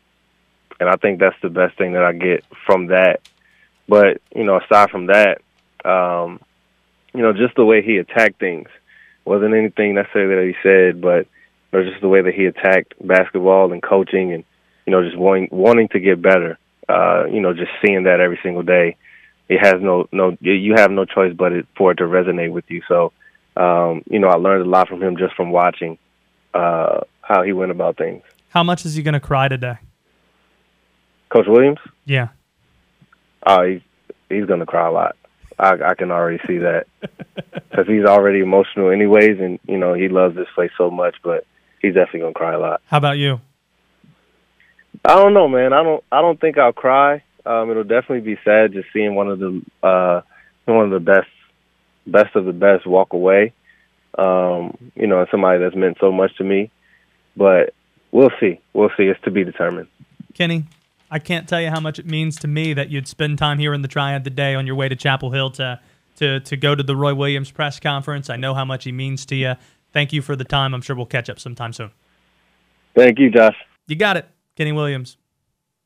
and 0.81 0.88
I 0.88 0.97
think 0.97 1.21
that's 1.21 1.40
the 1.43 1.49
best 1.49 1.79
thing 1.79 1.93
that 1.93 2.05
I 2.05 2.12
get 2.12 2.45
from 2.67 2.88
that. 2.88 3.21
But 3.88 4.21
you 4.35 4.45
know, 4.45 4.59
aside 4.59 4.90
from 4.90 5.07
that, 5.07 5.40
um, 5.85 6.40
you 7.14 7.23
know, 7.23 7.33
just 7.33 7.55
the 7.55 7.64
way 7.64 7.83
he 7.83 7.99
attacked 7.99 8.40
things 8.40 8.69
wasn't 9.25 9.55
anything 9.55 9.95
necessarily 9.95 10.35
that 10.35 10.57
he 10.57 10.69
said, 10.69 11.01
but 11.01 11.27
it 11.73 11.77
was 11.77 11.88
just 11.88 12.01
the 12.01 12.09
way 12.09 12.23
that 12.23 12.35
he 12.35 12.47
attacked 12.47 12.95
basketball 13.01 13.73
and 13.73 13.83
coaching, 13.83 14.33
and 14.33 14.45
you 14.87 14.90
know, 14.90 15.03
just 15.03 15.17
wanting 15.17 15.49
wanting 15.51 15.88
to 15.88 16.01
get 16.01 16.23
better. 16.23 16.59
Uh, 16.88 17.25
you 17.27 17.40
know, 17.40 17.55
just 17.55 17.71
seeing 17.85 18.05
that 18.05 18.21
every 18.21 18.38
single 18.43 18.62
day, 18.62 18.97
it 19.49 19.59
has 19.59 19.77
no 19.81 20.09
no 20.12 20.37
you 20.40 20.75
have 20.77 20.90
no 20.90 21.05
choice 21.05 21.35
but 21.37 21.53
it, 21.53 21.67
for 21.77 21.93
it 21.93 21.97
to 21.97 22.05
resonate 22.05 22.53
with 22.53 22.64
you. 22.69 22.83
So, 22.88 23.12
um, 23.57 24.03
you 24.09 24.19
know, 24.19 24.29
I 24.29 24.37
learned 24.37 24.67
a 24.67 24.69
lot 24.69 24.88
from 24.88 25.03
him 25.03 25.17
just 25.17 25.35
from 25.35 25.51
watching 25.51 25.99
uh, 26.53 27.01
how 27.21 27.43
he 27.43 27.53
went 27.53 27.71
about 27.71 27.97
things. 27.97 28.23
How 28.49 28.62
much 28.62 28.85
is 28.85 28.95
he 28.95 29.03
going 29.03 29.14
to 29.14 29.21
cry 29.21 29.49
today? 29.49 29.79
Coach 31.31 31.47
Williams? 31.49 31.81
Yeah. 32.05 32.29
Oh, 33.47 33.62
he's 33.67 33.81
he's 34.29 34.47
gonna 34.47 34.67
cry 34.67 34.87
a 34.87 34.93
lot. 34.93 35.17
I 35.59 35.73
I 35.73 35.95
can 35.95 36.11
already 36.11 36.40
see 36.47 36.59
that 36.59 36.87
because 37.35 37.87
he's 37.87 38.05
already 38.05 38.40
emotional 38.40 38.90
anyways, 38.90 39.38
and 39.40 39.59
you 39.67 39.77
know 39.77 39.95
he 39.95 40.09
loves 40.09 40.37
this 40.37 40.47
place 40.55 40.71
so 40.79 40.90
much. 40.90 41.17
But 41.23 41.45
he's 41.83 41.95
definitely 41.95 42.21
gonna 42.21 42.35
cry 42.35 42.55
a 42.55 42.59
lot. 42.59 42.81
How 42.87 42.99
about 42.99 43.19
you? 43.19 43.40
I 45.05 45.14
don't 45.17 45.35
know, 45.35 45.49
man. 45.49 45.73
I 45.73 45.83
don't 45.83 46.05
I 46.11 46.23
don't 46.23 46.40
think 46.40 46.57
I'll 46.57 46.73
cry. 46.73 47.23
Um, 47.45 47.71
it'll 47.71 47.85
definitely 47.85 48.21
be 48.21 48.38
sad 48.45 48.73
just 48.73 48.88
seeing 48.93 49.14
one 49.14 49.29
of 49.29 49.38
the 49.38 49.61
uh, 49.83 50.23
one 50.64 50.87
of 50.87 50.90
the 50.90 51.01
best 51.01 51.29
best 52.07 52.35
of 52.37 52.45
the 52.45 52.53
best 52.53 52.87
walk 52.87 53.12
away. 53.12 53.53
Um, 54.17 54.77
you 54.95 55.07
know, 55.07 55.27
somebody 55.31 55.59
that's 55.59 55.75
meant 55.75 55.99
so 56.01 56.12
much 56.12 56.37
to 56.37 56.45
me. 56.45 56.71
But 57.37 57.75
we'll 58.12 58.31
see. 58.40 58.61
We'll 58.73 58.90
see. 58.97 59.05
It's 59.05 59.21
to 59.25 59.31
be 59.31 59.45
determined. 59.45 59.88
Kenny, 60.35 60.64
I 61.11 61.19
can't 61.19 61.49
tell 61.49 61.61
you 61.61 61.71
how 61.71 61.81
much 61.81 61.99
it 61.99 62.07
means 62.07 62.38
to 62.40 62.49
me 62.49 62.75
that 62.75 62.90
you'd 62.90 63.09
spend 63.09 63.38
time 63.38 63.59
here 63.59 63.75
in 63.75 63.83
the 63.83 63.88
Triad 63.88 64.25
today 64.25 64.55
on 64.55 64.67
your 64.67 64.77
way 64.77 64.88
to 64.88 64.97
Chapel 64.97 65.31
Hill 65.31 65.51
to 65.53 65.81
to 66.17 66.40
to 66.40 66.57
go 66.57 66.75
to 66.75 66.83
the 66.83 66.97
Roy 66.97 67.14
Williams 67.14 67.51
press 67.51 67.81
conference. 67.81 68.31
I 68.31 68.37
know 68.37 68.55
how 68.55 68.64
much 68.64 68.85
he 68.85 68.93
means 68.93 69.27
to 69.27 69.37
you. 69.37 69.55
Thank 69.93 70.12
you 70.12 70.23
for 70.23 70.37
the 70.37 70.45
time. 70.45 70.75
I'm 70.75 70.83
sure 70.83 70.97
we'll 70.97 71.07
catch 71.07 71.31
up 71.31 71.38
sometime 71.38 71.73
soon. 71.73 71.90
Thank 72.97 73.19
you, 73.19 73.31
Josh. 73.31 73.57
You 73.87 73.97
got 73.97 74.17
it. 74.17 74.27
Kenny 74.57 74.73
Williams, 74.73 75.17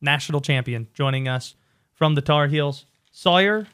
national 0.01 0.41
champion, 0.41 0.89
joining 0.95 1.29
us 1.29 1.55
from 1.95 2.15
the 2.15 2.23
Tar 2.23 2.47
Heels. 2.47 2.87
Sawyer, 3.11 3.67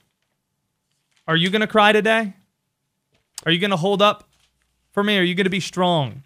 are 1.27 1.37
you 1.37 1.51
going 1.51 1.61
to 1.61 1.67
cry 1.67 1.93
today? 1.93 2.35
Are 3.47 3.53
you 3.53 3.59
going 3.59 3.71
to 3.71 3.77
hold 3.77 4.03
up 4.03 4.29
for 4.93 5.03
me? 5.03 5.19
Are 5.19 5.23
you 5.23 5.35
going 5.35 5.45
to 5.45 5.51
be 5.51 5.61
strong? 5.61 6.23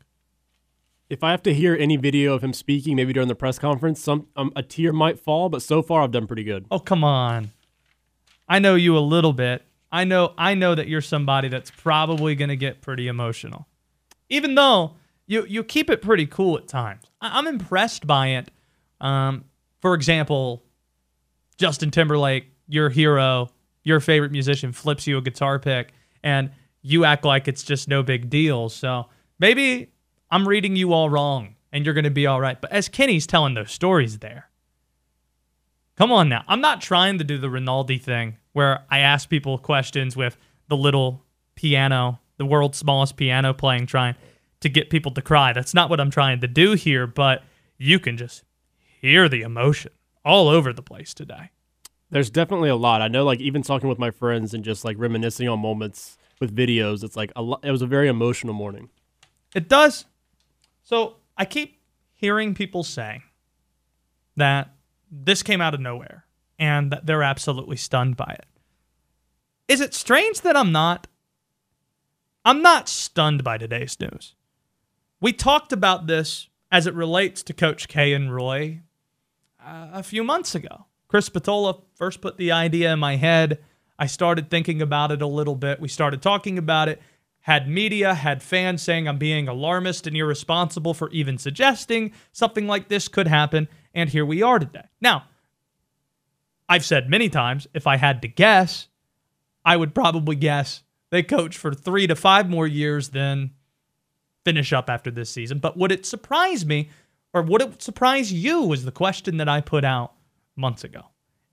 If 1.09 1.25
I 1.25 1.31
have 1.31 1.43
to 1.45 1.55
hear 1.55 1.75
any 1.75 1.97
video 1.97 2.35
of 2.35 2.45
him 2.45 2.53
speaking, 2.53 2.97
maybe 2.97 3.13
during 3.13 3.29
the 3.29 3.35
press 3.35 3.59
conference, 3.59 4.01
some 4.01 4.27
um, 4.37 4.53
a 4.55 4.63
tear 4.63 4.93
might 4.93 5.19
fall. 5.19 5.49
But 5.49 5.63
so 5.63 5.81
far, 5.83 6.03
I've 6.03 6.11
done 6.11 6.27
pretty 6.27 6.45
good. 6.45 6.67
Oh, 6.71 6.79
come 6.79 7.03
on. 7.03 7.51
I 8.49 8.59
know 8.59 8.75
you 8.75 8.97
a 8.97 9.01
little 9.01 9.33
bit. 9.33 9.65
I 9.91 10.05
know 10.05 10.35
I 10.37 10.55
know 10.55 10.75
that 10.75 10.87
you're 10.87 11.01
somebody 11.01 11.49
that's 11.49 11.71
probably 11.71 12.35
going 12.35 12.51
to 12.51 12.57
get 12.57 12.83
pretty 12.83 13.09
emotional. 13.09 13.67
Even 14.29 14.55
though 14.55 14.97
you 15.27 15.47
you 15.47 15.65
keep 15.65 15.89
it 15.89 16.03
pretty 16.03 16.27
cool 16.27 16.59
at 16.59 16.69
times. 16.69 17.05
I, 17.21 17.39
I'm 17.39 17.47
impressed 17.47 18.07
by 18.07 18.29
it. 18.29 18.51
Um, 19.01 19.45
for 19.81 19.95
example, 19.95 20.63
Justin 21.57 21.91
Timberlake, 21.91 22.51
your 22.67 22.91
hero, 22.91 23.49
your 23.89 24.01
favorite 24.01 24.31
musician, 24.31 24.71
flips 24.73 25.07
you 25.07 25.17
a 25.17 25.23
guitar 25.23 25.59
pick, 25.59 25.93
and 26.23 26.51
you 26.83 27.05
act 27.05 27.25
like 27.25 27.49
it's 27.49 27.63
just 27.63 27.89
no 27.89 28.03
big 28.03 28.31
deal. 28.31 28.69
So 28.69 29.07
maybe 29.39 29.91
I'm 30.31 30.47
reading 30.47 30.77
you 30.77 30.93
all 30.93 31.09
wrong, 31.09 31.57
and 31.73 31.85
you're 31.85 31.95
going 31.95 32.05
to 32.05 32.11
be 32.11 32.27
all 32.27 32.41
right. 32.41 32.61
But 32.61 32.71
as 32.71 32.89
Kenny's 32.89 33.27
telling 33.27 33.55
those 33.55 33.73
stories 33.73 34.19
there, 34.19 34.51
come 35.97 36.13
on 36.13 36.29
now. 36.29 36.45
I'm 36.47 36.61
not 36.61 36.81
trying 36.81 37.19
to 37.19 37.25
do 37.25 37.39
the 37.39 37.51
Rinaldi 37.51 37.99
thing 37.99 38.37
where 38.53 38.85
I 38.91 38.99
ask 39.01 39.29
people 39.29 39.59
questions 39.59 40.17
with 40.17 40.37
the 40.69 40.77
little 40.77 41.25
piano, 41.55 42.21
the 42.37 42.47
world's 42.47 42.79
smallest 42.79 43.17
piano 43.17 43.55
playing, 43.55 43.87
trying 43.87 44.15
to 44.61 44.69
get 44.69 44.91
people 44.91 45.13
to 45.13 45.23
cry. 45.23 45.53
That's 45.53 45.75
not 45.75 45.89
what 45.89 46.01
I'm 46.01 46.11
trying 46.11 46.41
to 46.41 46.47
do 46.47 46.73
here, 46.73 47.07
but 47.07 47.43
you 47.79 47.99
can 47.99 48.17
just 48.17 48.43
hear 49.01 49.29
the 49.29 49.43
emotion 49.43 49.93
all 50.25 50.49
over 50.49 50.73
the 50.73 50.83
place 50.83 51.15
today. 51.15 51.51
There's 52.11 52.31
definitely 52.31 52.71
a 52.71 52.77
lot. 52.77 53.03
I 53.03 53.09
know, 53.09 53.25
like 53.25 53.41
even 53.41 53.63
talking 53.63 53.89
with 53.89 53.99
my 53.99 54.11
friends 54.11 54.55
and 54.55 54.65
just 54.65 54.85
like 54.85 54.97
reminiscing 54.99 55.49
on 55.49 55.61
moments 55.61 56.17
with 56.41 56.55
videos. 56.55 57.05
It's 57.05 57.17
like 57.17 57.33
a 57.37 57.43
lo- 57.43 57.61
it 57.63 57.71
was 57.71 57.83
a 57.83 57.87
very 57.87 58.09
emotional 58.09 58.55
morning. 58.55 58.89
It 59.55 59.69
does. 59.69 60.07
So 60.83 61.17
I 61.37 61.45
keep 61.45 61.81
hearing 62.15 62.55
people 62.55 62.83
say 62.83 63.23
that 64.37 64.75
this 65.11 65.43
came 65.43 65.61
out 65.61 65.75
of 65.75 65.81
nowhere 65.81 66.25
and 66.59 66.91
that 66.93 67.07
they're 67.07 67.23
absolutely 67.23 67.77
stunned 67.77 68.17
by 68.17 68.37
it. 68.39 68.47
Is 69.69 69.81
it 69.81 69.95
strange 69.95 70.41
that 70.41 70.57
I'm 70.57 70.73
not? 70.73 71.07
I'm 72.45 72.63
not 72.63 72.89
stunned 72.89 73.45
by 73.45 73.59
today's 73.59 73.99
news. 74.01 74.35
We 75.21 75.33
talked 75.33 75.73
about 75.73 76.07
this 76.07 76.49
as 76.73 76.87
it 76.87 76.95
relates 76.95 77.43
to 77.43 77.53
Coach 77.53 77.89
K 77.89 78.15
and 78.15 78.35
Roy 78.35 78.81
uh, 79.63 79.89
a 79.93 80.03
few 80.03 80.25
months 80.25 80.55
ago. 80.55 80.87
Chris 81.09 81.31
Patola 81.31 81.83
first 81.95 82.21
put 82.21 82.37
the 82.37 82.53
idea 82.53 82.93
in 82.93 82.99
my 82.99 83.17
head. 83.17 83.59
I 83.99 84.07
started 84.07 84.51
thinking 84.51 84.81
about 84.83 85.11
it 85.11 85.23
a 85.23 85.27
little 85.27 85.57
bit. 85.57 85.81
We 85.81 85.89
started 85.89 86.23
talking 86.23 86.59
about 86.59 86.89
it. 86.89 87.01
Had 87.41 87.67
media, 87.67 88.13
had 88.13 88.43
fans 88.43 88.83
saying 88.83 89.09
I'm 89.09 89.17
being 89.17 89.49
alarmist 89.49 90.07
and 90.07 90.15
irresponsible 90.15 90.93
for 90.93 91.11
even 91.11 91.39
suggesting 91.39 92.13
something 92.31 92.67
like 92.67 92.89
this 92.89 93.09
could 93.09 93.27
happen. 93.27 93.69
And 93.95 94.11
here 94.11 94.27
we 94.27 94.43
are 94.43 94.59
today. 94.59 94.85
Now, 95.01 95.25
I've 96.69 96.85
said 96.85 97.09
many 97.09 97.31
times 97.31 97.67
if 97.73 97.87
I 97.87 97.97
had 97.97 98.21
to 98.23 98.29
guess, 98.29 98.89
I 99.65 99.79
would 99.79 99.95
probably 99.95 100.37
guess 100.37 100.83
they 101.11 101.23
coach 101.23 101.57
for 101.57 101.73
three 101.73 102.07
to 102.07 102.15
five 102.15 102.51
more 102.51 102.67
years, 102.67 103.09
then 103.09 103.53
finish 104.45 104.75
up 104.75 104.91
after 104.91 105.11
this 105.11 105.31
season. 105.31 105.59
But 105.59 105.79
would 105.79 105.91
it 105.91 106.05
surprise 106.05 106.67
me, 106.67 106.91
or 107.33 107.41
would 107.41 107.63
it 107.63 107.83
surprise 107.83 108.31
you, 108.31 108.63
was 108.63 108.85
the 108.85 108.93
question 108.93 109.39
that 109.39 109.49
I 109.49 109.63
put 109.63 109.85
out 109.85 110.13
months 110.59 110.85
ago. 110.85 111.03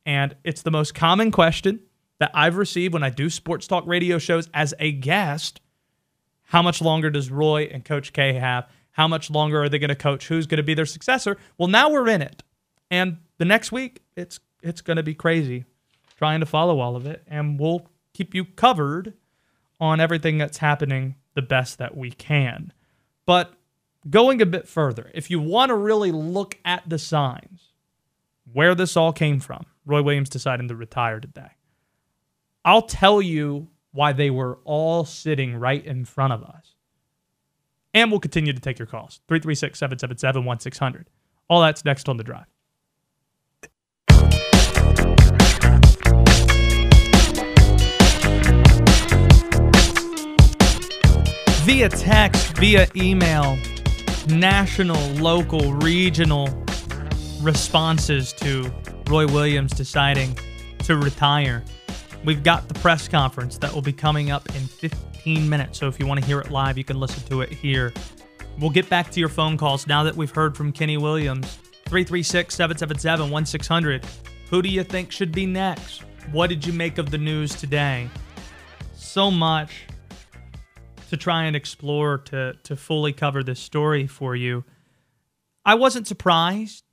And 0.05 0.35
it's 0.43 0.61
the 0.61 0.71
most 0.71 0.93
common 0.93 1.31
question 1.31 1.79
that 2.19 2.31
I've 2.33 2.57
received 2.57 2.93
when 2.93 3.03
I 3.03 3.09
do 3.09 3.29
sports 3.29 3.67
talk 3.67 3.85
radio 3.87 4.17
shows 4.17 4.49
as 4.53 4.73
a 4.79 4.91
guest. 4.91 5.61
How 6.43 6.61
much 6.61 6.81
longer 6.81 7.09
does 7.09 7.29
Roy 7.31 7.63
and 7.71 7.83
Coach 7.83 8.13
K 8.13 8.33
have? 8.33 8.69
How 8.91 9.07
much 9.07 9.29
longer 9.29 9.63
are 9.63 9.69
they 9.69 9.79
going 9.79 9.89
to 9.89 9.95
coach? 9.95 10.27
Who's 10.27 10.47
going 10.47 10.57
to 10.57 10.63
be 10.63 10.73
their 10.73 10.85
successor? 10.85 11.37
Well, 11.57 11.67
now 11.67 11.89
we're 11.89 12.07
in 12.07 12.21
it. 12.21 12.43
And 12.89 13.17
the 13.37 13.45
next 13.45 13.71
week, 13.71 14.03
it's 14.15 14.39
it's 14.61 14.81
going 14.81 14.97
to 14.97 15.03
be 15.03 15.13
crazy 15.13 15.65
trying 16.17 16.39
to 16.39 16.45
follow 16.45 16.79
all 16.79 16.95
of 16.95 17.05
it. 17.05 17.23
And 17.27 17.59
we'll 17.59 17.87
keep 18.13 18.33
you 18.33 18.45
covered 18.45 19.13
on 19.79 19.99
everything 19.99 20.37
that's 20.37 20.59
happening 20.59 21.15
the 21.33 21.41
best 21.41 21.77
that 21.77 21.97
we 21.97 22.11
can. 22.11 22.71
But 23.25 23.53
going 24.09 24.41
a 24.41 24.45
bit 24.45 24.67
further, 24.67 25.11
if 25.13 25.29
you 25.29 25.39
want 25.39 25.69
to 25.69 25.75
really 25.75 26.11
look 26.11 26.57
at 26.63 26.87
the 26.87 26.97
signs, 26.97 27.73
where 28.51 28.75
this 28.75 28.95
all 28.95 29.13
came 29.13 29.39
from, 29.39 29.65
Roy 29.85 30.01
Williams 30.01 30.29
deciding 30.29 30.67
to 30.67 30.75
retire 30.75 31.19
today, 31.19 31.51
I'll 32.63 32.81
tell 32.81 33.21
you 33.21 33.67
why 33.91 34.13
they 34.13 34.29
were 34.29 34.59
all 34.65 35.05
sitting 35.05 35.55
right 35.55 35.83
in 35.85 36.05
front 36.05 36.33
of 36.33 36.43
us. 36.43 36.75
And 37.93 38.11
we'll 38.11 38.19
continue 38.19 38.51
to 38.51 38.59
take 38.59 38.77
your 38.77 38.87
calls 38.87 39.21
336 39.27 39.79
777 39.79 40.43
1600. 40.43 41.09
All 41.47 41.61
that's 41.61 41.85
next 41.85 42.09
on 42.09 42.17
the 42.17 42.23
drive. 42.23 42.45
Via 51.65 51.89
text, 51.89 52.57
via 52.57 52.87
email, 52.95 53.57
national, 54.27 55.01
local, 55.13 55.73
regional 55.73 56.64
responses 57.41 58.33
to 58.33 58.71
Roy 59.07 59.27
Williams 59.27 59.71
deciding 59.71 60.37
to 60.79 60.97
retire. 60.97 61.63
We've 62.23 62.43
got 62.43 62.67
the 62.67 62.73
press 62.75 63.07
conference 63.07 63.57
that 63.59 63.73
will 63.73 63.81
be 63.81 63.93
coming 63.93 64.31
up 64.31 64.47
in 64.55 64.61
15 64.61 65.47
minutes. 65.47 65.79
So 65.79 65.87
if 65.87 65.99
you 65.99 66.07
want 66.07 66.19
to 66.19 66.25
hear 66.25 66.39
it 66.39 66.49
live, 66.49 66.77
you 66.77 66.83
can 66.83 66.99
listen 66.99 67.23
to 67.29 67.41
it 67.41 67.51
here. 67.51 67.93
We'll 68.59 68.69
get 68.69 68.89
back 68.89 69.11
to 69.11 69.19
your 69.19 69.29
phone 69.29 69.57
calls 69.57 69.85
now 69.85 70.03
that 70.03 70.15
we've 70.15 70.31
heard 70.31 70.55
from 70.55 70.71
Kenny 70.71 70.97
Williams. 70.97 71.59
336 71.85 72.55
777 72.55 73.29
1600. 73.29 74.05
Who 74.49 74.61
do 74.61 74.69
you 74.69 74.83
think 74.83 75.11
should 75.11 75.31
be 75.31 75.45
next? 75.45 76.03
What 76.31 76.47
did 76.47 76.65
you 76.65 76.73
make 76.73 76.97
of 76.97 77.11
the 77.11 77.17
news 77.17 77.53
today? 77.53 78.09
So 78.95 79.29
much 79.29 79.85
to 81.09 81.17
try 81.17 81.45
and 81.45 81.55
explore 81.55 82.17
to, 82.17 82.53
to 82.63 82.75
fully 82.75 83.13
cover 83.13 83.43
this 83.43 83.59
story 83.59 84.07
for 84.07 84.35
you. 84.35 84.63
I 85.63 85.75
wasn't 85.75 86.07
surprised, 86.07 86.84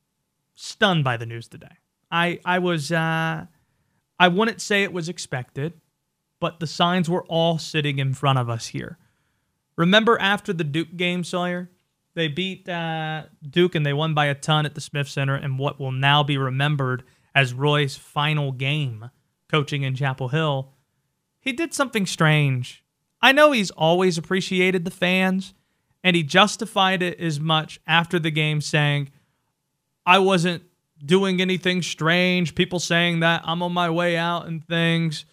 stunned 0.63 1.03
by 1.03 1.17
the 1.17 1.27
news 1.27 1.49
today. 1.49 1.77
I, 2.11 2.39
I 2.45 2.59
was 2.61 2.93
uh, 2.93 3.47
I 4.19 4.29
wouldn't 4.29 4.61
say 4.61 4.83
it 4.83 4.93
was 4.93 5.09
expected, 5.09 5.75
but 6.41 6.61
the 6.61 6.67
signs 6.67 7.11
were 7.11 7.25
all 7.25 7.59
sitting 7.59 7.99
in 7.99 8.15
front 8.15 8.39
of 8.39 8.49
us 8.49 8.69
here. 8.69 8.99
Remember 9.77 10.19
after 10.21 10.53
the 10.53 10.65
Duke 10.65 10.97
game, 10.97 11.25
Sawyer? 11.25 11.71
They 12.15 12.29
beat 12.29 12.69
uh, 12.69 13.25
Duke 13.49 13.75
and 13.75 13.87
they 13.87 13.95
won 13.95 14.13
by 14.13 14.27
a 14.27 14.35
ton 14.35 14.67
at 14.67 14.75
the 14.75 14.83
Smith 14.83 15.09
Center 15.09 15.35
in 15.35 15.57
what 15.57 15.81
will 15.81 15.93
now 15.93 16.23
be 16.23 16.37
remembered 16.37 17.05
as 17.35 17.55
Roy's 17.55 17.97
final 17.97 18.53
game 18.53 19.11
coaching 19.49 19.83
in 19.83 19.97
Chapel 19.97 20.29
Hill. 20.29 20.75
He 21.41 21.53
did 21.53 21.73
something 21.73 22.05
strange. 22.05 22.85
I 23.23 23.33
know 23.33 23.53
he's 23.53 23.71
always 23.71 24.19
appreciated 24.19 24.85
the 24.85 24.91
fans, 24.91 25.55
and 26.05 26.15
he 26.15 26.23
justified 26.23 27.03
it 27.03 27.19
as 27.19 27.41
much 27.41 27.81
after 27.87 28.19
the 28.19 28.31
game, 28.31 28.61
saying, 28.61 29.11
I 30.07 30.19
wasn't 30.19 30.63
doing 31.05 31.41
anything 31.41 31.83
strange. 31.83 32.55
People 32.55 32.79
saying 32.79 33.21
that 33.21 33.43
I'm 33.45 33.63
on 33.63 33.73
my 33.73 33.91
way 33.91 34.17
out 34.17 34.47
and 34.47 34.67
things. 34.67 35.25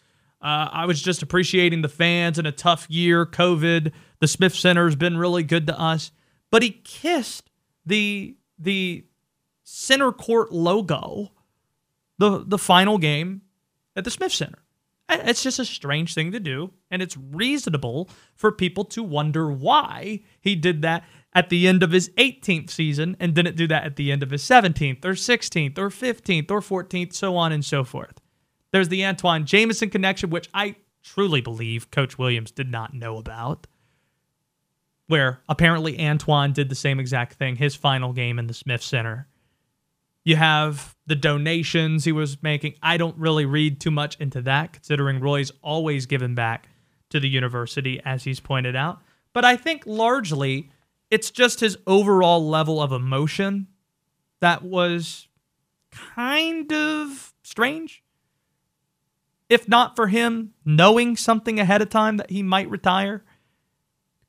Uh, 0.42 0.70
I 0.72 0.86
was 0.86 1.02
just 1.02 1.22
appreciating 1.22 1.82
the 1.82 1.90
fans 1.90 2.40
in 2.40 2.46
a 2.46 2.52
tough 2.52 2.90
year, 2.90 3.26
COVID. 3.26 3.92
The 4.20 4.28
Smith 4.28 4.56
Center 4.56 4.86
has 4.86 4.96
been 4.96 5.18
really 5.18 5.44
good 5.44 5.68
to 5.68 5.80
us. 5.80 6.12
But 6.52 6.64
he 6.64 6.72
kissed 6.72 7.50
the 7.86 8.36
the 8.58 9.06
center 9.64 10.12
court 10.12 10.52
logo, 10.52 11.32
the 12.18 12.44
the 12.46 12.58
final 12.58 12.98
game 12.98 13.42
at 13.96 14.04
the 14.04 14.12
Smith 14.12 14.32
Center. 14.32 14.60
It's 15.10 15.42
just 15.42 15.60
a 15.60 15.66
strange 15.66 16.14
thing 16.14 16.32
to 16.34 16.40
do, 16.40 16.72
and 16.92 17.02
it's 17.02 17.18
reasonable 17.18 18.10
for 18.36 18.52
people 18.52 18.86
to 18.86 19.02
wonder 19.02 19.52
why 19.52 20.22
he 20.40 20.56
did 20.56 20.84
that 20.84 21.04
at 21.34 21.50
the 21.50 21.68
end 21.68 21.84
of 21.84 21.92
his 21.92 22.10
18th 22.10 22.70
season 22.70 23.18
and 23.20 23.34
didn't 23.34 23.56
do 23.56 23.68
that 23.68 23.86
at 23.86 23.96
the 23.96 24.12
end 24.12 24.24
of 24.24 24.32
his 24.32 24.44
17th 24.44 25.04
or 25.06 25.14
16th 25.14 25.78
or 25.78 25.90
15th 25.90 26.52
or 26.52 26.62
14th, 26.62 27.14
so 27.14 27.36
on 27.36 27.52
and 27.52 27.66
so 27.66 27.84
forth. 27.84 28.20
There's 28.72 28.90
the 28.90 29.04
Antawn 29.04 29.46
Jamison 29.46 29.90
connection, 29.90 30.30
which 30.30 30.50
I 30.54 30.76
truly 31.04 31.42
believe 31.42 31.92
Coach 31.92 32.18
Williams 32.18 32.52
did 32.52 32.70
not 32.70 32.94
know 32.94 33.18
about, 33.18 33.68
where 35.08 35.42
apparently 35.50 35.98
Antawn 35.98 36.54
did 36.54 36.70
the 36.70 36.76
same 36.76 37.00
exact 37.00 37.34
thing 37.34 37.56
his 37.56 37.76
final 37.76 38.14
game 38.14 38.38
in 38.38 38.48
the 38.48 38.54
Smith 38.54 38.84
Center. 38.84 39.28
You 40.30 40.36
have 40.36 40.96
the 41.08 41.16
donations 41.16 42.06
he 42.06 42.12
was 42.12 42.44
making. 42.44 42.76
I 42.84 42.98
don't 42.98 43.18
really 43.18 43.48
read 43.48 43.82
too 43.82 43.90
much 43.90 44.16
into 44.20 44.44
that, 44.44 44.74
considering 44.74 45.20
Roy's 45.20 45.52
always 45.64 46.06
given 46.06 46.36
back 46.36 46.70
to 47.10 47.20
the 47.20 47.28
university, 47.28 48.00
as 48.06 48.26
he's 48.26 48.40
pointed 48.40 48.76
out. 48.76 49.02
But 49.34 49.44
I 49.44 49.56
think 49.56 49.88
largely 49.88 50.70
it's 51.10 51.32
just 51.32 51.62
his 51.62 51.80
overall 51.88 52.48
level 52.48 52.80
of 52.80 52.92
emotion 52.92 53.70
that 54.40 54.62
was 54.62 55.28
kind 55.90 56.72
of 56.72 57.34
strange. 57.42 58.04
If 59.50 59.68
not 59.68 59.96
for 59.96 60.10
him 60.10 60.54
knowing 60.64 61.18
something 61.18 61.60
ahead 61.60 61.82
of 61.82 61.90
time 61.90 62.18
that 62.18 62.30
he 62.30 62.44
might 62.44 62.70
retire, 62.70 63.24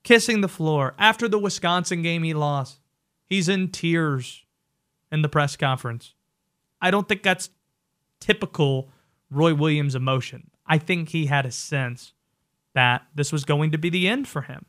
kissing 0.02 0.40
the 0.40 0.48
floor 0.48 0.94
after 0.98 1.28
the 1.28 1.38
Wisconsin 1.38 2.00
game 2.00 2.22
he 2.22 2.32
lost, 2.32 2.80
he's 3.26 3.50
in 3.50 3.68
tears 3.68 4.46
in 5.10 5.22
the 5.22 5.28
press 5.28 5.56
conference. 5.56 6.14
I 6.80 6.90
don't 6.90 7.08
think 7.08 7.22
that's 7.22 7.50
typical 8.20 8.90
Roy 9.30 9.54
Williams 9.54 9.94
emotion. 9.94 10.50
I 10.66 10.78
think 10.78 11.08
he 11.08 11.26
had 11.26 11.46
a 11.46 11.50
sense 11.50 12.12
that 12.74 13.02
this 13.14 13.32
was 13.32 13.44
going 13.44 13.72
to 13.72 13.78
be 13.78 13.90
the 13.90 14.08
end 14.08 14.28
for 14.28 14.42
him. 14.42 14.66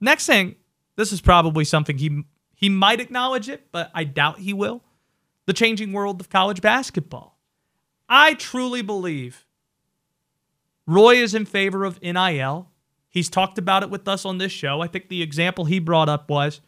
Next 0.00 0.26
thing, 0.26 0.56
this 0.96 1.12
is 1.12 1.20
probably 1.20 1.64
something 1.64 1.98
he 1.98 2.24
he 2.54 2.68
might 2.68 3.00
acknowledge 3.00 3.48
it, 3.48 3.68
but 3.72 3.90
I 3.92 4.04
doubt 4.04 4.38
he 4.38 4.52
will. 4.52 4.84
The 5.46 5.52
changing 5.52 5.92
world 5.92 6.20
of 6.20 6.30
college 6.30 6.60
basketball. 6.60 7.38
I 8.08 8.34
truly 8.34 8.82
believe 8.82 9.46
Roy 10.86 11.16
is 11.16 11.34
in 11.34 11.44
favor 11.44 11.84
of 11.84 12.00
NIL. 12.02 12.70
He's 13.08 13.28
talked 13.28 13.58
about 13.58 13.82
it 13.82 13.90
with 13.90 14.06
us 14.06 14.24
on 14.24 14.38
this 14.38 14.52
show. 14.52 14.80
I 14.80 14.86
think 14.86 15.08
the 15.08 15.22
example 15.22 15.64
he 15.64 15.78
brought 15.78 16.08
up 16.08 16.30
was 16.30 16.60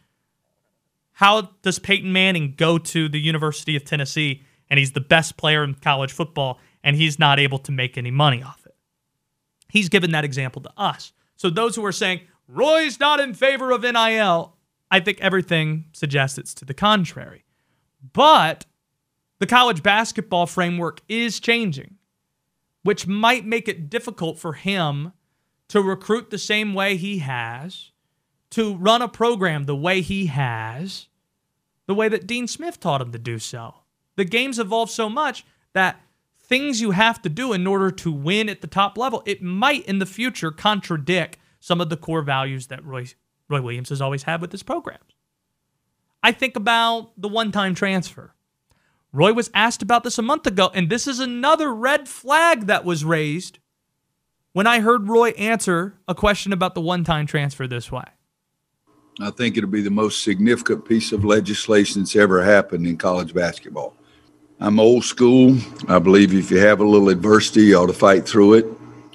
how 1.15 1.49
does 1.61 1.79
Peyton 1.79 2.11
Manning 2.11 2.55
go 2.57 2.77
to 2.77 3.07
the 3.07 3.19
University 3.19 3.77
of 3.77 3.85
Tennessee 3.85 4.43
and 4.69 4.77
he's 4.77 4.91
the 4.91 4.99
best 4.99 5.37
player 5.37 5.63
in 5.63 5.73
college 5.75 6.11
football 6.11 6.59
and 6.83 6.97
he's 6.97 7.17
not 7.17 7.39
able 7.39 7.57
to 7.59 7.71
make 7.71 7.97
any 7.97 8.11
money 8.11 8.43
off 8.43 8.65
it? 8.65 8.75
He's 9.69 9.87
given 9.87 10.11
that 10.11 10.25
example 10.25 10.61
to 10.63 10.71
us. 10.75 11.13
So 11.37 11.49
those 11.49 11.77
who 11.77 11.85
are 11.85 11.93
saying 11.93 12.19
Roy's 12.49 12.99
not 12.99 13.21
in 13.21 13.33
favor 13.33 13.71
of 13.71 13.83
NIL, 13.83 14.57
I 14.91 14.99
think 14.99 15.21
everything 15.21 15.85
suggests 15.93 16.37
it's 16.37 16.53
to 16.55 16.65
the 16.65 16.73
contrary. 16.73 17.45
But 18.11 18.65
the 19.39 19.47
college 19.47 19.81
basketball 19.81 20.47
framework 20.47 20.99
is 21.07 21.39
changing, 21.39 21.95
which 22.83 23.07
might 23.07 23.45
make 23.45 23.69
it 23.69 23.89
difficult 23.89 24.37
for 24.37 24.51
him 24.51 25.13
to 25.69 25.81
recruit 25.81 26.29
the 26.29 26.37
same 26.37 26.73
way 26.73 26.97
he 26.97 27.19
has 27.19 27.91
to 28.55 28.73
run 28.77 29.01
a 29.01 29.09
program 29.09 29.65
the 29.65 29.75
way 29.75 29.99
he 29.99 30.27
has, 30.27 31.07
the 31.87 31.93
way 31.93 32.07
that 32.07 32.25
Dean 32.25 32.47
Smith 32.47 32.79
taught 32.79 33.01
him 33.01 33.11
to 33.11 33.19
do 33.19 33.37
so. 33.37 33.75
The 34.15 34.23
game's 34.23 34.59
evolved 34.59 34.93
so 34.93 35.09
much 35.09 35.45
that 35.73 35.99
things 36.39 36.79
you 36.79 36.91
have 36.91 37.21
to 37.23 37.27
do 37.27 37.51
in 37.51 37.67
order 37.67 37.91
to 37.91 38.13
win 38.13 38.47
at 38.47 38.61
the 38.61 38.67
top 38.67 38.97
level, 38.97 39.23
it 39.25 39.41
might 39.41 39.85
in 39.85 39.99
the 39.99 40.05
future 40.05 40.51
contradict 40.51 41.37
some 41.59 41.81
of 41.81 41.89
the 41.89 41.97
core 41.97 42.21
values 42.21 42.67
that 42.67 42.81
Roy, 42.85 43.07
Roy 43.49 43.59
Williams 43.59 43.89
has 43.89 44.01
always 44.01 44.23
had 44.23 44.39
with 44.39 44.53
his 44.53 44.63
programs. 44.63 45.17
I 46.23 46.31
think 46.31 46.55
about 46.55 47.11
the 47.17 47.27
one 47.27 47.51
time 47.51 47.75
transfer. 47.75 48.35
Roy 49.11 49.33
was 49.33 49.51
asked 49.53 49.81
about 49.81 50.05
this 50.05 50.17
a 50.17 50.21
month 50.21 50.47
ago, 50.47 50.71
and 50.73 50.89
this 50.89 51.07
is 51.07 51.19
another 51.19 51.75
red 51.75 52.07
flag 52.07 52.67
that 52.67 52.85
was 52.85 53.03
raised 53.03 53.59
when 54.53 54.65
I 54.65 54.79
heard 54.79 55.09
Roy 55.09 55.31
answer 55.31 55.99
a 56.07 56.15
question 56.15 56.53
about 56.53 56.73
the 56.73 56.79
one 56.79 57.03
time 57.03 57.25
transfer 57.25 57.67
this 57.67 57.91
way. 57.91 58.05
I 59.21 59.31
think 59.31 59.57
it'll 59.57 59.69
be 59.69 59.81
the 59.81 59.89
most 59.89 60.23
significant 60.23 60.85
piece 60.85 61.11
of 61.11 61.23
legislation 61.23 62.01
that's 62.01 62.15
ever 62.15 62.43
happened 62.43 62.85
in 62.85 62.97
college 62.97 63.33
basketball. 63.33 63.95
I'm 64.59 64.79
old 64.79 65.05
school. 65.05 65.57
I 65.87 65.99
believe 65.99 66.33
if 66.33 66.51
you 66.51 66.57
have 66.57 66.81
a 66.81 66.85
little 66.85 67.09
adversity, 67.09 67.65
you 67.65 67.77
ought 67.77 67.87
to 67.87 67.93
fight 67.93 68.27
through 68.27 68.55
it. 68.55 68.65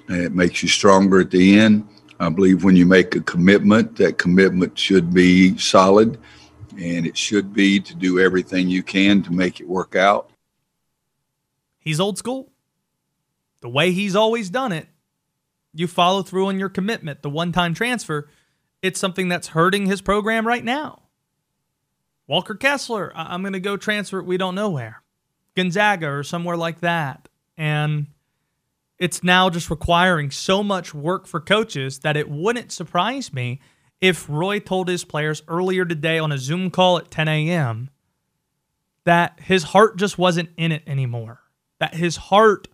And 0.08 0.22
It 0.22 0.32
makes 0.32 0.62
you 0.62 0.68
stronger 0.68 1.20
at 1.20 1.30
the 1.30 1.58
end. 1.58 1.86
I 2.18 2.28
believe 2.30 2.64
when 2.64 2.76
you 2.76 2.86
make 2.86 3.14
a 3.14 3.20
commitment, 3.20 3.96
that 3.96 4.18
commitment 4.18 4.78
should 4.78 5.12
be 5.12 5.56
solid 5.58 6.18
and 6.78 7.06
it 7.06 7.16
should 7.16 7.52
be 7.52 7.80
to 7.80 7.94
do 7.94 8.20
everything 8.20 8.68
you 8.68 8.82
can 8.82 9.22
to 9.22 9.32
make 9.32 9.60
it 9.60 9.68
work 9.68 9.96
out. 9.96 10.30
He's 11.78 12.00
old 12.00 12.18
school. 12.18 12.50
The 13.60 13.68
way 13.68 13.92
he's 13.92 14.16
always 14.16 14.48
done 14.48 14.72
it, 14.72 14.88
you 15.74 15.86
follow 15.86 16.22
through 16.22 16.46
on 16.46 16.58
your 16.58 16.68
commitment, 16.70 17.22
the 17.22 17.30
one 17.30 17.52
time 17.52 17.74
transfer 17.74 18.28
it's 18.82 19.00
something 19.00 19.28
that's 19.28 19.48
hurting 19.48 19.86
his 19.86 20.00
program 20.00 20.46
right 20.46 20.64
now. 20.64 21.02
Walker 22.26 22.54
Kessler, 22.54 23.12
I'm 23.14 23.42
going 23.42 23.54
to 23.54 23.60
go 23.60 23.76
transfer, 23.76 24.22
we 24.22 24.36
don't 24.36 24.54
know 24.54 24.70
where. 24.70 25.02
Gonzaga 25.56 26.08
or 26.08 26.22
somewhere 26.22 26.56
like 26.56 26.80
that. 26.80 27.28
And 27.56 28.06
it's 28.98 29.24
now 29.24 29.50
just 29.50 29.70
requiring 29.70 30.30
so 30.30 30.62
much 30.62 30.94
work 30.94 31.26
for 31.26 31.40
coaches 31.40 31.98
that 32.00 32.16
it 32.16 32.30
wouldn't 32.30 32.70
surprise 32.70 33.32
me 33.32 33.60
if 34.00 34.28
Roy 34.28 34.60
told 34.60 34.88
his 34.88 35.04
players 35.04 35.42
earlier 35.48 35.84
today 35.84 36.18
on 36.18 36.32
a 36.32 36.38
Zoom 36.38 36.70
call 36.70 36.98
at 36.98 37.10
10 37.10 37.28
a.m. 37.28 37.90
that 39.04 39.40
his 39.40 39.64
heart 39.64 39.96
just 39.96 40.16
wasn't 40.16 40.50
in 40.56 40.72
it 40.72 40.82
anymore. 40.86 41.40
That 41.80 41.94
his 41.94 42.16
heart, 42.16 42.68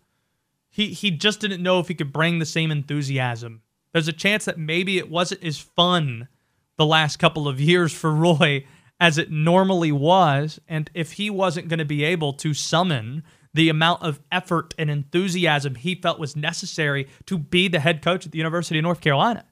he, 0.68 0.88
he 0.88 1.10
just 1.10 1.40
didn't 1.40 1.62
know 1.62 1.80
if 1.80 1.88
he 1.88 1.94
could 1.94 2.12
bring 2.12 2.38
the 2.38 2.46
same 2.46 2.70
enthusiasm 2.70 3.62
there's 3.96 4.08
a 4.08 4.12
chance 4.12 4.44
that 4.44 4.58
maybe 4.58 4.98
it 4.98 5.10
wasn't 5.10 5.42
as 5.42 5.56
fun 5.56 6.28
the 6.76 6.84
last 6.84 7.16
couple 7.16 7.48
of 7.48 7.58
years 7.58 7.94
for 7.94 8.14
Roy 8.14 8.66
as 9.00 9.16
it 9.16 9.30
normally 9.30 9.90
was. 9.90 10.60
And 10.68 10.90
if 10.92 11.12
he 11.12 11.30
wasn't 11.30 11.68
going 11.68 11.78
to 11.78 11.86
be 11.86 12.04
able 12.04 12.34
to 12.34 12.52
summon 12.52 13.22
the 13.54 13.70
amount 13.70 14.02
of 14.02 14.20
effort 14.30 14.74
and 14.76 14.90
enthusiasm 14.90 15.76
he 15.76 15.94
felt 15.94 16.18
was 16.18 16.36
necessary 16.36 17.08
to 17.24 17.38
be 17.38 17.68
the 17.68 17.80
head 17.80 18.02
coach 18.02 18.26
at 18.26 18.32
the 18.32 18.36
University 18.36 18.78
of 18.78 18.82
North 18.82 19.00
Carolina, 19.00 19.46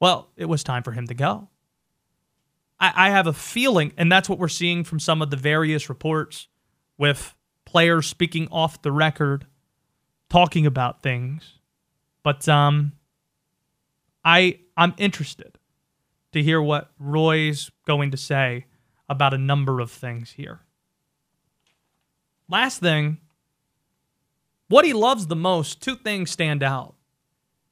well, 0.00 0.32
it 0.36 0.46
was 0.46 0.64
time 0.64 0.82
for 0.82 0.90
him 0.90 1.06
to 1.06 1.14
go. 1.14 1.48
I, 2.80 2.92
I 2.96 3.10
have 3.10 3.28
a 3.28 3.32
feeling, 3.32 3.92
and 3.96 4.10
that's 4.10 4.28
what 4.28 4.40
we're 4.40 4.48
seeing 4.48 4.82
from 4.82 4.98
some 4.98 5.22
of 5.22 5.30
the 5.30 5.36
various 5.36 5.88
reports 5.88 6.48
with 6.98 7.36
players 7.64 8.08
speaking 8.08 8.48
off 8.50 8.82
the 8.82 8.90
record, 8.90 9.46
talking 10.28 10.66
about 10.66 11.00
things. 11.00 11.60
But 12.24 12.48
um, 12.48 12.90
I 14.24 14.60
I'm 14.76 14.94
interested 14.96 15.58
to 16.32 16.42
hear 16.42 16.60
what 16.60 16.90
Roy's 16.98 17.70
going 17.86 18.10
to 18.10 18.16
say 18.16 18.66
about 19.08 19.34
a 19.34 19.38
number 19.38 19.80
of 19.80 19.90
things 19.90 20.32
here. 20.32 20.60
Last 22.48 22.80
thing, 22.80 23.18
what 24.68 24.84
he 24.84 24.92
loves 24.92 25.26
the 25.26 25.36
most, 25.36 25.80
two 25.80 25.96
things 25.96 26.30
stand 26.30 26.62
out. 26.62 26.94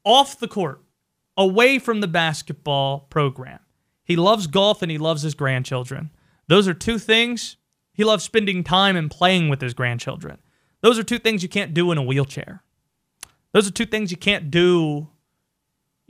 Off 0.04 0.38
the 0.38 0.48
court, 0.48 0.82
away 1.36 1.78
from 1.78 2.00
the 2.00 2.08
basketball 2.08 3.00
program. 3.00 3.60
He 4.04 4.16
loves 4.16 4.46
golf 4.46 4.82
and 4.82 4.90
he 4.90 4.98
loves 4.98 5.22
his 5.22 5.34
grandchildren. 5.34 6.10
Those 6.48 6.68
are 6.68 6.74
two 6.74 6.98
things. 6.98 7.56
He 7.92 8.04
loves 8.04 8.24
spending 8.24 8.64
time 8.64 8.96
and 8.96 9.10
playing 9.10 9.48
with 9.48 9.60
his 9.60 9.74
grandchildren. 9.74 10.38
Those 10.80 10.98
are 10.98 11.04
two 11.04 11.18
things 11.18 11.42
you 11.42 11.48
can't 11.48 11.74
do 11.74 11.92
in 11.92 11.98
a 11.98 12.02
wheelchair. 12.02 12.62
Those 13.52 13.68
are 13.68 13.72
two 13.72 13.86
things 13.86 14.10
you 14.10 14.16
can't 14.16 14.50
do, 14.50 15.08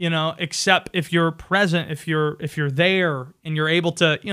you 0.03 0.11
know, 0.11 0.35
except 0.37 0.91
if 0.93 1.13
you're 1.13 1.31
present, 1.31 1.93
if 1.93 2.09
you're 2.09 2.37
if 2.41 2.57
you're 2.57 2.73
there 2.73 3.29
and 3.45 3.55
you're 3.55 3.69
able 3.69 3.93
to, 3.93 4.19
you 4.25 4.33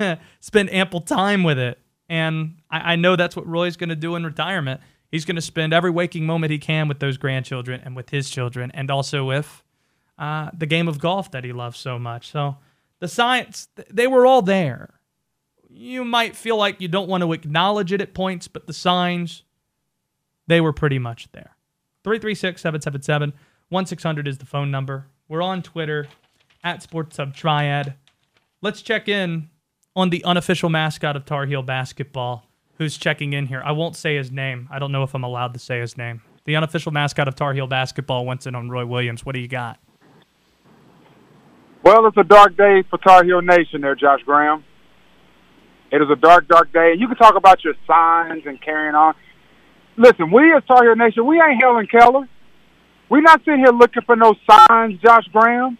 know, 0.00 0.16
spend 0.40 0.72
ample 0.72 1.00
time 1.00 1.44
with 1.44 1.56
it. 1.56 1.78
And 2.08 2.56
I, 2.68 2.94
I 2.94 2.96
know 2.96 3.14
that's 3.14 3.36
what 3.36 3.46
Roy's 3.46 3.76
going 3.76 3.90
to 3.90 3.96
do 3.96 4.16
in 4.16 4.24
retirement. 4.24 4.80
He's 5.08 5.24
going 5.24 5.36
to 5.36 5.40
spend 5.40 5.72
every 5.72 5.92
waking 5.92 6.26
moment 6.26 6.50
he 6.50 6.58
can 6.58 6.88
with 6.88 6.98
those 6.98 7.16
grandchildren 7.16 7.80
and 7.84 7.94
with 7.94 8.10
his 8.10 8.28
children, 8.28 8.72
and 8.74 8.90
also 8.90 9.24
with 9.24 9.62
uh, 10.18 10.50
the 10.52 10.66
game 10.66 10.88
of 10.88 10.98
golf 10.98 11.30
that 11.30 11.44
he 11.44 11.52
loves 11.52 11.78
so 11.78 11.96
much. 11.96 12.32
So 12.32 12.56
the 12.98 13.06
science, 13.06 13.68
they 13.88 14.08
were 14.08 14.26
all 14.26 14.42
there. 14.42 14.98
You 15.70 16.04
might 16.04 16.34
feel 16.34 16.56
like 16.56 16.80
you 16.80 16.88
don't 16.88 17.08
want 17.08 17.22
to 17.22 17.32
acknowledge 17.32 17.92
it 17.92 18.00
at 18.00 18.14
points, 18.14 18.48
but 18.48 18.66
the 18.66 18.72
signs, 18.72 19.44
they 20.48 20.60
were 20.60 20.72
pretty 20.72 20.98
much 20.98 21.30
there. 21.30 21.54
336 22.02 22.60
777 22.60 23.32
1600 23.68 24.28
is 24.28 24.38
the 24.38 24.46
phone 24.46 24.70
number. 24.70 25.06
We're 25.28 25.42
on 25.42 25.62
Twitter 25.62 26.06
at 26.62 26.82
Sports 26.82 27.16
Hub 27.16 27.34
Triad. 27.34 27.94
Let's 28.62 28.80
check 28.80 29.08
in 29.08 29.50
on 29.96 30.10
the 30.10 30.22
unofficial 30.24 30.68
mascot 30.70 31.16
of 31.16 31.24
Tar 31.24 31.46
Heel 31.46 31.62
basketball 31.62 32.46
who's 32.78 32.96
checking 32.96 33.32
in 33.32 33.46
here. 33.46 33.62
I 33.64 33.72
won't 33.72 33.96
say 33.96 34.16
his 34.16 34.30
name. 34.30 34.68
I 34.70 34.78
don't 34.78 34.92
know 34.92 35.02
if 35.02 35.14
I'm 35.14 35.24
allowed 35.24 35.52
to 35.54 35.58
say 35.58 35.80
his 35.80 35.96
name. 35.96 36.22
The 36.44 36.54
unofficial 36.54 36.92
mascot 36.92 37.26
of 37.26 37.34
Tar 37.34 37.54
Heel 37.54 37.66
basketball 37.66 38.24
went 38.24 38.46
in 38.46 38.54
on 38.54 38.68
Roy 38.68 38.86
Williams. 38.86 39.26
What 39.26 39.34
do 39.34 39.40
you 39.40 39.48
got? 39.48 39.80
Well, 41.82 42.06
it's 42.06 42.16
a 42.16 42.24
dark 42.24 42.56
day 42.56 42.84
for 42.88 42.98
Tar 42.98 43.24
Heel 43.24 43.42
Nation 43.42 43.80
there, 43.80 43.96
Josh 43.96 44.20
Graham. 44.24 44.64
It 45.90 46.02
is 46.02 46.08
a 46.10 46.16
dark, 46.16 46.46
dark 46.48 46.72
day. 46.72 46.94
You 46.96 47.08
can 47.08 47.16
talk 47.16 47.36
about 47.36 47.64
your 47.64 47.74
signs 47.86 48.42
and 48.46 48.60
carrying 48.60 48.94
on. 48.94 49.14
Listen, 49.96 50.30
we 50.30 50.52
as 50.52 50.62
Tar 50.68 50.84
Heel 50.84 50.94
Nation, 50.94 51.26
we 51.26 51.40
ain't 51.40 51.60
Helen 51.60 51.86
Keller. 51.86 52.28
We're 53.08 53.20
not 53.20 53.44
sitting 53.44 53.60
here 53.60 53.72
looking 53.72 54.02
for 54.02 54.16
no 54.16 54.34
signs, 54.48 55.00
Josh 55.00 55.26
Graham. 55.32 55.78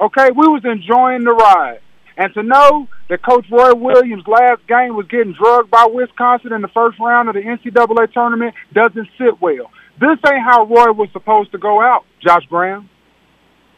Okay, 0.00 0.30
we 0.30 0.46
was 0.48 0.62
enjoying 0.64 1.24
the 1.24 1.32
ride. 1.32 1.80
And 2.16 2.32
to 2.34 2.42
know 2.42 2.88
that 3.08 3.22
Coach 3.22 3.46
Roy 3.50 3.74
Williams' 3.74 4.26
last 4.26 4.66
game 4.66 4.96
was 4.96 5.06
getting 5.06 5.32
drugged 5.32 5.70
by 5.70 5.86
Wisconsin 5.90 6.52
in 6.52 6.62
the 6.62 6.68
first 6.68 6.98
round 6.98 7.28
of 7.28 7.34
the 7.34 7.40
NCAA 7.40 8.12
tournament 8.12 8.54
doesn't 8.72 9.08
sit 9.18 9.40
well. 9.40 9.70
This 10.00 10.18
ain't 10.26 10.42
how 10.44 10.64
Roy 10.64 10.92
was 10.92 11.08
supposed 11.12 11.52
to 11.52 11.58
go 11.58 11.80
out, 11.80 12.04
Josh 12.20 12.44
Graham. 12.48 12.88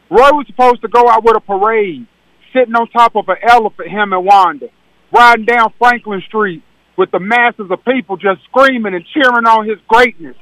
Roy 0.09 0.31
was 0.31 0.47
supposed 0.47 0.81
to 0.81 0.87
go 0.87 1.09
out 1.09 1.23
with 1.23 1.35
a 1.35 1.39
parade, 1.39 2.07
sitting 2.53 2.75
on 2.75 2.87
top 2.89 3.15
of 3.15 3.27
an 3.29 3.37
elephant, 3.47 3.89
him 3.89 4.13
and 4.13 4.25
Wanda, 4.25 4.69
riding 5.11 5.45
down 5.45 5.73
Franklin 5.77 6.21
Street 6.27 6.63
with 6.97 7.11
the 7.11 7.19
masses 7.19 7.69
of 7.69 7.83
people 7.83 8.15
just 8.17 8.41
screaming 8.45 8.93
and 8.93 9.05
cheering 9.13 9.45
on 9.45 9.67
his 9.67 9.79
greatness. 9.87 10.35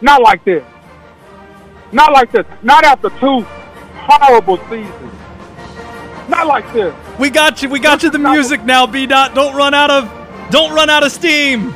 Not 0.00 0.22
like 0.22 0.44
this. 0.44 0.64
Not 1.92 2.12
like 2.12 2.32
this. 2.32 2.46
Not 2.62 2.84
after 2.84 3.10
two 3.10 3.40
horrible 3.94 4.58
seasons. 4.68 5.12
Not 6.28 6.46
like 6.46 6.70
this. 6.72 6.94
We 7.18 7.30
got 7.30 7.62
you. 7.62 7.68
We 7.68 7.80
got 7.80 8.02
you 8.02 8.10
the 8.10 8.18
music 8.18 8.62
now, 8.64 8.86
B 8.86 9.06
dot. 9.06 9.34
Don't 9.34 9.56
run 9.56 9.74
out 9.74 9.90
of 9.90 10.50
don't 10.50 10.74
run 10.74 10.90
out 10.90 11.02
of 11.02 11.12
steam. 11.12 11.74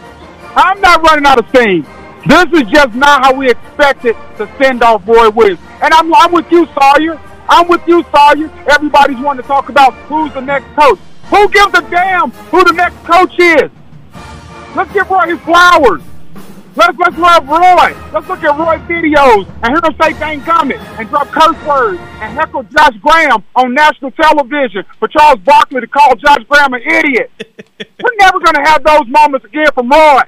I'm 0.54 0.80
not 0.80 1.02
running 1.02 1.26
out 1.26 1.38
of 1.38 1.48
steam. 1.48 1.86
This 2.26 2.46
is 2.52 2.70
just 2.70 2.94
not 2.94 3.24
how 3.24 3.34
we 3.34 3.50
expected 3.50 4.14
to 4.36 4.48
send 4.58 4.82
off 4.82 5.06
Roy 5.08 5.30
Williams. 5.30 5.60
And 5.82 5.92
I'm 5.94 6.12
I'm 6.14 6.32
with 6.32 6.50
you, 6.52 6.66
Sawyer. 6.66 7.18
I'm 7.48 7.68
with 7.68 7.86
you, 7.86 8.04
Sawyer. 8.14 8.50
Everybody's 8.68 9.18
wanting 9.18 9.42
to 9.42 9.48
talk 9.48 9.70
about 9.70 9.94
who's 10.06 10.32
the 10.34 10.40
next 10.40 10.66
coach. 10.76 10.98
Who 11.30 11.48
gives 11.48 11.74
a 11.74 11.82
damn 11.90 12.30
who 12.30 12.62
the 12.64 12.72
next 12.72 13.02
coach 13.04 13.38
is? 13.38 13.70
Let's 14.76 14.92
give 14.92 15.10
Roy 15.10 15.34
his 15.34 15.40
flowers. 15.40 16.02
Let's 16.74 16.96
let's 16.98 17.18
love 17.18 17.46
Roy. 17.48 17.92
Let's 18.12 18.26
look 18.28 18.42
at 18.42 18.58
Roy 18.58 18.78
videos 18.88 19.46
and 19.62 19.76
hear 19.76 19.80
him 19.84 19.94
say 20.00 20.14
"Thank 20.14 20.44
comment" 20.46 20.80
and 20.98 21.06
drop 21.10 21.28
curse 21.28 21.60
words 21.66 21.98
and 22.20 22.32
heckle 22.32 22.62
Josh 22.62 22.96
Graham 23.02 23.44
on 23.54 23.74
national 23.74 24.10
television 24.12 24.82
for 24.98 25.06
Charles 25.08 25.38
Barkley 25.40 25.82
to 25.82 25.86
call 25.86 26.16
Josh 26.16 26.44
Graham 26.48 26.72
an 26.72 26.80
idiot. 26.80 27.30
We're 28.02 28.16
never 28.20 28.40
gonna 28.40 28.66
have 28.66 28.82
those 28.84 29.06
moments 29.06 29.44
again 29.44 29.66
from 29.74 29.90
Roy. 29.90 30.22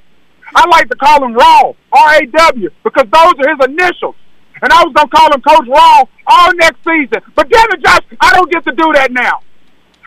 I 0.54 0.68
like 0.68 0.90
to 0.90 0.96
call 0.96 1.24
him 1.24 1.32
Raw, 1.32 1.72
R-A-W, 1.92 2.70
because 2.84 3.06
those 3.10 3.34
are 3.40 3.56
his 3.56 3.66
initials. 3.66 4.14
And 4.62 4.70
I 4.70 4.84
was 4.84 4.92
gonna 4.94 5.08
call 5.08 5.32
him 5.32 5.40
Coach 5.40 5.66
Raw 5.66 6.04
all 6.26 6.54
next 6.56 6.84
season. 6.84 7.22
But 7.34 7.48
damn 7.48 7.70
it, 7.72 7.82
Josh, 7.82 8.04
I 8.20 8.34
don't 8.34 8.52
get 8.52 8.64
to 8.64 8.72
do 8.72 8.92
that 8.92 9.12
now. 9.12 9.40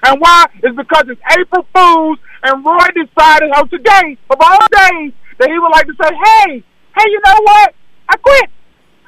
And 0.03 0.21
why? 0.21 0.45
It's 0.61 0.75
because 0.75 1.05
it's 1.09 1.21
April 1.31 1.65
Fools, 1.75 2.19
and 2.43 2.63
Roy 2.63 2.85
decided, 2.93 3.49
oh, 3.55 3.65
today, 3.65 4.17
of 4.29 4.37
all 4.39 4.59
days, 4.71 5.13
that 5.37 5.49
he 5.49 5.57
would 5.57 5.73
like 5.73 5.87
to 5.87 5.95
say, 6.01 6.11
hey, 6.13 6.63
hey, 6.97 7.07
you 7.09 7.19
know 7.25 7.39
what? 7.43 7.73
I 8.09 8.17
quit. 8.17 8.49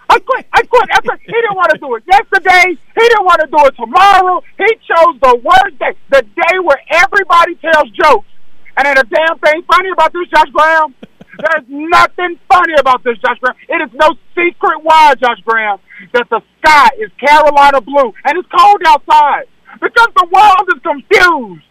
I 0.09 0.19
quit. 0.19 0.45
I 0.53 0.61
quit. 0.63 0.89
After, 0.91 1.17
he 1.21 1.31
didn't 1.31 1.55
want 1.55 1.71
to 1.71 1.77
do 1.77 1.95
it 1.95 2.03
yesterday. 2.09 2.73
He 2.73 3.03
didn't 3.07 3.25
want 3.25 3.41
to 3.41 3.47
do 3.47 3.61
it 3.65 3.75
tomorrow. 3.77 4.41
He 4.57 4.69
chose 4.85 5.15
the 5.21 5.35
worst 5.37 5.77
day, 5.77 5.93
the 6.09 6.21
day 6.21 6.55
where 6.63 6.81
everybody 6.91 7.55
tells 7.55 7.89
jokes. 7.91 8.27
And 8.77 8.87
ain't 8.87 8.97
a 8.97 9.03
damn 9.03 9.37
thing 9.39 9.61
funny 9.69 9.89
about 9.91 10.13
this, 10.13 10.27
Josh 10.29 10.49
Graham. 10.51 10.95
There's 11.39 11.65
nothing 11.69 12.39
funny 12.51 12.73
about 12.79 13.03
this, 13.03 13.17
Josh 13.19 13.37
Graham. 13.39 13.55
It 13.69 13.81
is 13.87 13.91
no 13.93 14.15
secret 14.35 14.83
why, 14.83 15.13
Josh 15.15 15.39
Graham, 15.45 15.79
that 16.13 16.27
the 16.29 16.41
sky 16.59 16.89
is 16.97 17.11
Carolina 17.19 17.81
blue 17.81 18.13
and 18.25 18.37
it's 18.37 18.47
cold 18.49 18.81
outside 18.87 19.45
because 19.81 20.07
the 20.15 20.27
world 20.31 20.67
is 20.75 20.81
confused. 20.81 21.63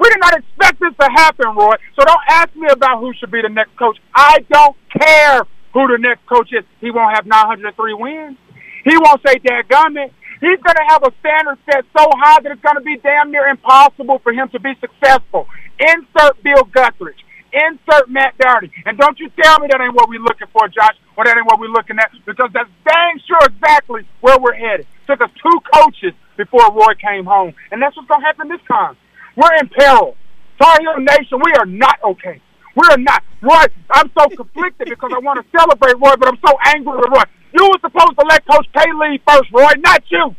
We 0.00 0.08
did 0.08 0.20
not 0.20 0.32
expect 0.32 0.80
this 0.80 0.94
to 0.98 1.08
happen, 1.12 1.54
Roy. 1.54 1.76
So 1.94 2.04
don't 2.04 2.24
ask 2.30 2.56
me 2.56 2.66
about 2.70 3.00
who 3.00 3.12
should 3.12 3.30
be 3.30 3.42
the 3.42 3.50
next 3.50 3.76
coach. 3.76 3.98
I 4.14 4.38
don't 4.50 4.74
care 4.88 5.42
who 5.74 5.86
the 5.88 5.98
next 6.00 6.24
coach 6.26 6.48
is. 6.52 6.64
He 6.80 6.90
won't 6.90 7.14
have 7.14 7.26
903 7.26 7.94
wins. 7.94 8.38
He 8.84 8.96
won't 8.96 9.20
say 9.26 9.36
dadgummit. 9.36 10.10
He's 10.40 10.58
going 10.64 10.76
to 10.80 10.86
have 10.88 11.04
a 11.04 11.12
standard 11.20 11.58
set 11.68 11.84
so 11.92 12.08
high 12.16 12.40
that 12.40 12.50
it's 12.50 12.62
going 12.62 12.76
to 12.76 12.80
be 12.80 12.96
damn 12.96 13.30
near 13.30 13.46
impossible 13.48 14.20
for 14.20 14.32
him 14.32 14.48
to 14.48 14.58
be 14.58 14.72
successful. 14.80 15.46
Insert 15.78 16.42
Bill 16.42 16.64
Guthridge. 16.72 17.20
Insert 17.52 18.08
Matt 18.08 18.38
Doherty. 18.38 18.72
And 18.86 18.96
don't 18.96 19.18
you 19.20 19.28
tell 19.42 19.60
me 19.60 19.68
that 19.70 19.82
ain't 19.82 19.92
what 19.92 20.08
we're 20.08 20.22
looking 20.22 20.48
for, 20.48 20.66
Josh, 20.68 20.96
or 21.18 21.24
that 21.24 21.36
ain't 21.36 21.44
what 21.44 21.60
we're 21.60 21.68
looking 21.68 21.98
at, 21.98 22.10
because 22.24 22.48
that's 22.54 22.70
dang 22.88 23.20
sure 23.28 23.44
exactly 23.44 24.06
where 24.22 24.38
we're 24.38 24.54
headed. 24.54 24.86
Took 25.06 25.20
us 25.20 25.30
two 25.42 25.60
coaches 25.74 26.14
before 26.38 26.72
Roy 26.72 26.94
came 26.96 27.26
home. 27.26 27.52
And 27.70 27.82
that's 27.82 27.94
what's 27.96 28.08
going 28.08 28.22
to 28.22 28.26
happen 28.26 28.48
this 28.48 28.64
time. 28.66 28.96
We're 29.40 29.56
in 29.56 29.68
peril. 29.70 30.16
Tar 30.60 30.76
Heel 30.80 31.00
Nation, 31.00 31.40
we 31.42 31.52
are 31.58 31.64
not 31.64 31.98
okay. 32.04 32.42
We 32.76 32.86
are 32.90 32.98
not. 32.98 33.24
Roy, 33.40 33.64
I'm 33.90 34.10
so 34.12 34.28
conflicted 34.28 34.88
because 34.88 35.10
I 35.14 35.18
want 35.18 35.40
to 35.40 35.58
celebrate 35.58 35.94
Roy, 35.94 36.14
but 36.20 36.28
I'm 36.28 36.38
so 36.46 36.52
angry 36.76 36.92
with 36.92 37.08
Roy. 37.08 37.24
You 37.56 37.64
were 37.64 37.80
supposed 37.80 38.18
to 38.20 38.26
let 38.28 38.46
Coach 38.46 38.68
K 38.76 38.84
lead 38.92 39.22
first, 39.26 39.50
Roy, 39.50 39.72
not 39.78 40.02
you. 40.10 40.36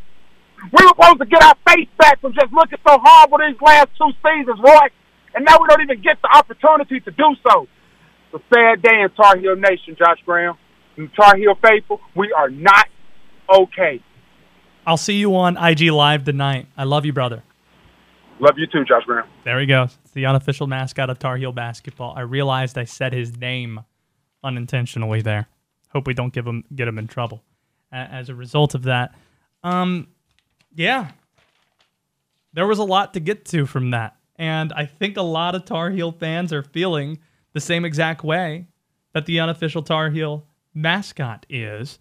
We 0.72 0.86
were 0.86 0.94
supposed 0.94 1.20
to 1.20 1.26
get 1.26 1.42
our 1.44 1.56
face 1.68 1.90
back 1.98 2.22
from 2.22 2.34
just 2.34 2.54
looking 2.54 2.78
so 2.88 3.00
horrible 3.02 3.40
these 3.40 3.60
last 3.60 3.90
two 3.98 4.12
seasons, 4.22 4.60
Roy. 4.64 4.88
And 5.34 5.46
now 5.46 5.58
we 5.60 5.68
don't 5.68 5.82
even 5.82 6.02
get 6.02 6.22
the 6.22 6.30
opportunity 6.30 7.00
to 7.00 7.12
do 7.12 7.36
so. 7.50 7.68
It's 8.32 8.44
a 8.44 8.54
sad 8.54 8.82
day 8.84 9.02
in 9.02 9.10
Tar 9.18 9.38
Heel 9.38 9.56
Nation, 9.56 9.98
Josh 9.98 10.20
Graham. 10.26 10.56
And 10.98 11.10
Tar 11.16 11.36
Heel 11.38 11.56
faithful, 11.56 12.00
we 12.16 12.32
are 12.34 12.50
not 12.50 12.88
okay. 13.50 14.04
I'll 14.86 14.98
see 14.98 15.16
you 15.16 15.36
on 15.36 15.58
IG 15.58 15.90
Live 15.90 16.24
tonight. 16.24 16.68
I 16.78 16.84
love 16.84 17.06
you, 17.06 17.14
brother. 17.14 17.44
Love 18.42 18.58
you 18.58 18.66
too, 18.66 18.84
Josh 18.84 19.04
Graham. 19.06 19.28
There 19.44 19.58
we 19.58 19.68
go. 19.68 19.84
It's 19.84 20.12
the 20.14 20.26
unofficial 20.26 20.66
mascot 20.66 21.12
of 21.12 21.20
Tar 21.20 21.38
Heel 21.38 21.52
basketball. 21.52 22.16
I 22.18 22.22
realized 22.22 22.76
I 22.76 22.86
said 22.86 23.14
his 23.14 23.38
name 23.38 23.82
unintentionally 24.44 25.22
there. 25.22 25.48
Hope 25.90 26.08
we 26.08 26.16
don't 26.16 26.34
give 26.34 26.48
him 26.48 26.64
get 26.74 26.88
him 26.88 26.98
in 26.98 27.08
trouble 27.08 27.44
as 27.92 28.30
a 28.30 28.36
result 28.36 28.74
of 28.74 28.84
that. 28.84 29.14
Um, 29.64 30.08
yeah, 30.74 31.12
there 32.52 32.66
was 32.66 32.80
a 32.80 32.84
lot 32.84 33.14
to 33.14 33.20
get 33.20 33.46
to 33.46 33.68
from 33.68 33.92
that, 33.92 34.16
and 34.38 34.74
I 34.74 34.88
think 34.88 35.18
a 35.18 35.22
lot 35.22 35.54
of 35.54 35.66
Tar 35.66 35.92
Heel 35.92 36.12
fans 36.12 36.52
are 36.52 36.64
feeling 36.64 37.20
the 37.54 37.62
same 37.62 37.86
exact 37.86 38.24
way 38.24 38.66
that 39.14 39.28
the 39.28 39.40
unofficial 39.40 39.84
Tar 39.84 40.10
Heel 40.10 40.48
mascot 40.74 41.46
is. 41.48 42.00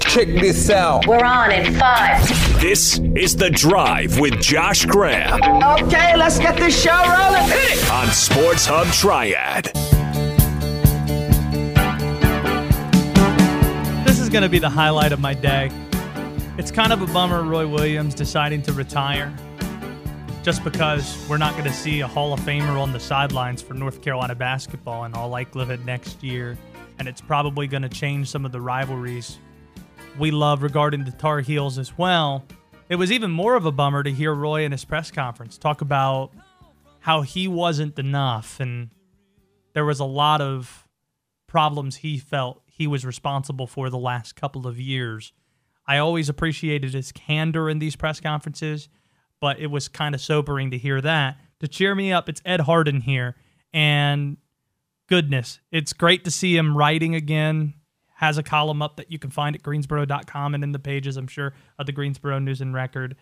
Check 0.00 0.26
this 0.26 0.68
out. 0.68 1.06
We're 1.06 1.24
on 1.24 1.50
in 1.50 1.74
five. 1.76 2.51
This 2.62 3.00
is 3.16 3.34
The 3.34 3.50
Drive 3.50 4.20
with 4.20 4.40
Josh 4.40 4.86
Graham 4.86 5.40
Okay, 5.82 6.16
let's 6.16 6.38
get 6.38 6.56
this 6.56 6.80
show 6.80 6.92
rolling. 6.92 7.42
Hit 7.42 7.72
it. 7.72 7.90
on 7.90 8.06
Sports 8.06 8.66
Hub 8.66 8.86
Triad. 8.92 9.64
This 14.06 14.20
is 14.20 14.28
going 14.28 14.44
to 14.44 14.48
be 14.48 14.60
the 14.60 14.70
highlight 14.70 15.10
of 15.10 15.18
my 15.18 15.34
day. 15.34 15.72
It's 16.56 16.70
kind 16.70 16.92
of 16.92 17.02
a 17.02 17.12
bummer 17.12 17.42
Roy 17.42 17.66
Williams 17.66 18.14
deciding 18.14 18.62
to 18.62 18.72
retire 18.72 19.36
just 20.44 20.62
because 20.62 21.18
we're 21.28 21.38
not 21.38 21.54
going 21.54 21.64
to 21.64 21.72
see 21.72 21.98
a 22.02 22.06
Hall 22.06 22.32
of 22.32 22.38
Famer 22.42 22.80
on 22.80 22.92
the 22.92 23.00
sidelines 23.00 23.60
for 23.60 23.74
North 23.74 24.02
Carolina 24.02 24.36
basketball 24.36 25.04
in 25.04 25.14
all 25.14 25.28
likelihood 25.28 25.84
next 25.84 26.22
year. 26.22 26.56
And 27.00 27.08
it's 27.08 27.20
probably 27.20 27.66
going 27.66 27.82
to 27.82 27.88
change 27.88 28.30
some 28.30 28.46
of 28.46 28.52
the 28.52 28.60
rivalries 28.60 29.38
we 30.18 30.30
love 30.30 30.62
regarding 30.62 31.04
the 31.04 31.12
Tar 31.12 31.40
Heels 31.40 31.78
as 31.78 31.96
well. 31.96 32.44
It 32.88 32.96
was 32.96 33.10
even 33.10 33.30
more 33.30 33.54
of 33.54 33.64
a 33.64 33.72
bummer 33.72 34.02
to 34.02 34.10
hear 34.10 34.34
Roy 34.34 34.64
in 34.64 34.72
his 34.72 34.84
press 34.84 35.10
conference 35.10 35.56
talk 35.56 35.80
about 35.80 36.32
how 37.00 37.22
he 37.22 37.48
wasn't 37.48 37.98
enough 37.98 38.60
and 38.60 38.90
there 39.72 39.84
was 39.84 40.00
a 40.00 40.04
lot 40.04 40.40
of 40.40 40.86
problems 41.46 41.96
he 41.96 42.18
felt 42.18 42.62
he 42.66 42.86
was 42.86 43.04
responsible 43.04 43.66
for 43.66 43.90
the 43.90 43.98
last 43.98 44.36
couple 44.36 44.66
of 44.66 44.78
years. 44.78 45.32
I 45.86 45.98
always 45.98 46.28
appreciated 46.28 46.94
his 46.94 47.12
candor 47.12 47.68
in 47.68 47.78
these 47.78 47.96
press 47.96 48.20
conferences, 48.20 48.88
but 49.40 49.58
it 49.58 49.68
was 49.68 49.88
kind 49.88 50.14
of 50.14 50.20
sobering 50.20 50.70
to 50.70 50.78
hear 50.78 51.00
that. 51.00 51.36
To 51.60 51.68
cheer 51.68 51.94
me 51.94 52.12
up, 52.12 52.28
it's 52.28 52.42
Ed 52.44 52.60
Hardin 52.60 53.00
here. 53.00 53.36
And 53.72 54.36
goodness, 55.08 55.60
it's 55.70 55.92
great 55.92 56.24
to 56.24 56.30
see 56.30 56.56
him 56.56 56.76
writing 56.76 57.14
again. 57.14 57.74
Has 58.22 58.38
a 58.38 58.42
column 58.44 58.82
up 58.82 58.98
that 58.98 59.10
you 59.10 59.18
can 59.18 59.30
find 59.30 59.56
at 59.56 59.64
greensboro.com 59.64 60.54
and 60.54 60.62
in 60.62 60.70
the 60.70 60.78
pages, 60.78 61.16
I'm 61.16 61.26
sure, 61.26 61.54
of 61.76 61.86
the 61.86 61.92
Greensboro 61.92 62.38
News 62.38 62.60
and 62.60 62.72
Record. 62.72 63.16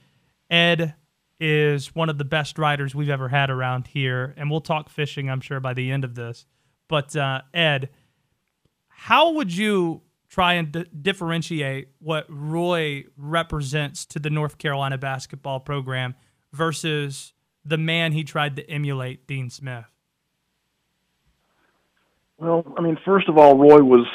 Ed 0.51 0.94
is 1.40 1.94
one 1.94 2.11
of 2.11 2.18
the 2.18 2.24
best 2.26 2.59
writers 2.59 2.94
we've 2.94 3.09
ever 3.09 3.30
had 3.30 3.48
around 3.48 3.86
here, 3.86 4.34
and 4.36 4.51
we'll 4.51 4.61
talk 4.61 4.90
fishing, 4.90 5.30
I'm 5.30 5.40
sure, 5.40 5.59
by 5.59 5.72
the 5.72 5.90
end 5.90 6.05
of 6.05 6.16
this. 6.16 6.44
But 6.86 7.16
uh, 7.16 7.40
Ed, 7.55 7.88
how 8.88 9.30
would 9.32 9.57
you 9.57 10.03
try 10.28 10.53
and 10.53 10.70
d- 10.70 10.84
differentiate 11.01 11.88
what 12.01 12.26
Roy 12.28 13.05
represents 13.16 14.05
to 14.05 14.18
the 14.18 14.28
North 14.28 14.59
Carolina 14.59 14.98
basketball 14.98 15.61
program 15.61 16.14
versus 16.53 17.32
the 17.64 17.78
man 17.78 18.12
he 18.12 18.22
tried 18.22 18.55
to 18.57 18.70
emulate, 18.70 19.26
Dean 19.26 19.48
Smith? 19.48 19.86
Well, 22.36 22.70
I 22.76 22.82
mean, 22.82 22.98
first 23.03 23.30
of 23.30 23.38
all, 23.38 23.57
Roy 23.57 23.82
was 23.82 24.07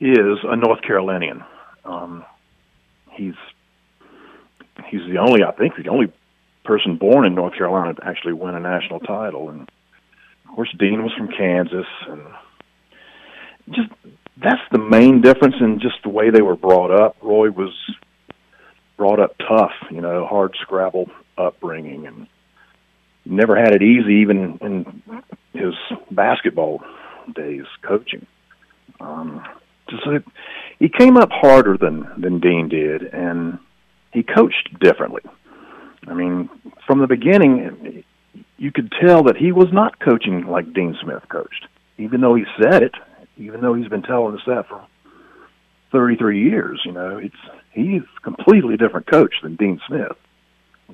is 0.00 0.38
a 0.44 0.56
North 0.56 0.82
Carolinian. 0.82 1.42
Um, 1.84 2.24
he's 3.12 3.34
he's 4.90 5.00
the 5.08 5.18
only, 5.18 5.42
I 5.42 5.52
think, 5.52 5.74
the 5.76 5.88
only 5.88 6.12
person 6.64 6.96
born 6.96 7.24
in 7.24 7.34
North 7.34 7.54
Carolina 7.54 7.94
to 7.94 8.06
actually 8.06 8.34
win 8.34 8.54
a 8.54 8.60
national 8.60 9.00
title. 9.00 9.48
And 9.48 9.62
of 10.48 10.54
course, 10.54 10.74
Dean 10.78 11.02
was 11.02 11.12
from 11.12 11.28
Kansas, 11.28 11.86
and 12.08 12.22
just 13.70 13.88
that's 14.36 14.60
the 14.70 14.78
main 14.78 15.22
difference 15.22 15.56
in 15.60 15.80
just 15.80 16.02
the 16.02 16.10
way 16.10 16.30
they 16.30 16.42
were 16.42 16.56
brought 16.56 16.90
up. 16.90 17.16
Roy 17.22 17.50
was 17.50 17.74
brought 18.96 19.20
up 19.20 19.36
tough, 19.38 19.72
you 19.90 20.00
know, 20.00 20.26
hard 20.26 20.56
scrabble 20.60 21.10
upbringing, 21.38 22.06
and 22.06 22.26
never 23.24 23.56
had 23.56 23.74
it 23.74 23.82
easy, 23.82 24.14
even 24.16 24.58
in 24.60 25.02
his 25.52 25.74
basketball 26.10 26.82
days 27.34 27.64
coaching. 27.82 28.26
Um, 29.00 29.44
it, 29.88 30.24
he 30.78 30.88
came 30.88 31.16
up 31.16 31.30
harder 31.32 31.76
than 31.76 32.08
than 32.18 32.40
Dean 32.40 32.68
did, 32.68 33.02
and 33.02 33.58
he 34.12 34.22
coached 34.22 34.78
differently. 34.80 35.22
I 36.06 36.14
mean, 36.14 36.48
from 36.86 37.00
the 37.00 37.06
beginning, 37.06 38.04
you 38.56 38.72
could 38.72 38.92
tell 39.00 39.24
that 39.24 39.36
he 39.36 39.52
was 39.52 39.68
not 39.72 39.98
coaching 39.98 40.46
like 40.46 40.72
Dean 40.72 40.96
Smith 41.02 41.22
coached, 41.28 41.66
even 41.98 42.20
though 42.20 42.34
he 42.34 42.44
said 42.60 42.82
it, 42.82 42.94
even 43.36 43.60
though 43.60 43.74
he's 43.74 43.88
been 43.88 44.02
telling 44.02 44.34
us 44.34 44.42
that 44.46 44.68
for 44.68 44.84
33 45.92 46.44
years. 46.44 46.80
You 46.84 46.92
know, 46.92 47.18
it's 47.18 47.34
he's 47.72 48.02
a 48.02 48.20
completely 48.20 48.76
different 48.76 49.06
coach 49.06 49.34
than 49.42 49.56
Dean 49.56 49.80
Smith. 49.86 50.16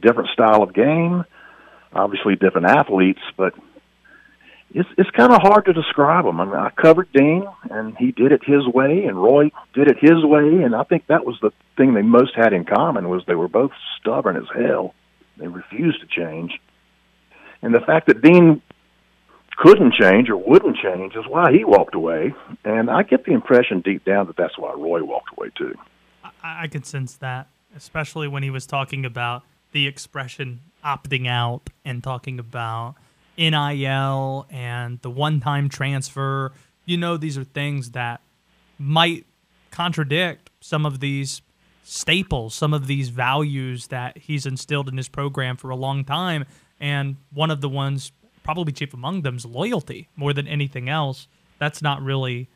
Different 0.01 0.31
style 0.31 0.63
of 0.63 0.73
game, 0.73 1.25
obviously 1.93 2.35
different 2.37 2.67
athletes, 2.69 3.21
but 3.37 3.55
it's 4.75 4.89
it's 4.97 5.11
kind 5.11 5.33
of 5.33 5.41
hard 5.43 5.67
to 5.67 5.73
describe 5.73 6.25
him. 6.25 6.41
I 6.41 6.45
mean, 6.45 6.55
I 6.55 6.71
covered 6.71 7.13
Dean, 7.13 7.47
and 7.71 7.97
he 7.97 8.13
did 8.13 8.33
it 8.33 8.43
his 8.45 8.67
way, 8.67 9.05
and 9.05 9.23
Roy 9.23 9.51
did 9.75 9.89
it 9.89 9.99
his 10.01 10.25
way, 10.25 10.63
and 10.63 10.75
I 10.75 10.83
think 10.85 11.07
that 11.07 11.25
was 11.25 11.39
the 11.41 11.51
thing 11.77 11.95
they 11.95 12.03
most 12.03 12.35
had 12.35 12.53
in 12.53 12.65
common 12.65 13.09
was 13.09 13.23
they 13.27 13.35
were 13.35 13.49
both 13.49 13.73
stubborn 14.01 14.37
as 14.37 14.49
hell. 14.55 14.95
They 15.37 15.47
refused 15.47 16.01
to 16.01 16.07
change, 16.07 16.61
and 17.61 17.75
the 17.75 17.81
fact 17.81 18.07
that 18.07 18.23
Dean 18.23 18.63
couldn't 19.57 19.95
change 19.95 20.29
or 20.29 20.37
wouldn't 20.37 20.77
change 20.77 21.15
is 21.15 21.27
why 21.29 21.53
he 21.53 21.65
walked 21.65 21.95
away. 21.95 22.35
And 22.65 22.91
I 22.91 23.03
get 23.03 23.25
the 23.25 23.33
impression 23.33 23.81
deep 23.81 24.05
down 24.05 24.27
that 24.27 24.37
that's 24.37 24.59
why 24.59 24.73
Roy 24.73 25.05
walked 25.05 25.31
away 25.37 25.51
too. 25.57 25.75
I, 26.25 26.65
I 26.65 26.67
could 26.67 26.87
sense 26.87 27.15
that, 27.17 27.49
especially 27.77 28.29
when 28.29 28.43
he 28.43 28.51
was 28.51 28.67
talking 28.67 29.05
about 29.05 29.43
the 29.73 29.87
expression 29.87 30.61
opting 30.85 31.29
out 31.29 31.71
and 31.85 32.03
talking 32.03 32.39
about 32.39 32.97
NIL 33.37 34.47
and 34.51 35.01
the 35.03 35.11
one 35.11 35.41
time 35.41 35.69
transfer. 35.69 36.53
You 36.85 36.97
know, 36.97 37.17
these 37.17 37.39
are 37.39 37.45
things 37.45 37.91
that 37.93 38.21
might 38.79 39.27
contradict 39.71 40.51
some 40.61 40.85
of 40.85 41.01
these 41.01 41.43
staples, 41.83 42.55
some 42.55 42.73
of 42.73 42.87
these 42.87 43.09
values 43.09 43.89
that 43.89 44.19
he's 44.19 44.47
instilled 44.47 44.89
in 44.89 44.97
his 44.97 45.09
program 45.09 45.57
for 45.57 45.71
a 45.71 45.77
long 45.77 46.05
time. 46.05 46.45
And 46.81 47.17
one 47.33 47.51
of 47.51 47.61
the 47.61 47.69
ones, 47.69 48.13
probably 48.43 48.73
chief 48.73 48.95
among 48.95 49.23
them, 49.23 49.37
is 49.37 49.45
loyalty 49.45 50.09
more 50.17 50.33
than 50.33 50.47
anything 50.49 50.89
else. 50.89 51.29
That's 51.59 51.83
not 51.83 52.03
really 52.03 52.49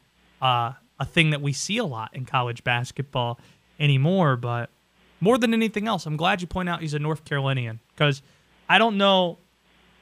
uh, 0.43 0.73
a 0.99 1.05
thing 1.05 1.31
that 1.31 1.41
we 1.41 1.53
see 1.53 1.79
a 1.79 1.85
lot 1.85 2.15
in 2.15 2.25
college 2.25 2.65
basketball 2.65 3.39
anymore. 3.79 4.37
But 4.37 4.71
more 5.21 5.39
than 5.39 5.55
anything 5.55 5.87
else, 5.87 6.07
I'm 6.07 6.17
glad 6.17 6.41
you 6.41 6.47
point 6.47 6.69
out 6.69 6.81
he's 6.81 6.95
a 6.95 6.99
North 6.99 7.25
Carolinian 7.25 7.81
because 7.95 8.23
I 8.69 8.79
don't 8.79 8.97
know 8.97 9.39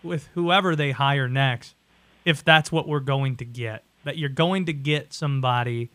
with 0.05 0.29
whoever 0.35 0.77
they 0.77 0.93
hire 0.93 1.29
next 1.29 1.75
if 2.25 2.45
that's 2.45 2.71
what 2.71 2.89
we're 2.89 3.01
going 3.01 3.37
to 3.37 3.45
get. 3.45 3.85
That 4.05 4.19
you're 4.19 4.29
going 4.29 4.67
to 4.67 4.73
get 4.73 5.13
somebody 5.13 5.91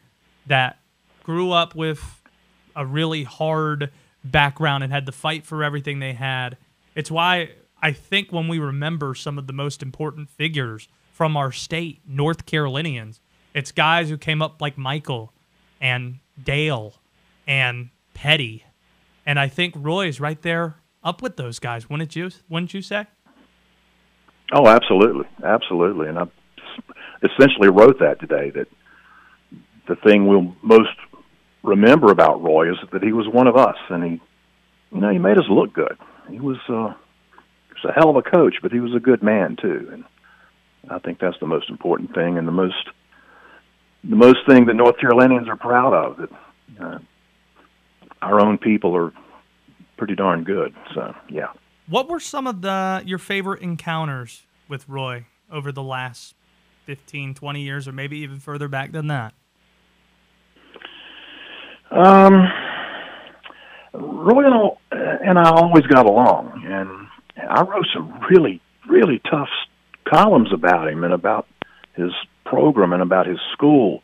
that 0.48 0.80
grew 1.24 1.52
up 1.52 1.76
with 1.76 2.22
a 2.76 2.86
really 2.86 3.24
hard 3.24 3.92
background 4.24 4.84
and 4.84 4.92
had 4.92 5.06
to 5.06 5.12
fight 5.12 5.46
for 5.46 5.64
everything 5.64 6.00
they 6.00 6.14
had. 6.14 6.58
It's 6.96 7.12
why 7.12 7.52
I 7.82 7.92
think 7.92 8.32
when 8.32 8.48
we 8.48 8.60
remember 8.60 9.16
some 9.16 9.38
of 9.38 9.48
the 9.48 9.54
most 9.54 9.82
important 9.82 10.30
figures 10.30 10.88
from 11.12 11.38
our 11.38 11.52
state, 11.52 12.02
North 12.08 12.46
Carolinians, 12.46 13.20
it's 13.54 13.72
guys 13.72 14.10
who 14.10 14.18
came 14.18 14.42
up 14.42 14.62
like 14.62 14.78
Michael 14.78 15.34
and 15.82 16.20
Dale 16.42 16.96
and 17.48 17.90
Petty. 18.14 18.66
And 19.26 19.40
I 19.40 19.48
think 19.48 19.74
Roy's 19.78 20.20
right 20.20 20.42
there 20.42 20.78
up 21.04 21.22
with 21.22 21.38
those 21.38 21.60
guys, 21.60 21.90
wouldn't 21.90 22.16
you 22.16 22.30
wouldn't 22.50 22.74
you 22.74 22.82
say? 22.82 23.08
Oh, 24.52 24.68
absolutely, 24.68 25.26
absolutely. 25.44 26.08
And 26.08 26.20
I 26.20 26.24
essentially 27.24 27.70
wrote 27.70 28.00
that 28.00 28.20
today. 28.20 28.50
That 28.52 28.68
the 29.88 29.96
thing 29.96 30.28
we'll 30.28 30.56
most 30.62 30.90
remember 31.64 32.12
about 32.12 32.42
Roy 32.42 32.72
is 32.72 32.78
that 32.92 33.04
he 33.04 33.12
was 33.12 33.28
one 33.28 33.48
of 33.48 33.56
us, 33.56 33.78
and 33.90 34.04
he, 34.04 34.22
you 34.92 35.02
know, 35.02 35.12
he 35.12 35.20
made 35.20 35.38
us 35.38 35.46
look 35.50 35.74
good. 35.74 35.98
He 36.30 36.40
was, 36.40 36.58
uh, 36.70 36.94
he 37.68 37.74
was 37.74 37.86
a 37.86 37.92
hell 37.92 38.10
of 38.10 38.16
a 38.16 38.22
coach, 38.22 38.56
but 38.62 38.72
he 38.72 38.80
was 38.80 38.96
a 38.96 39.00
good 39.00 39.22
man 39.22 39.58
too, 39.62 39.90
and 39.92 40.04
I 40.90 41.00
think 41.00 41.20
that's 41.20 41.40
the 41.40 41.48
most 41.48 41.70
important 41.70 42.14
thing, 42.16 42.38
and 42.38 42.48
the 42.48 42.52
most, 42.52 42.88
the 44.04 44.16
most 44.16 44.40
thing 44.48 44.66
that 44.68 44.76
North 44.76 44.98
Carolinians 45.00 45.50
are 45.50 45.58
proud 45.58 45.94
of. 45.94 46.18
That 46.18 46.30
uh, 46.82 47.00
our 48.22 48.40
own 48.40 48.58
people 48.58 48.96
are 48.96 49.12
pretty 49.98 50.16
darn 50.16 50.44
good. 50.44 50.74
So, 50.96 51.14
yeah. 51.30 51.48
What 51.90 52.08
were 52.08 52.20
some 52.20 52.46
of 52.46 52.62
the 52.62 53.02
your 53.06 53.18
favorite 53.18 53.64
encounters 53.64 54.44
with 54.68 54.88
Roy 54.88 55.26
over 55.52 55.72
the 55.72 55.82
last 55.82 56.36
15, 56.86 57.34
20 57.34 57.62
years, 57.62 57.88
or 57.88 57.92
maybe 57.92 58.20
even 58.20 58.40
further 58.40 58.68
back 58.68 58.92
than 58.92 59.08
that? 59.08 59.34
Um, 61.90 62.48
Roy 63.94 64.44
and 64.92 65.40
I 65.40 65.50
always 65.50 65.86
got 65.88 66.06
along, 66.06 66.64
and 66.66 67.08
I 67.50 67.62
wrote 67.64 67.88
some 67.92 68.20
really, 68.30 68.62
really 68.88 69.20
tough 69.30 69.50
columns 70.08 70.54
about 70.54 70.88
him 70.88 71.04
and 71.04 71.14
about 71.14 71.48
his 71.96 72.12
program 72.46 72.94
and 72.94 73.02
about 73.02 73.26
his 73.26 73.40
school. 73.54 74.04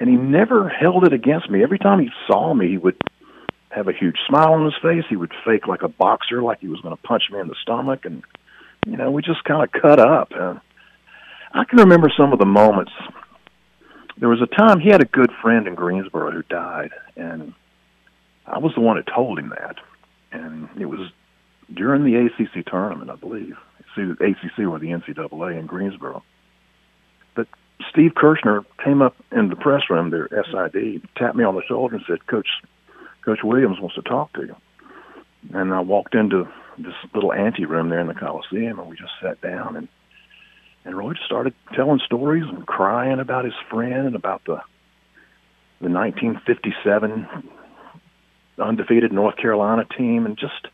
And 0.00 0.10
he 0.10 0.16
never 0.16 0.68
held 0.68 1.04
it 1.04 1.12
against 1.12 1.48
me. 1.48 1.62
Every 1.62 1.78
time 1.78 2.00
he 2.00 2.10
saw 2.26 2.52
me, 2.52 2.70
he 2.70 2.78
would 2.78 2.96
have 3.74 3.88
a 3.88 3.92
huge 3.92 4.16
smile 4.26 4.52
on 4.52 4.64
his 4.64 4.74
face. 4.80 5.04
He 5.08 5.16
would 5.16 5.32
fake 5.44 5.66
like 5.66 5.82
a 5.82 5.88
boxer, 5.88 6.42
like 6.42 6.60
he 6.60 6.68
was 6.68 6.80
going 6.80 6.96
to 6.96 7.02
punch 7.02 7.24
me 7.30 7.40
in 7.40 7.48
the 7.48 7.56
stomach, 7.60 8.04
and 8.04 8.22
you 8.86 8.96
know, 8.96 9.10
we 9.10 9.22
just 9.22 9.44
kind 9.44 9.62
of 9.62 9.72
cut 9.72 9.98
up. 9.98 10.32
And 10.32 10.60
I 11.52 11.64
can 11.64 11.78
remember 11.78 12.10
some 12.16 12.32
of 12.32 12.38
the 12.38 12.46
moments. 12.46 12.92
There 14.16 14.28
was 14.28 14.42
a 14.42 14.46
time 14.46 14.78
he 14.78 14.90
had 14.90 15.02
a 15.02 15.06
good 15.06 15.30
friend 15.42 15.66
in 15.66 15.74
Greensboro 15.74 16.30
who 16.30 16.42
died, 16.42 16.90
and 17.16 17.52
I 18.46 18.58
was 18.58 18.72
the 18.74 18.80
one 18.80 18.96
who 18.96 19.02
told 19.02 19.38
him 19.38 19.48
that. 19.50 19.76
And 20.30 20.68
it 20.78 20.86
was 20.86 21.10
during 21.72 22.04
the 22.04 22.16
ACC 22.16 22.66
tournament, 22.66 23.10
I 23.10 23.16
believe. 23.16 23.56
See 23.96 24.04
the 24.04 24.12
ACC 24.12 24.66
or 24.68 24.78
the 24.78 24.88
NCAA 24.88 25.58
in 25.58 25.66
Greensboro. 25.66 26.22
But 27.34 27.48
Steve 27.90 28.14
Kirschner 28.14 28.64
came 28.84 29.02
up 29.02 29.16
in 29.32 29.48
the 29.48 29.56
press 29.56 29.82
room 29.88 30.10
there, 30.10 30.28
SID, 30.30 31.02
tapped 31.16 31.36
me 31.36 31.44
on 31.44 31.54
the 31.54 31.62
shoulder 31.66 31.96
and 31.96 32.04
said, 32.06 32.26
"Coach, 32.26 32.48
Coach 33.24 33.40
Williams 33.42 33.80
wants 33.80 33.96
to 33.96 34.02
talk 34.02 34.32
to 34.34 34.42
you." 34.42 34.56
And 35.52 35.72
I 35.74 35.80
walked 35.80 36.14
into 36.14 36.48
this 36.78 36.94
little 37.14 37.32
ante 37.32 37.64
room 37.64 37.88
there 37.88 38.00
in 38.00 38.06
the 38.06 38.14
Coliseum, 38.14 38.78
and 38.78 38.88
we 38.88 38.96
just 38.96 39.12
sat 39.20 39.40
down 39.40 39.76
and 39.76 39.88
and 40.84 40.96
Roy 40.96 41.14
just 41.14 41.24
started 41.24 41.54
telling 41.74 41.98
stories 42.04 42.44
and 42.46 42.66
crying 42.66 43.18
about 43.18 43.46
his 43.46 43.54
friend 43.70 44.06
and 44.06 44.16
about 44.16 44.44
the 44.44 44.60
the 45.80 45.90
1957 45.90 47.26
undefeated 48.58 49.12
North 49.12 49.36
Carolina 49.36 49.84
team, 49.96 50.26
and 50.26 50.36
just 50.38 50.68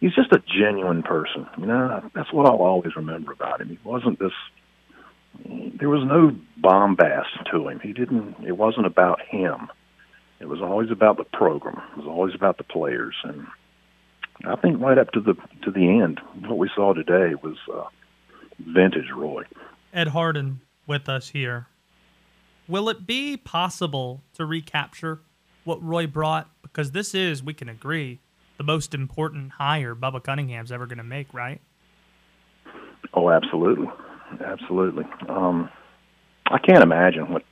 he's 0.00 0.14
just 0.14 0.32
a 0.32 0.42
genuine 0.46 1.02
person. 1.02 1.46
You 1.56 1.66
know, 1.66 2.10
that's 2.14 2.32
what 2.32 2.46
I'll 2.46 2.62
always 2.62 2.94
remember 2.96 3.32
about 3.32 3.60
him. 3.60 3.68
He 3.68 3.78
wasn't 3.84 4.18
this 4.18 4.32
there 5.44 5.88
was 5.88 6.04
no 6.04 6.36
bombast 6.56 7.46
to 7.52 7.68
him. 7.68 7.80
He 7.80 7.92
didn't. 7.92 8.36
It 8.44 8.56
wasn't 8.56 8.86
about 8.86 9.20
him. 9.22 9.68
It 10.40 10.48
was 10.48 10.60
always 10.60 10.90
about 10.90 11.16
the 11.16 11.24
program. 11.24 11.82
It 11.92 11.98
was 11.98 12.06
always 12.06 12.34
about 12.34 12.58
the 12.58 12.64
players, 12.64 13.14
and 13.24 13.46
I 14.44 14.56
think 14.56 14.80
right 14.80 14.98
up 14.98 15.10
to 15.12 15.20
the 15.20 15.34
to 15.62 15.70
the 15.70 16.00
end, 16.00 16.20
what 16.46 16.58
we 16.58 16.70
saw 16.74 16.92
today 16.92 17.34
was 17.42 17.56
uh, 17.72 17.84
vintage 18.58 19.10
Roy. 19.14 19.44
Ed 19.92 20.08
Hardin 20.08 20.60
with 20.86 21.08
us 21.08 21.30
here. 21.30 21.66
Will 22.68 22.88
it 22.88 23.06
be 23.06 23.36
possible 23.36 24.22
to 24.34 24.44
recapture 24.44 25.20
what 25.64 25.82
Roy 25.82 26.06
brought? 26.06 26.50
Because 26.62 26.92
this 26.92 27.14
is, 27.14 27.42
we 27.42 27.54
can 27.54 27.68
agree, 27.68 28.20
the 28.58 28.64
most 28.64 28.94
important 28.94 29.52
hire 29.52 29.94
Bubba 29.94 30.22
Cunningham's 30.22 30.70
ever 30.70 30.86
going 30.86 30.98
to 30.98 31.04
make, 31.04 31.32
right? 31.32 31.60
Oh, 33.14 33.30
absolutely, 33.30 33.88
absolutely. 34.44 35.04
Um, 35.28 35.70
I 36.46 36.58
can't 36.58 36.82
imagine 36.82 37.32
what 37.32 37.42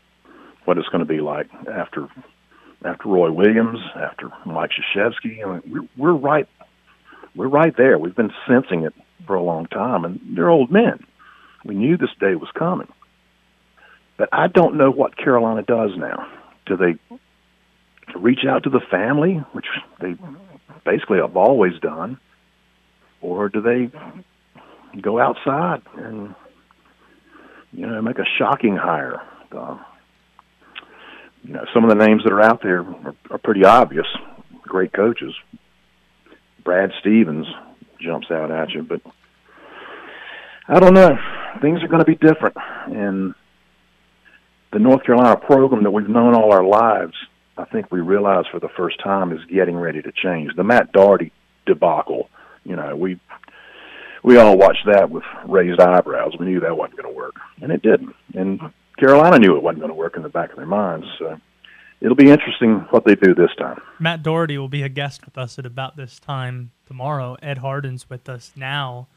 what 0.66 0.78
it's 0.78 0.88
going 0.88 1.00
to 1.00 1.06
be 1.06 1.20
like 1.20 1.48
after 1.72 2.08
after 2.86 3.08
Roy 3.08 3.30
Williams, 3.30 3.80
after 3.94 4.30
Mike 4.44 4.70
Krzyzewski. 4.70 5.44
I 5.44 5.58
mean, 5.58 5.88
we're, 5.96 6.12
we're 6.12 6.18
right 6.18 6.48
we're 7.36 7.48
right 7.48 7.76
there. 7.76 7.98
We've 7.98 8.16
been 8.16 8.32
sensing 8.48 8.84
it 8.84 8.94
for 9.26 9.36
a 9.36 9.42
long 9.42 9.66
time, 9.66 10.04
and 10.04 10.20
they're 10.34 10.48
old 10.48 10.70
men. 10.70 11.04
We 11.64 11.74
knew 11.74 11.96
this 11.96 12.10
day 12.18 12.34
was 12.34 12.48
coming. 12.54 12.88
But 14.16 14.30
I 14.32 14.46
don't 14.48 14.76
know 14.76 14.90
what 14.90 15.16
Carolina 15.16 15.62
does 15.62 15.90
now. 15.96 16.26
Do 16.64 16.76
they 16.76 17.18
reach 18.18 18.40
out 18.48 18.62
to 18.64 18.70
the 18.70 18.80
family, 18.90 19.34
which 19.52 19.66
they 20.00 20.14
basically 20.84 21.18
have 21.18 21.36
always 21.36 21.78
done, 21.80 22.18
or 23.20 23.48
do 23.50 23.60
they 23.60 23.90
go 25.00 25.20
outside 25.20 25.82
and 25.96 26.34
you 27.72 27.86
know 27.86 28.00
make 28.00 28.18
a 28.18 28.24
shocking 28.38 28.76
hire? 28.76 29.20
Uh, 29.52 29.76
you 31.46 31.52
know, 31.52 31.64
some 31.72 31.84
of 31.84 31.90
the 31.90 32.06
names 32.06 32.22
that 32.24 32.32
are 32.32 32.42
out 32.42 32.60
there 32.62 32.80
are, 32.80 33.14
are 33.30 33.38
pretty 33.38 33.64
obvious. 33.64 34.06
Great 34.62 34.92
coaches. 34.92 35.32
Brad 36.64 36.90
Stevens 37.00 37.46
jumps 38.00 38.30
out 38.30 38.50
at 38.50 38.70
you, 38.70 38.82
but 38.82 39.00
I 40.68 40.80
don't 40.80 40.94
know. 40.94 41.16
Things 41.62 41.82
are 41.82 41.88
going 41.88 42.04
to 42.04 42.06
be 42.06 42.16
different, 42.16 42.56
and 42.86 43.34
the 44.72 44.80
North 44.80 45.04
Carolina 45.04 45.36
program 45.36 45.84
that 45.84 45.90
we've 45.92 46.08
known 46.08 46.34
all 46.34 46.52
our 46.52 46.64
lives, 46.64 47.14
I 47.56 47.64
think 47.64 47.90
we 47.90 48.00
realize 48.00 48.44
for 48.50 48.58
the 48.58 48.68
first 48.76 49.00
time 49.02 49.32
is 49.32 49.38
getting 49.44 49.76
ready 49.76 50.02
to 50.02 50.12
change. 50.12 50.54
The 50.56 50.64
Matt 50.64 50.92
Doherty 50.92 51.32
debacle, 51.64 52.28
you 52.64 52.76
know, 52.76 52.96
we 52.96 53.20
we 54.24 54.36
all 54.36 54.58
watched 54.58 54.86
that 54.86 55.08
with 55.08 55.22
raised 55.46 55.80
eyebrows. 55.80 56.32
We 56.38 56.46
knew 56.46 56.60
that 56.60 56.76
wasn't 56.76 57.00
going 57.00 57.14
to 57.14 57.16
work, 57.16 57.36
and 57.62 57.70
it 57.70 57.80
didn't. 57.82 58.14
And 58.34 58.60
Carolina 58.98 59.38
knew 59.38 59.56
it 59.56 59.62
wasn't 59.62 59.80
going 59.80 59.90
to 59.90 59.94
work 59.94 60.16
in 60.16 60.22
the 60.22 60.28
back 60.28 60.50
of 60.50 60.56
their 60.56 60.66
minds. 60.66 61.06
So 61.18 61.38
it'll 62.00 62.16
be 62.16 62.30
interesting 62.30 62.86
what 62.90 63.04
they 63.04 63.14
do 63.14 63.34
this 63.34 63.50
time. 63.58 63.80
Matt 63.98 64.22
Doherty 64.22 64.58
will 64.58 64.68
be 64.68 64.82
a 64.82 64.88
guest 64.88 65.24
with 65.24 65.36
us 65.36 65.58
at 65.58 65.66
about 65.66 65.96
this 65.96 66.18
time 66.18 66.72
tomorrow. 66.86 67.36
Ed 67.42 67.58
Hardin's 67.58 68.08
with 68.08 68.28
us 68.28 68.52
now. 68.56 69.08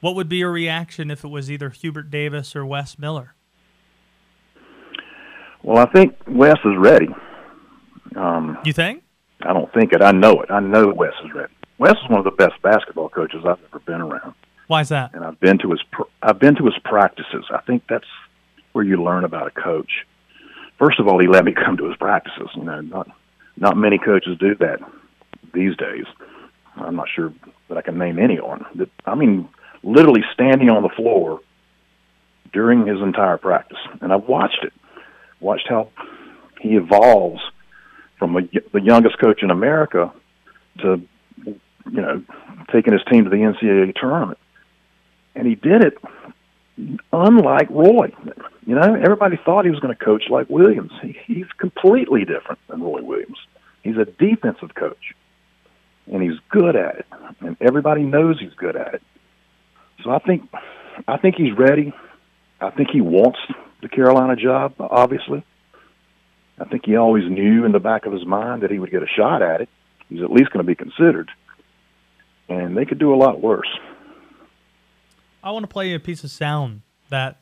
What 0.00 0.16
would 0.16 0.28
be 0.28 0.38
your 0.38 0.50
reaction 0.50 1.10
if 1.10 1.24
it 1.24 1.28
was 1.28 1.50
either 1.50 1.70
Hubert 1.70 2.10
Davis 2.10 2.56
or 2.56 2.66
Wes 2.66 2.98
Miller? 2.98 3.34
Well, 5.62 5.78
I 5.78 5.86
think 5.92 6.16
Wes 6.26 6.58
is 6.64 6.76
ready. 6.76 7.08
Um, 8.16 8.58
you 8.64 8.72
think? 8.72 9.04
I 9.42 9.52
don't 9.52 9.72
think 9.72 9.92
it. 9.92 10.02
I 10.02 10.10
know 10.10 10.40
it. 10.40 10.50
I 10.50 10.58
know 10.58 10.88
Wes 10.88 11.12
is 11.24 11.32
ready. 11.32 11.52
Wes 11.78 11.92
is 11.92 12.10
one 12.10 12.18
of 12.18 12.24
the 12.24 12.32
best 12.32 12.60
basketball 12.62 13.08
coaches 13.08 13.44
I've 13.46 13.58
ever 13.68 13.78
been 13.80 14.00
around. 14.00 14.34
Why 14.66 14.80
is 14.80 14.88
that? 14.88 15.14
And 15.14 15.24
I've 15.24 15.38
been 15.40 15.58
to 15.58 15.70
his 15.70 15.82
pr- 15.90 16.10
I've 16.22 16.38
been 16.38 16.56
to 16.56 16.64
his 16.64 16.78
practices. 16.84 17.44
I 17.50 17.60
think 17.60 17.84
that's 17.88 18.06
where 18.72 18.84
you 18.84 19.02
learn 19.02 19.24
about 19.24 19.46
a 19.46 19.50
coach. 19.50 20.06
First 20.78 20.98
of 20.98 21.06
all, 21.06 21.18
he 21.20 21.28
let 21.28 21.44
me 21.44 21.52
come 21.52 21.76
to 21.76 21.88
his 21.88 21.96
practices. 21.96 22.48
You 22.54 22.64
know, 22.64 22.80
not 22.80 23.08
not 23.56 23.76
many 23.76 23.98
coaches 23.98 24.38
do 24.38 24.54
that 24.56 24.80
these 25.54 25.76
days. 25.76 26.06
I'm 26.76 26.96
not 26.96 27.08
sure 27.14 27.32
that 27.68 27.78
I 27.78 27.82
can 27.82 27.98
name 27.98 28.18
anyone. 28.18 28.64
That 28.76 28.90
I 29.06 29.14
mean, 29.14 29.48
literally 29.82 30.22
standing 30.32 30.70
on 30.70 30.82
the 30.82 30.88
floor 30.88 31.40
during 32.52 32.86
his 32.86 33.00
entire 33.00 33.38
practice, 33.38 33.78
and 34.00 34.12
I've 34.12 34.26
watched 34.26 34.64
it 34.64 34.72
watched 35.42 35.68
how 35.68 35.88
he 36.60 36.76
evolves 36.76 37.40
from 38.18 38.36
a, 38.36 38.42
the 38.72 38.80
youngest 38.80 39.18
coach 39.18 39.42
in 39.42 39.50
America 39.50 40.12
to, 40.78 41.02
you 41.44 41.60
know, 41.90 42.22
taking 42.72 42.92
his 42.92 43.02
team 43.10 43.24
to 43.24 43.30
the 43.30 43.36
NCAA 43.36 43.94
tournament. 43.96 44.38
And 45.34 45.46
he 45.46 45.56
did 45.56 45.82
it 45.82 45.98
unlike 47.12 47.70
Roy. 47.70 48.12
You 48.66 48.74
know, 48.74 48.94
everybody 48.94 49.38
thought 49.44 49.64
he 49.64 49.70
was 49.70 49.80
going 49.80 49.94
to 49.96 50.04
coach 50.04 50.24
like 50.30 50.48
Williams. 50.48 50.92
He, 51.02 51.16
he's 51.26 51.46
completely 51.58 52.24
different 52.24 52.60
than 52.68 52.82
Roy 52.82 53.02
Williams. 53.02 53.38
He's 53.82 53.96
a 53.96 54.04
defensive 54.04 54.74
coach, 54.74 55.14
and 56.10 56.22
he's 56.22 56.38
good 56.48 56.76
at 56.76 56.96
it, 56.96 57.06
and 57.40 57.56
everybody 57.60 58.02
knows 58.02 58.38
he's 58.38 58.54
good 58.54 58.76
at 58.76 58.94
it. 58.94 59.02
So 60.04 60.10
I 60.10 60.18
think, 60.20 60.48
I 61.08 61.16
think 61.16 61.36
he's 61.36 61.56
ready. 61.56 61.92
I 62.60 62.70
think 62.70 62.90
he 62.90 63.00
wants 63.00 63.38
the 63.80 63.88
Carolina 63.88 64.36
job, 64.36 64.74
obviously. 64.78 65.44
I 66.58 66.64
think 66.64 66.86
he 66.86 66.96
always 66.96 67.28
knew 67.28 67.64
in 67.64 67.72
the 67.72 67.80
back 67.80 68.06
of 68.06 68.12
his 68.12 68.24
mind 68.24 68.62
that 68.62 68.70
he 68.70 68.78
would 68.78 68.90
get 68.90 69.02
a 69.02 69.06
shot 69.06 69.42
at 69.42 69.60
it. 69.60 69.68
He's 70.08 70.22
at 70.22 70.30
least 70.30 70.52
going 70.52 70.64
to 70.64 70.68
be 70.68 70.76
considered. 70.76 71.30
And 72.48 72.76
they 72.76 72.84
could 72.84 72.98
do 72.98 73.12
a 73.12 73.16
lot 73.16 73.40
worse. 73.40 73.68
I 75.42 75.50
want 75.50 75.64
to 75.64 75.68
play 75.68 75.90
you 75.90 75.96
a 75.96 76.00
piece 76.00 76.22
of 76.22 76.30
sound 76.30 76.82
that 77.08 77.40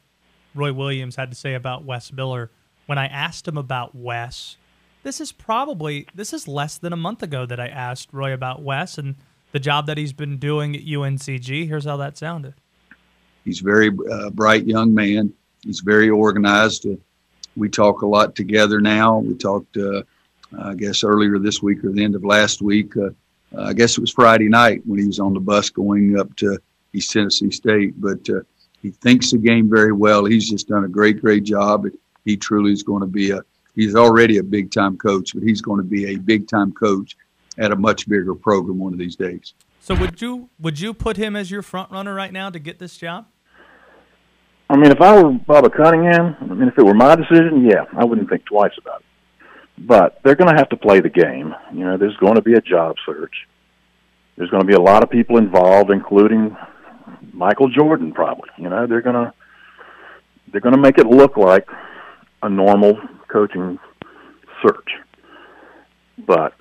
Roy 0.54 0.72
Williams 0.72 1.16
had 1.16 1.30
to 1.30 1.36
say 1.36 1.54
about 1.54 1.84
Wes 1.84 2.12
Miller 2.12 2.50
when 2.86 2.98
I 2.98 3.06
asked 3.06 3.46
him 3.46 3.58
about 3.58 3.94
Wes. 3.94 4.56
This 5.02 5.20
is 5.20 5.32
probably 5.32 6.06
this 6.14 6.32
is 6.32 6.48
less 6.48 6.78
than 6.78 6.92
a 6.92 6.96
month 6.96 7.22
ago 7.22 7.46
that 7.46 7.60
I 7.60 7.68
asked 7.68 8.12
Roy 8.12 8.32
about 8.32 8.62
Wes 8.62 8.98
and 8.98 9.16
the 9.52 9.60
job 9.60 9.86
that 9.86 9.98
he's 9.98 10.12
been 10.12 10.38
doing 10.38 10.74
at 10.76 10.82
UNCG. 10.82 11.66
Here's 11.66 11.84
how 11.84 11.98
that 11.98 12.16
sounded. 12.16 12.54
He's 13.44 13.60
a 13.60 13.64
very 13.64 13.90
uh, 14.10 14.30
bright 14.30 14.66
young 14.66 14.94
man. 14.94 15.32
He's 15.62 15.80
very 15.80 16.08
organized. 16.08 16.86
Uh, 16.86 16.96
we 17.56 17.68
talk 17.68 18.02
a 18.02 18.06
lot 18.06 18.34
together 18.34 18.80
now. 18.80 19.18
We 19.18 19.34
talked, 19.34 19.76
uh, 19.76 20.02
I 20.58 20.74
guess, 20.74 21.04
earlier 21.04 21.38
this 21.38 21.62
week 21.62 21.84
or 21.84 21.90
the 21.90 22.04
end 22.04 22.14
of 22.14 22.24
last 22.24 22.62
week. 22.62 22.96
Uh, 22.96 23.10
I 23.58 23.72
guess 23.72 23.98
it 23.98 24.00
was 24.00 24.12
Friday 24.12 24.48
night 24.48 24.82
when 24.86 25.00
he 25.00 25.06
was 25.06 25.18
on 25.18 25.34
the 25.34 25.40
bus 25.40 25.70
going 25.70 26.18
up 26.18 26.34
to 26.36 26.58
East 26.92 27.10
Tennessee 27.12 27.50
State. 27.50 28.00
But 28.00 28.28
uh, 28.28 28.40
he 28.82 28.90
thinks 28.90 29.30
the 29.30 29.38
game 29.38 29.68
very 29.68 29.92
well. 29.92 30.24
He's 30.24 30.48
just 30.48 30.68
done 30.68 30.84
a 30.84 30.88
great, 30.88 31.20
great 31.20 31.44
job. 31.44 31.86
He 32.24 32.36
truly 32.36 32.72
is 32.72 32.82
going 32.82 33.00
to 33.00 33.06
be 33.06 33.30
a. 33.30 33.42
He's 33.74 33.94
already 33.94 34.38
a 34.38 34.42
big 34.42 34.70
time 34.70 34.96
coach, 34.96 35.32
but 35.34 35.42
he's 35.42 35.62
going 35.62 35.78
to 35.78 35.86
be 35.86 36.14
a 36.14 36.16
big 36.16 36.48
time 36.48 36.72
coach 36.72 37.16
at 37.58 37.72
a 37.72 37.76
much 37.76 38.08
bigger 38.08 38.34
program 38.34 38.78
one 38.78 38.92
of 38.92 38.98
these 38.98 39.16
days. 39.16 39.54
So 39.80 39.94
would 39.94 40.20
you 40.20 40.50
would 40.58 40.80
you 40.80 40.92
put 40.92 41.16
him 41.16 41.36
as 41.36 41.50
your 41.50 41.62
front 41.62 41.90
runner 41.90 42.14
right 42.14 42.32
now 42.32 42.50
to 42.50 42.58
get 42.58 42.78
this 42.78 42.96
job? 42.96 43.26
I 44.68 44.76
mean, 44.76 44.92
if 44.92 45.00
I 45.00 45.20
were 45.20 45.32
Bubba 45.32 45.74
Cunningham, 45.74 46.36
I 46.40 46.54
mean, 46.54 46.68
if 46.68 46.78
it 46.78 46.84
were 46.84 46.94
my 46.94 47.16
decision, 47.16 47.66
yeah, 47.68 47.86
I 47.96 48.04
wouldn't 48.04 48.28
think 48.28 48.44
twice 48.44 48.70
about 48.78 49.00
it. 49.00 49.06
But 49.78 50.20
they're 50.22 50.36
going 50.36 50.54
to 50.54 50.56
have 50.56 50.68
to 50.68 50.76
play 50.76 51.00
the 51.00 51.08
game. 51.08 51.54
You 51.72 51.84
know, 51.84 51.96
there's 51.96 52.16
going 52.18 52.36
to 52.36 52.42
be 52.42 52.54
a 52.54 52.60
job 52.60 52.94
search. 53.04 53.48
There's 54.36 54.50
going 54.50 54.60
to 54.60 54.66
be 54.66 54.74
a 54.74 54.80
lot 54.80 55.02
of 55.02 55.10
people 55.10 55.38
involved, 55.38 55.90
including 55.90 56.56
Michael 57.32 57.68
Jordan, 57.68 58.12
probably. 58.12 58.50
You 58.58 58.68
know, 58.68 58.86
they're 58.86 59.02
going 59.02 59.14
to 59.14 59.32
they're 60.52 60.60
going 60.60 60.74
to 60.74 60.80
make 60.80 60.98
it 60.98 61.06
look 61.06 61.36
like 61.36 61.68
a 62.42 62.48
normal 62.48 62.98
coaching 63.28 63.78
search. 64.62 64.90
But 66.26 66.54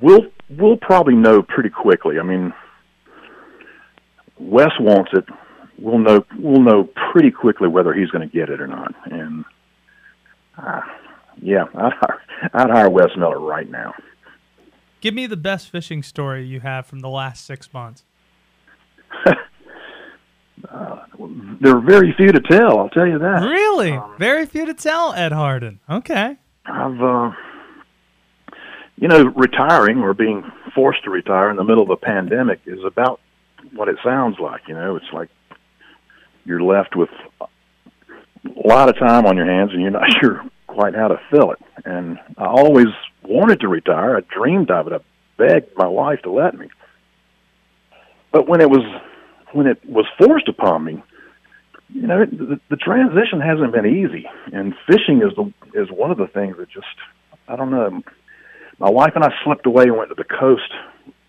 we'll 0.00 0.26
we'll 0.50 0.76
probably 0.76 1.14
know 1.14 1.42
pretty 1.42 1.70
quickly. 1.70 2.18
I 2.18 2.22
mean, 2.22 2.52
Wes 4.38 4.70
wants 4.80 5.10
it 5.14 5.24
we'll 5.78 5.98
know 5.98 6.24
we'll 6.38 6.62
know 6.62 6.88
pretty 7.12 7.30
quickly 7.30 7.68
whether 7.68 7.92
he's 7.92 8.10
going 8.10 8.28
to 8.28 8.32
get 8.32 8.48
it 8.48 8.60
or 8.60 8.66
not. 8.66 8.94
And 9.10 9.44
uh, 10.58 10.80
yeah, 11.40 11.64
I'd 11.74 11.92
hire, 11.92 12.22
I'd 12.52 12.70
hire 12.70 12.90
Wes 12.90 13.10
Miller 13.16 13.38
right 13.38 13.70
now. 13.70 13.94
Give 15.00 15.14
me 15.14 15.26
the 15.26 15.36
best 15.36 15.68
fishing 15.70 16.02
story 16.02 16.46
you 16.46 16.60
have 16.60 16.86
from 16.86 17.00
the 17.00 17.10
last 17.10 17.44
six 17.44 17.72
months. 17.72 18.04
uh, 20.68 21.04
there 21.60 21.76
are 21.76 21.80
very 21.80 22.14
few 22.16 22.32
to 22.32 22.40
tell. 22.40 22.78
I'll 22.78 22.88
tell 22.88 23.06
you 23.06 23.18
that. 23.18 23.40
Really, 23.42 23.92
um, 23.92 24.14
very 24.18 24.46
few 24.46 24.66
to 24.66 24.74
tell. 24.74 25.12
Ed 25.12 25.32
Hardin. 25.32 25.80
Okay. 25.88 26.36
I've, 26.66 27.02
uh, 27.02 27.32
you 28.96 29.08
know, 29.08 29.24
retiring 29.24 29.98
or 29.98 30.14
being 30.14 30.44
forced 30.74 31.04
to 31.04 31.10
retire 31.10 31.50
in 31.50 31.56
the 31.56 31.64
middle 31.64 31.82
of 31.82 31.90
a 31.90 31.96
pandemic 31.96 32.60
is 32.66 32.78
about 32.84 33.20
what 33.72 33.88
it 33.88 33.96
sounds 34.04 34.38
like. 34.38 34.62
You 34.68 34.74
know, 34.74 34.96
it's 34.96 35.12
like 35.12 35.28
you're 36.44 36.62
left 36.62 36.96
with 36.96 37.10
a 37.40 37.48
lot 38.68 38.88
of 38.88 38.98
time 38.98 39.26
on 39.26 39.36
your 39.36 39.46
hands 39.46 39.70
and 39.72 39.82
you're 39.82 39.90
not 39.90 40.10
sure 40.20 40.42
quite 40.66 40.94
how 40.94 41.08
to 41.08 41.20
fill 41.30 41.52
it. 41.52 41.58
And 41.84 42.18
I 42.38 42.46
always 42.46 42.88
wanted 43.22 43.60
to 43.60 43.68
retire. 43.68 44.16
I 44.16 44.20
dreamed 44.20 44.70
of 44.70 44.86
it. 44.86 44.92
I 44.92 44.98
begged 45.36 45.76
my 45.76 45.86
wife 45.86 46.22
to 46.22 46.30
let 46.30 46.56
me. 46.56 46.68
But 48.32 48.48
when 48.48 48.60
it 48.60 48.70
was 48.70 48.82
when 49.54 49.66
it 49.66 49.78
was 49.88 50.06
forced 50.18 50.48
upon 50.48 50.84
me, 50.84 51.02
you 51.88 52.06
know, 52.06 52.24
the, 52.26 52.60
the 52.70 52.76
transition 52.76 53.40
hasn't 53.40 53.72
been 53.72 53.86
easy, 53.86 54.26
and 54.52 54.74
fishing 54.86 55.22
is 55.22 55.34
the 55.36 55.52
is 55.80 55.88
one 55.90 56.10
of 56.10 56.18
the 56.18 56.26
things 56.26 56.56
that 56.58 56.68
just 56.68 56.86
I 57.48 57.56
don't 57.56 57.70
know. 57.70 58.02
My 58.78 58.90
wife 58.90 59.12
and 59.14 59.24
I 59.24 59.32
slipped 59.44 59.66
away 59.66 59.84
and 59.84 59.96
went 59.96 60.08
to 60.08 60.16
the 60.16 60.24
coast 60.24 60.72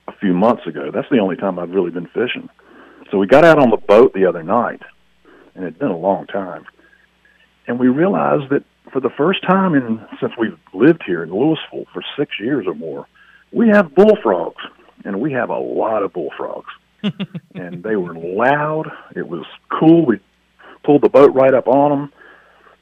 a 0.07 0.13
few 0.13 0.33
months 0.33 0.65
ago. 0.65 0.89
That's 0.91 1.09
the 1.11 1.19
only 1.19 1.35
time 1.35 1.59
I've 1.59 1.69
really 1.69 1.91
been 1.91 2.07
fishing. 2.07 2.49
So 3.11 3.19
we 3.19 3.27
got 3.27 3.45
out 3.45 3.59
on 3.59 3.69
the 3.69 3.77
boat 3.77 4.13
the 4.13 4.25
other 4.25 4.41
night, 4.41 4.81
and 5.53 5.63
it'd 5.63 5.77
been 5.77 5.89
a 5.89 5.97
long 5.97 6.25
time, 6.25 6.65
and 7.67 7.79
we 7.79 7.87
realized 7.87 8.49
that 8.49 8.63
for 8.91 8.99
the 8.99 9.11
first 9.11 9.43
time 9.43 9.75
in 9.75 10.03
since 10.19 10.33
we've 10.39 10.57
lived 10.73 11.03
here 11.05 11.21
in 11.21 11.29
Louisville 11.29 11.85
for 11.93 12.01
six 12.17 12.39
years 12.39 12.65
or 12.65 12.73
more, 12.73 13.07
we 13.51 13.69
have 13.69 13.93
bullfrogs, 13.93 14.63
and 15.03 15.21
we 15.21 15.31
have 15.33 15.49
a 15.49 15.59
lot 15.59 16.01
of 16.01 16.11
bullfrogs. 16.13 16.71
and 17.55 17.83
they 17.83 17.95
were 17.95 18.15
loud. 18.15 18.91
It 19.15 19.27
was 19.27 19.45
cool. 19.69 20.05
We 20.05 20.19
pulled 20.83 21.01
the 21.01 21.09
boat 21.09 21.33
right 21.33 21.53
up 21.53 21.67
on 21.67 21.89
them. 21.89 22.13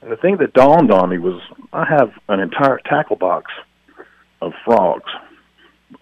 And 0.02 0.12
the 0.12 0.16
thing 0.16 0.36
that 0.38 0.52
dawned 0.52 0.92
on 0.92 1.08
me 1.10 1.18
was 1.18 1.40
I 1.72 1.84
have 1.84 2.12
an 2.28 2.40
entire 2.40 2.78
tackle 2.84 3.16
box 3.16 3.50
of 4.42 4.52
frogs, 4.64 5.10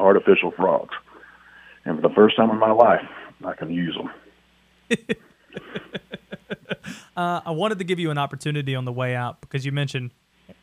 artificial 0.01 0.51
frogs. 0.53 0.95
And 1.85 1.97
for 2.01 2.09
the 2.09 2.15
first 2.15 2.37
time 2.37 2.51
in 2.51 2.59
my 2.59 2.73
life, 2.73 3.07
I 3.45 3.55
can 3.55 3.71
use 3.71 3.97
them. 3.97 4.11
uh, 7.17 7.41
I 7.45 7.51
wanted 7.51 7.79
to 7.79 7.85
give 7.85 7.99
you 7.99 8.11
an 8.11 8.19
opportunity 8.19 8.75
on 8.75 8.85
the 8.85 8.93
way 8.93 9.15
out 9.15 9.41
because 9.41 9.65
you 9.65 9.73
mentioned 9.73 10.11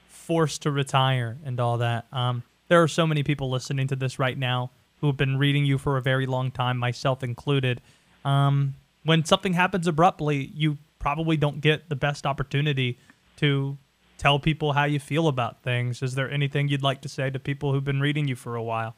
forced 0.08 0.62
to 0.64 0.72
retire 0.72 1.38
and 1.44 1.60
all 1.60 1.78
that. 1.80 2.06
Um, 2.12 2.44
there 2.68 2.84
are 2.84 2.88
so 2.88 3.08
many 3.08 3.24
people 3.24 3.50
listening 3.50 3.88
to 3.88 3.96
this 3.96 4.20
right 4.20 4.38
now 4.38 4.72
who 5.02 5.08
have 5.08 5.18
been 5.18 5.38
reading 5.38 5.66
you 5.66 5.78
for 5.78 5.98
a 5.98 6.02
very 6.02 6.26
long 6.26 6.52
time, 6.52 6.78
myself 6.78 7.24
included. 7.24 7.82
Um, 8.26 8.76
when 9.04 9.26
something 9.26 9.54
happens 9.54 9.88
abruptly, 9.88 10.52
you 10.54 10.78
probably 11.00 11.38
don't 11.38 11.62
get 11.62 11.90
the 11.90 11.96
best 11.96 12.26
opportunity 12.26 12.98
to 13.38 13.78
tell 14.18 14.38
people 14.38 14.74
how 14.74 14.84
you 14.84 15.00
feel 15.00 15.28
about 15.28 15.64
things. 15.64 16.04
Is 16.04 16.16
there 16.16 16.30
anything 16.30 16.68
you'd 16.68 16.84
like 16.84 17.02
to 17.02 17.10
say 17.10 17.30
to 17.30 17.40
people 17.40 17.72
who've 17.72 17.84
been 17.84 18.02
reading 18.02 18.28
you 18.28 18.36
for 18.36 18.56
a 18.56 18.64
while? 18.64 18.96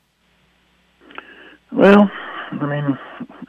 Well, 1.72 2.10
I 2.52 2.66
mean, 2.66 2.98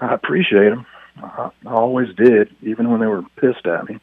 I 0.00 0.14
appreciate 0.14 0.68
them. 0.68 0.86
I, 1.16 1.50
I 1.66 1.72
always 1.72 2.08
did, 2.14 2.54
even 2.62 2.90
when 2.90 3.00
they 3.00 3.06
were 3.06 3.22
pissed 3.40 3.66
at 3.66 3.88
me. 3.88 3.98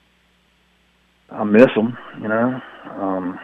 I 1.31 1.43
miss 1.43 1.67
them, 1.75 1.97
you 2.21 2.27
know. 2.27 2.59
Um, 2.89 3.39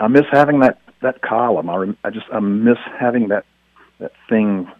I 0.00 0.08
miss 0.08 0.24
having 0.32 0.60
that 0.60 0.78
that 1.06 1.22
column. 1.22 1.70
I, 1.70 1.94
I 2.04 2.10
just 2.10 2.26
I 2.32 2.40
miss 2.40 2.78
having 2.98 3.28
that 3.28 3.44
that 4.00 4.12
thing 4.28 4.70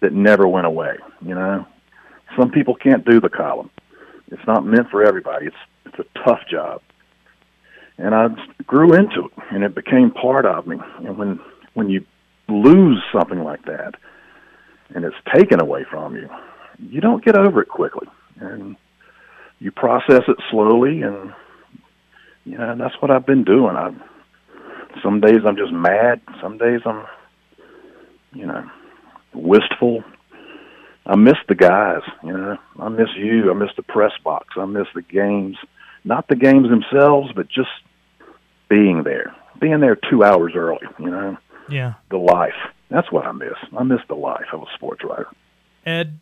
that 0.00 0.12
never 0.12 0.48
went 0.48 0.66
away. 0.66 0.96
You 1.20 1.34
know, 1.34 1.66
some 2.38 2.50
people 2.50 2.74
can't 2.74 3.04
do 3.04 3.20
the 3.20 3.28
column. 3.28 3.70
It's 4.28 4.46
not 4.46 4.64
meant 4.64 4.90
for 4.90 5.04
everybody. 5.04 5.46
It's 5.46 5.56
it's 5.86 5.98
a 5.98 6.24
tough 6.24 6.40
job, 6.50 6.82
and 7.98 8.14
I 8.14 8.28
grew 8.66 8.94
into 8.94 9.26
it, 9.26 9.32
and 9.50 9.62
it 9.62 9.74
became 9.74 10.10
part 10.10 10.46
of 10.46 10.66
me. 10.66 10.78
And 11.04 11.18
when 11.18 11.40
when 11.74 11.90
you 11.90 12.04
lose 12.48 13.02
something 13.12 13.42
like 13.42 13.64
that, 13.66 13.94
and 14.94 15.04
it's 15.04 15.16
taken 15.34 15.60
away 15.60 15.84
from 15.90 16.16
you, 16.16 16.28
you 16.78 17.00
don't 17.00 17.24
get 17.24 17.36
over 17.36 17.60
it 17.62 17.68
quickly, 17.68 18.08
and 18.40 18.76
you 19.58 19.70
process 19.70 20.22
it 20.26 20.38
slowly, 20.50 21.02
and 21.02 21.34
you 22.44 22.56
know 22.56 22.74
that's 22.78 22.94
what 23.02 23.10
I've 23.10 23.26
been 23.26 23.44
doing. 23.44 23.76
I 23.76 23.90
some 25.02 25.20
days 25.20 25.40
I'm 25.46 25.56
just 25.56 25.72
mad. 25.72 26.20
Some 26.40 26.58
days 26.58 26.80
I'm, 26.84 27.04
you 28.32 28.46
know, 28.46 28.68
wistful. 29.34 30.04
I 31.06 31.16
miss 31.16 31.36
the 31.48 31.54
guys, 31.54 32.02
you 32.22 32.32
know. 32.32 32.56
I 32.78 32.88
miss 32.88 33.08
you. 33.16 33.50
I 33.50 33.54
miss 33.54 33.70
the 33.76 33.82
press 33.82 34.12
box. 34.22 34.48
I 34.56 34.64
miss 34.64 34.86
the 34.94 35.02
games. 35.02 35.56
Not 36.04 36.28
the 36.28 36.36
games 36.36 36.68
themselves, 36.68 37.30
but 37.34 37.48
just 37.48 37.70
being 38.68 39.02
there. 39.02 39.34
Being 39.60 39.80
there 39.80 39.96
two 39.96 40.24
hours 40.24 40.52
early, 40.54 40.86
you 40.98 41.10
know. 41.10 41.36
Yeah. 41.68 41.94
The 42.10 42.18
life. 42.18 42.54
That's 42.90 43.10
what 43.12 43.26
I 43.26 43.32
miss. 43.32 43.56
I 43.76 43.82
miss 43.82 44.00
the 44.08 44.14
life 44.14 44.46
of 44.52 44.62
a 44.62 44.66
sports 44.74 45.02
writer. 45.04 45.28
Ed, 45.86 46.18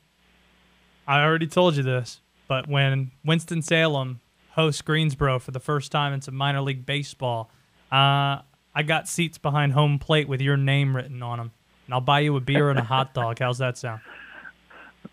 I 1.07 1.23
already 1.23 1.47
told 1.47 1.77
you 1.77 1.83
this, 1.83 2.21
but 2.47 2.69
when 2.69 3.11
Winston-Salem 3.25 4.21
hosts 4.51 4.83
Greensboro 4.83 5.39
for 5.39 5.51
the 5.51 5.61
first 5.61 5.91
time 5.93 6.12
in 6.12 6.21
some 6.21 6.35
minor 6.35 6.61
league 6.61 6.85
baseball, 6.85 7.51
uh, 7.91 8.41
I 8.75 8.83
got 8.83 9.09
seats 9.09 9.39
behind 9.39 9.73
home 9.73 9.99
plate 9.99 10.29
with 10.29 10.41
your 10.41 10.57
name 10.57 10.95
written 10.95 11.23
on 11.23 11.39
them, 11.39 11.53
and 11.87 11.95
I'll 11.95 12.01
buy 12.01 12.21
you 12.21 12.37
a 12.37 12.41
beer 12.41 12.71
and 12.71 12.79
a 12.79 12.85
hot 12.85 13.14
dog. 13.14 13.39
How's 13.41 13.59
that 13.59 13.77
sound? 13.79 14.01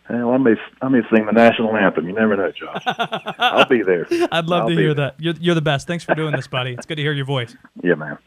Well, 0.10 0.32
I 0.32 0.38
may 0.38 0.56
I 0.82 0.88
may 0.88 1.02
sing 1.14 1.26
the 1.26 1.32
national 1.32 1.76
anthem. 1.76 2.08
You 2.08 2.14
never 2.14 2.36
know, 2.36 2.52
Josh. 2.52 2.84
I'll 2.86 3.68
be 3.68 3.82
there. 3.82 4.06
I'd 4.32 4.46
love 4.46 4.64
I'll 4.64 4.70
to 4.70 4.76
hear 4.76 4.94
there. 4.94 5.08
that. 5.08 5.16
You're, 5.20 5.34
you're 5.40 5.56
the 5.56 5.62
best. 5.62 5.88
Thanks 5.88 6.04
for 6.04 6.14
doing 6.14 6.36
this, 6.36 6.48
buddy. 6.48 6.74
It's 6.74 6.86
good 6.86 6.96
to 6.96 7.02
hear 7.02 7.14
your 7.14 7.26
voice. 7.26 7.56
Yeah, 7.82 7.96
man. 7.96 8.18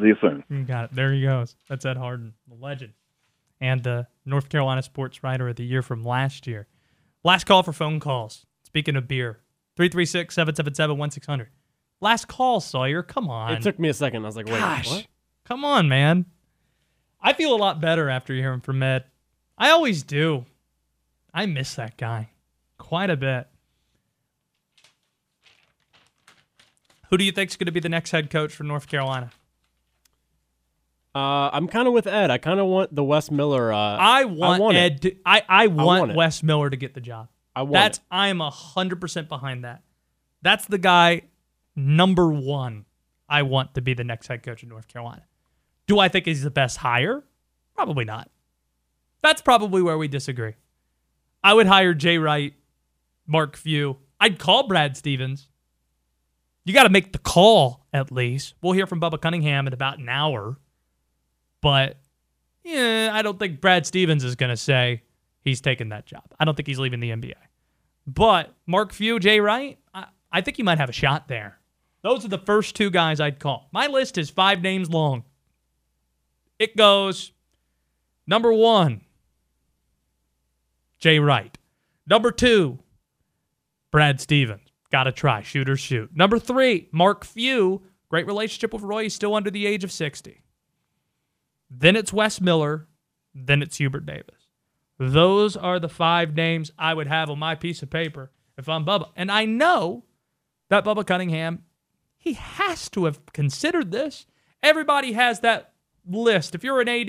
See 0.00 0.06
you 0.06 0.16
soon. 0.20 0.44
You 0.48 0.64
got 0.64 0.84
it. 0.86 0.94
There 0.94 1.12
he 1.12 1.22
goes. 1.22 1.54
That's 1.68 1.84
Ed 1.84 1.96
Hardin, 1.98 2.32
the 2.48 2.54
legend, 2.54 2.94
and 3.60 3.82
the 3.82 4.06
North 4.24 4.48
Carolina 4.48 4.82
Sports 4.82 5.22
Writer 5.22 5.48
of 5.48 5.56
the 5.56 5.64
Year 5.64 5.82
from 5.82 6.04
last 6.04 6.46
year. 6.46 6.66
Last 7.24 7.44
call 7.44 7.62
for 7.62 7.72
phone 7.72 8.00
calls. 8.00 8.46
Speaking 8.62 8.96
of 8.96 9.08
beer, 9.08 9.40
336 9.76 10.34
777 10.34 10.96
1600. 10.96 11.48
Last 12.00 12.28
call, 12.28 12.60
Sawyer. 12.60 13.02
Come 13.02 13.28
on. 13.28 13.52
It 13.52 13.62
took 13.62 13.78
me 13.78 13.88
a 13.88 13.94
second. 13.94 14.22
I 14.24 14.26
was 14.26 14.36
like, 14.36 14.46
wait, 14.46 14.58
Gosh. 14.60 14.88
what? 14.90 15.06
Come 15.44 15.64
on, 15.64 15.88
man. 15.88 16.26
I 17.20 17.32
feel 17.32 17.54
a 17.54 17.56
lot 17.56 17.80
better 17.80 18.08
after 18.08 18.34
hearing 18.34 18.60
from 18.60 18.82
Ed. 18.82 19.04
I 19.56 19.70
always 19.70 20.02
do. 20.02 20.44
I 21.34 21.46
miss 21.46 21.74
that 21.74 21.96
guy 21.96 22.30
quite 22.78 23.10
a 23.10 23.16
bit. 23.16 23.48
Who 27.10 27.16
do 27.16 27.24
you 27.24 27.32
think's 27.32 27.56
going 27.56 27.66
to 27.66 27.72
be 27.72 27.80
the 27.80 27.88
next 27.88 28.10
head 28.10 28.30
coach 28.30 28.52
for 28.52 28.64
North 28.64 28.86
Carolina? 28.86 29.30
Uh, 31.14 31.50
I'm 31.52 31.66
kind 31.66 31.88
of 31.88 31.94
with 31.94 32.06
Ed. 32.06 32.30
I 32.30 32.38
kind 32.38 32.60
of 32.60 32.66
want 32.66 32.94
the 32.94 33.02
Wes 33.02 33.30
Miller. 33.30 33.72
Uh, 33.72 33.76
I 33.76 34.24
want, 34.24 34.62
want. 34.62 34.76
Ed. 34.76 35.02
To, 35.02 35.16
I 35.24 35.42
I 35.48 35.66
want, 35.66 36.08
want. 36.08 36.14
Wes 36.14 36.42
Miller 36.42 36.70
to 36.70 36.76
get 36.76 36.94
the 36.94 37.00
job. 37.00 37.28
I 37.56 37.62
want 37.62 37.72
That's 37.72 37.98
it. 37.98 38.04
I 38.10 38.28
am 38.28 38.40
hundred 38.40 39.00
percent 39.00 39.28
behind 39.28 39.64
that. 39.64 39.82
That's 40.42 40.66
the 40.66 40.78
guy 40.78 41.22
number 41.78 42.30
one. 42.30 42.84
I 43.28 43.42
want 43.42 43.74
to 43.74 43.82
be 43.82 43.94
the 43.94 44.04
next 44.04 44.26
head 44.26 44.42
coach 44.42 44.62
of 44.62 44.68
North 44.68 44.88
Carolina. 44.88 45.22
Do 45.86 45.98
I 45.98 46.08
think 46.08 46.26
he's 46.26 46.42
the 46.42 46.50
best 46.50 46.78
hire? 46.78 47.24
Probably 47.74 48.04
not. 48.04 48.30
That's 49.22 49.42
probably 49.42 49.82
where 49.82 49.98
we 49.98 50.08
disagree. 50.08 50.54
I 51.42 51.54
would 51.54 51.66
hire 51.66 51.94
Jay 51.94 52.18
Wright, 52.18 52.54
Mark 53.26 53.56
Few. 53.56 53.98
I'd 54.20 54.38
call 54.38 54.66
Brad 54.66 54.96
Stevens. 54.96 55.48
You 56.64 56.74
got 56.74 56.82
to 56.84 56.90
make 56.90 57.12
the 57.12 57.18
call 57.18 57.86
at 57.92 58.10
least. 58.10 58.54
We'll 58.60 58.72
hear 58.72 58.86
from 58.86 59.00
Bubba 59.00 59.20
Cunningham 59.20 59.66
in 59.66 59.72
about 59.72 59.98
an 59.98 60.08
hour. 60.08 60.58
But 61.60 61.98
yeah, 62.64 63.10
I 63.12 63.22
don't 63.22 63.38
think 63.38 63.60
Brad 63.60 63.86
Stevens 63.86 64.24
is 64.24 64.36
going 64.36 64.50
to 64.50 64.56
say 64.56 65.02
he's 65.40 65.60
taking 65.60 65.90
that 65.90 66.06
job. 66.06 66.24
I 66.38 66.44
don't 66.44 66.54
think 66.54 66.66
he's 66.66 66.78
leaving 66.78 67.00
the 67.00 67.10
NBA. 67.10 67.34
But 68.06 68.54
Mark 68.66 68.92
Few, 68.92 69.18
Jay 69.18 69.40
Wright, 69.40 69.78
I, 69.94 70.06
I 70.30 70.40
think 70.40 70.58
you 70.58 70.64
might 70.64 70.78
have 70.78 70.88
a 70.88 70.92
shot 70.92 71.28
there. 71.28 71.58
Those 72.02 72.24
are 72.24 72.28
the 72.28 72.38
first 72.38 72.76
two 72.76 72.90
guys 72.90 73.20
I'd 73.20 73.40
call. 73.40 73.68
My 73.72 73.86
list 73.86 74.18
is 74.18 74.30
five 74.30 74.62
names 74.62 74.90
long. 74.90 75.24
It 76.58 76.76
goes 76.76 77.32
number 78.26 78.52
one, 78.52 79.02
Jay 80.98 81.18
Wright. 81.18 81.56
Number 82.06 82.30
two, 82.30 82.78
Brad 83.90 84.20
Stevens. 84.20 84.68
Got 84.90 85.04
to 85.04 85.12
try. 85.12 85.42
Shoot 85.42 85.68
or 85.68 85.76
shoot. 85.76 86.10
Number 86.14 86.38
three, 86.38 86.88
Mark 86.92 87.24
Few. 87.24 87.82
Great 88.08 88.26
relationship 88.26 88.72
with 88.72 88.82
Roy. 88.82 89.02
He's 89.04 89.14
still 89.14 89.34
under 89.34 89.50
the 89.50 89.66
age 89.66 89.84
of 89.84 89.92
60. 89.92 90.42
Then 91.70 91.94
it's 91.94 92.12
Wes 92.12 92.40
Miller. 92.40 92.88
Then 93.34 93.60
it's 93.60 93.76
Hubert 93.76 94.06
Davis. 94.06 94.48
Those 94.98 95.56
are 95.56 95.78
the 95.78 95.88
five 95.88 96.34
names 96.34 96.72
I 96.78 96.94
would 96.94 97.06
have 97.06 97.30
on 97.30 97.38
my 97.38 97.54
piece 97.54 97.82
of 97.82 97.90
paper 97.90 98.32
if 98.56 98.68
I'm 98.68 98.84
Bubba. 98.84 99.10
And 99.14 99.30
I 99.30 99.44
know 99.44 100.04
that 100.70 100.84
Bubba 100.84 101.06
Cunningham, 101.06 101.64
he 102.28 102.34
has 102.34 102.88
to 102.90 103.06
have 103.06 103.24
considered 103.32 103.90
this. 103.90 104.26
Everybody 104.62 105.12
has 105.12 105.40
that 105.40 105.72
list. 106.06 106.54
If 106.54 106.62
you're 106.62 106.80
an 106.80 106.88
AD, 106.88 107.08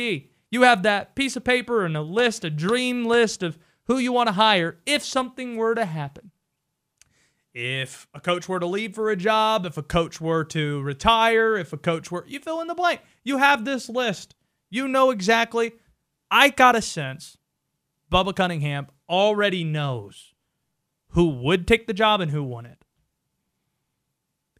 you 0.50 0.62
have 0.62 0.84
that 0.84 1.16
piece 1.16 1.36
of 1.36 1.44
paper 1.44 1.86
and 1.86 1.98
a 1.98 2.02
list, 2.02 2.46
a 2.46 2.50
dream 2.50 3.06
list 3.06 3.44
of 3.44 3.58
who 3.86 3.98
you 3.98 4.14
want 4.14 4.28
to 4.28 4.34
hire 4.34 4.78
if 4.86 5.04
something 5.04 5.58
were 5.58 5.76
to 5.76 5.86
happen. 5.86 6.32
If 7.54 8.08
a 8.14 8.22
coach 8.22 8.48
were 8.48 8.60
to 8.60 8.66
leave 8.66 8.96
for 8.96 9.10
a 9.10 9.18
job, 9.18 9.66
if 9.66 9.78
a 9.78 9.84
coach 9.84 10.22
were 10.22 10.46
to 10.46 10.82
retire, 10.82 11.58
if 11.58 11.74
a 11.74 11.78
coach 11.78 12.12
were, 12.12 12.24
you 12.28 12.40
fill 12.40 12.62
in 12.62 12.68
the 12.68 12.76
blank. 12.76 13.02
You 13.24 13.38
have 13.38 13.66
this 13.66 13.90
list. 13.90 14.36
You 14.70 14.88
know 14.88 15.10
exactly. 15.10 15.74
I 16.32 16.50
got 16.50 16.76
a 16.76 16.82
sense 16.82 17.38
Bubba 18.10 18.36
Cunningham 18.36 18.88
already 19.10 19.64
knows 19.64 20.34
who 21.10 21.28
would 21.28 21.68
take 21.68 21.88
the 21.88 21.94
job 21.94 22.22
and 22.22 22.32
who 22.32 22.44
wouldn't. 22.44 22.79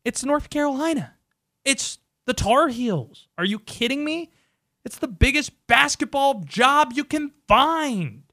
It's 0.10 0.26
North 0.26 0.50
Carolina. 0.50 1.14
It's 1.64 2.00
the 2.26 2.34
Tar 2.34 2.70
Heels. 2.70 3.28
Are 3.38 3.46
you 3.46 3.60
kidding 3.60 4.04
me? 4.04 4.32
It's 4.84 4.98
the 4.98 5.08
biggest 5.08 5.52
basketball 5.68 6.40
job 6.40 6.94
you 6.96 7.04
can 7.04 7.30
find. 7.48 8.24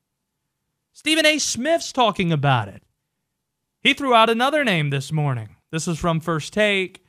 Stephen 0.94 1.26
A. 1.26 1.38
Smith's 1.38 1.92
talking 1.92 2.32
about 2.32 2.68
it. 2.68 2.82
He 3.82 3.92
threw 3.92 4.14
out 4.14 4.30
another 4.30 4.64
name 4.64 4.88
this 4.88 5.12
morning. 5.12 5.56
This 5.70 5.86
is 5.86 5.98
from 5.98 6.18
First 6.18 6.54
Take, 6.54 7.04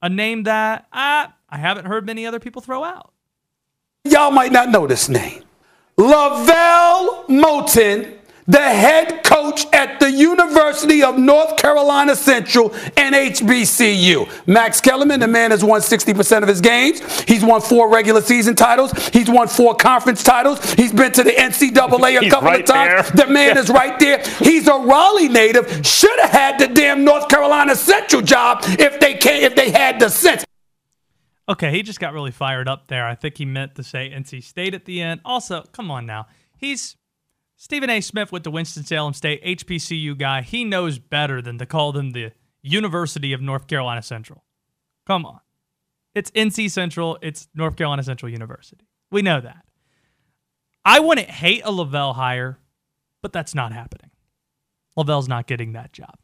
a 0.00 0.08
name 0.08 0.44
that 0.44 0.86
I, 0.90 1.28
I 1.50 1.58
haven't 1.58 1.84
heard 1.84 2.06
many 2.06 2.24
other 2.24 2.40
people 2.40 2.62
throw 2.62 2.84
out. 2.84 3.12
Y'all 4.04 4.30
might 4.30 4.52
not 4.52 4.70
know 4.70 4.86
this 4.86 5.10
name. 5.10 5.44
LeVelle 5.98 7.26
Moton 7.28 8.17
the 8.48 8.58
head 8.58 9.22
coach 9.22 9.66
at 9.74 10.00
the 10.00 10.10
University 10.10 11.02
of 11.02 11.18
North 11.18 11.56
Carolina 11.58 12.16
Central 12.16 12.74
and 12.96 13.14
HBCU. 13.14 14.46
Max 14.46 14.80
Kellerman, 14.80 15.20
the 15.20 15.28
man 15.28 15.50
has 15.50 15.62
won 15.62 15.82
60% 15.82 16.42
of 16.42 16.48
his 16.48 16.62
games. 16.62 17.20
He's 17.20 17.44
won 17.44 17.60
four 17.60 17.90
regular 17.92 18.22
season 18.22 18.56
titles. 18.56 18.92
He's 19.08 19.30
won 19.30 19.48
four 19.48 19.74
conference 19.74 20.22
titles. 20.22 20.72
He's 20.72 20.92
been 20.92 21.12
to 21.12 21.22
the 21.22 21.32
NCAA 21.32 22.26
a 22.26 22.30
couple 22.30 22.48
right 22.48 22.60
of 22.60 22.66
times. 22.66 23.10
There. 23.10 23.26
The 23.26 23.32
man 23.32 23.58
is 23.58 23.68
right 23.68 23.98
there. 24.00 24.24
He's 24.38 24.66
a 24.66 24.78
Raleigh 24.78 25.28
native. 25.28 25.86
Should 25.86 26.18
have 26.20 26.30
had 26.30 26.58
the 26.58 26.68
damn 26.68 27.04
North 27.04 27.28
Carolina 27.28 27.76
Central 27.76 28.22
job 28.22 28.60
if 28.62 28.98
they 28.98 29.14
came, 29.14 29.44
if 29.44 29.54
they 29.54 29.70
had 29.70 30.00
the 30.00 30.08
sense. 30.08 30.44
Okay, 31.50 31.70
he 31.70 31.82
just 31.82 32.00
got 32.00 32.12
really 32.12 32.30
fired 32.30 32.68
up 32.68 32.88
there. 32.88 33.06
I 33.06 33.14
think 33.14 33.38
he 33.38 33.44
meant 33.44 33.74
to 33.76 33.82
say 33.82 34.10
NC 34.10 34.42
State 34.42 34.74
at 34.74 34.84
the 34.86 35.00
end. 35.00 35.20
Also, 35.24 35.64
come 35.72 35.90
on 35.90 36.04
now. 36.06 36.26
He's 36.56 36.96
Stephen 37.60 37.90
A. 37.90 38.00
Smith 38.00 38.30
with 38.30 38.44
the 38.44 38.52
Winston-Salem 38.52 39.14
State 39.14 39.44
HBCU 39.44 40.16
guy, 40.16 40.42
he 40.42 40.64
knows 40.64 41.00
better 41.00 41.42
than 41.42 41.58
to 41.58 41.66
call 41.66 41.90
them 41.90 42.12
the 42.12 42.30
University 42.62 43.32
of 43.32 43.40
North 43.40 43.66
Carolina 43.66 44.00
Central. 44.00 44.44
Come 45.08 45.26
on. 45.26 45.40
It's 46.14 46.30
NC 46.30 46.70
Central, 46.70 47.18
it's 47.20 47.48
North 47.56 47.74
Carolina 47.74 48.04
Central 48.04 48.30
University. 48.30 48.86
We 49.10 49.22
know 49.22 49.40
that. 49.40 49.64
I 50.84 51.00
wouldn't 51.00 51.28
hate 51.28 51.62
a 51.64 51.72
LeVelle 51.72 52.12
hire, 52.12 52.60
but 53.22 53.32
that's 53.32 53.56
not 53.56 53.72
happening. 53.72 54.12
LeVelle's 54.96 55.28
not 55.28 55.48
getting 55.48 55.72
that 55.72 55.92
job. 55.92 56.14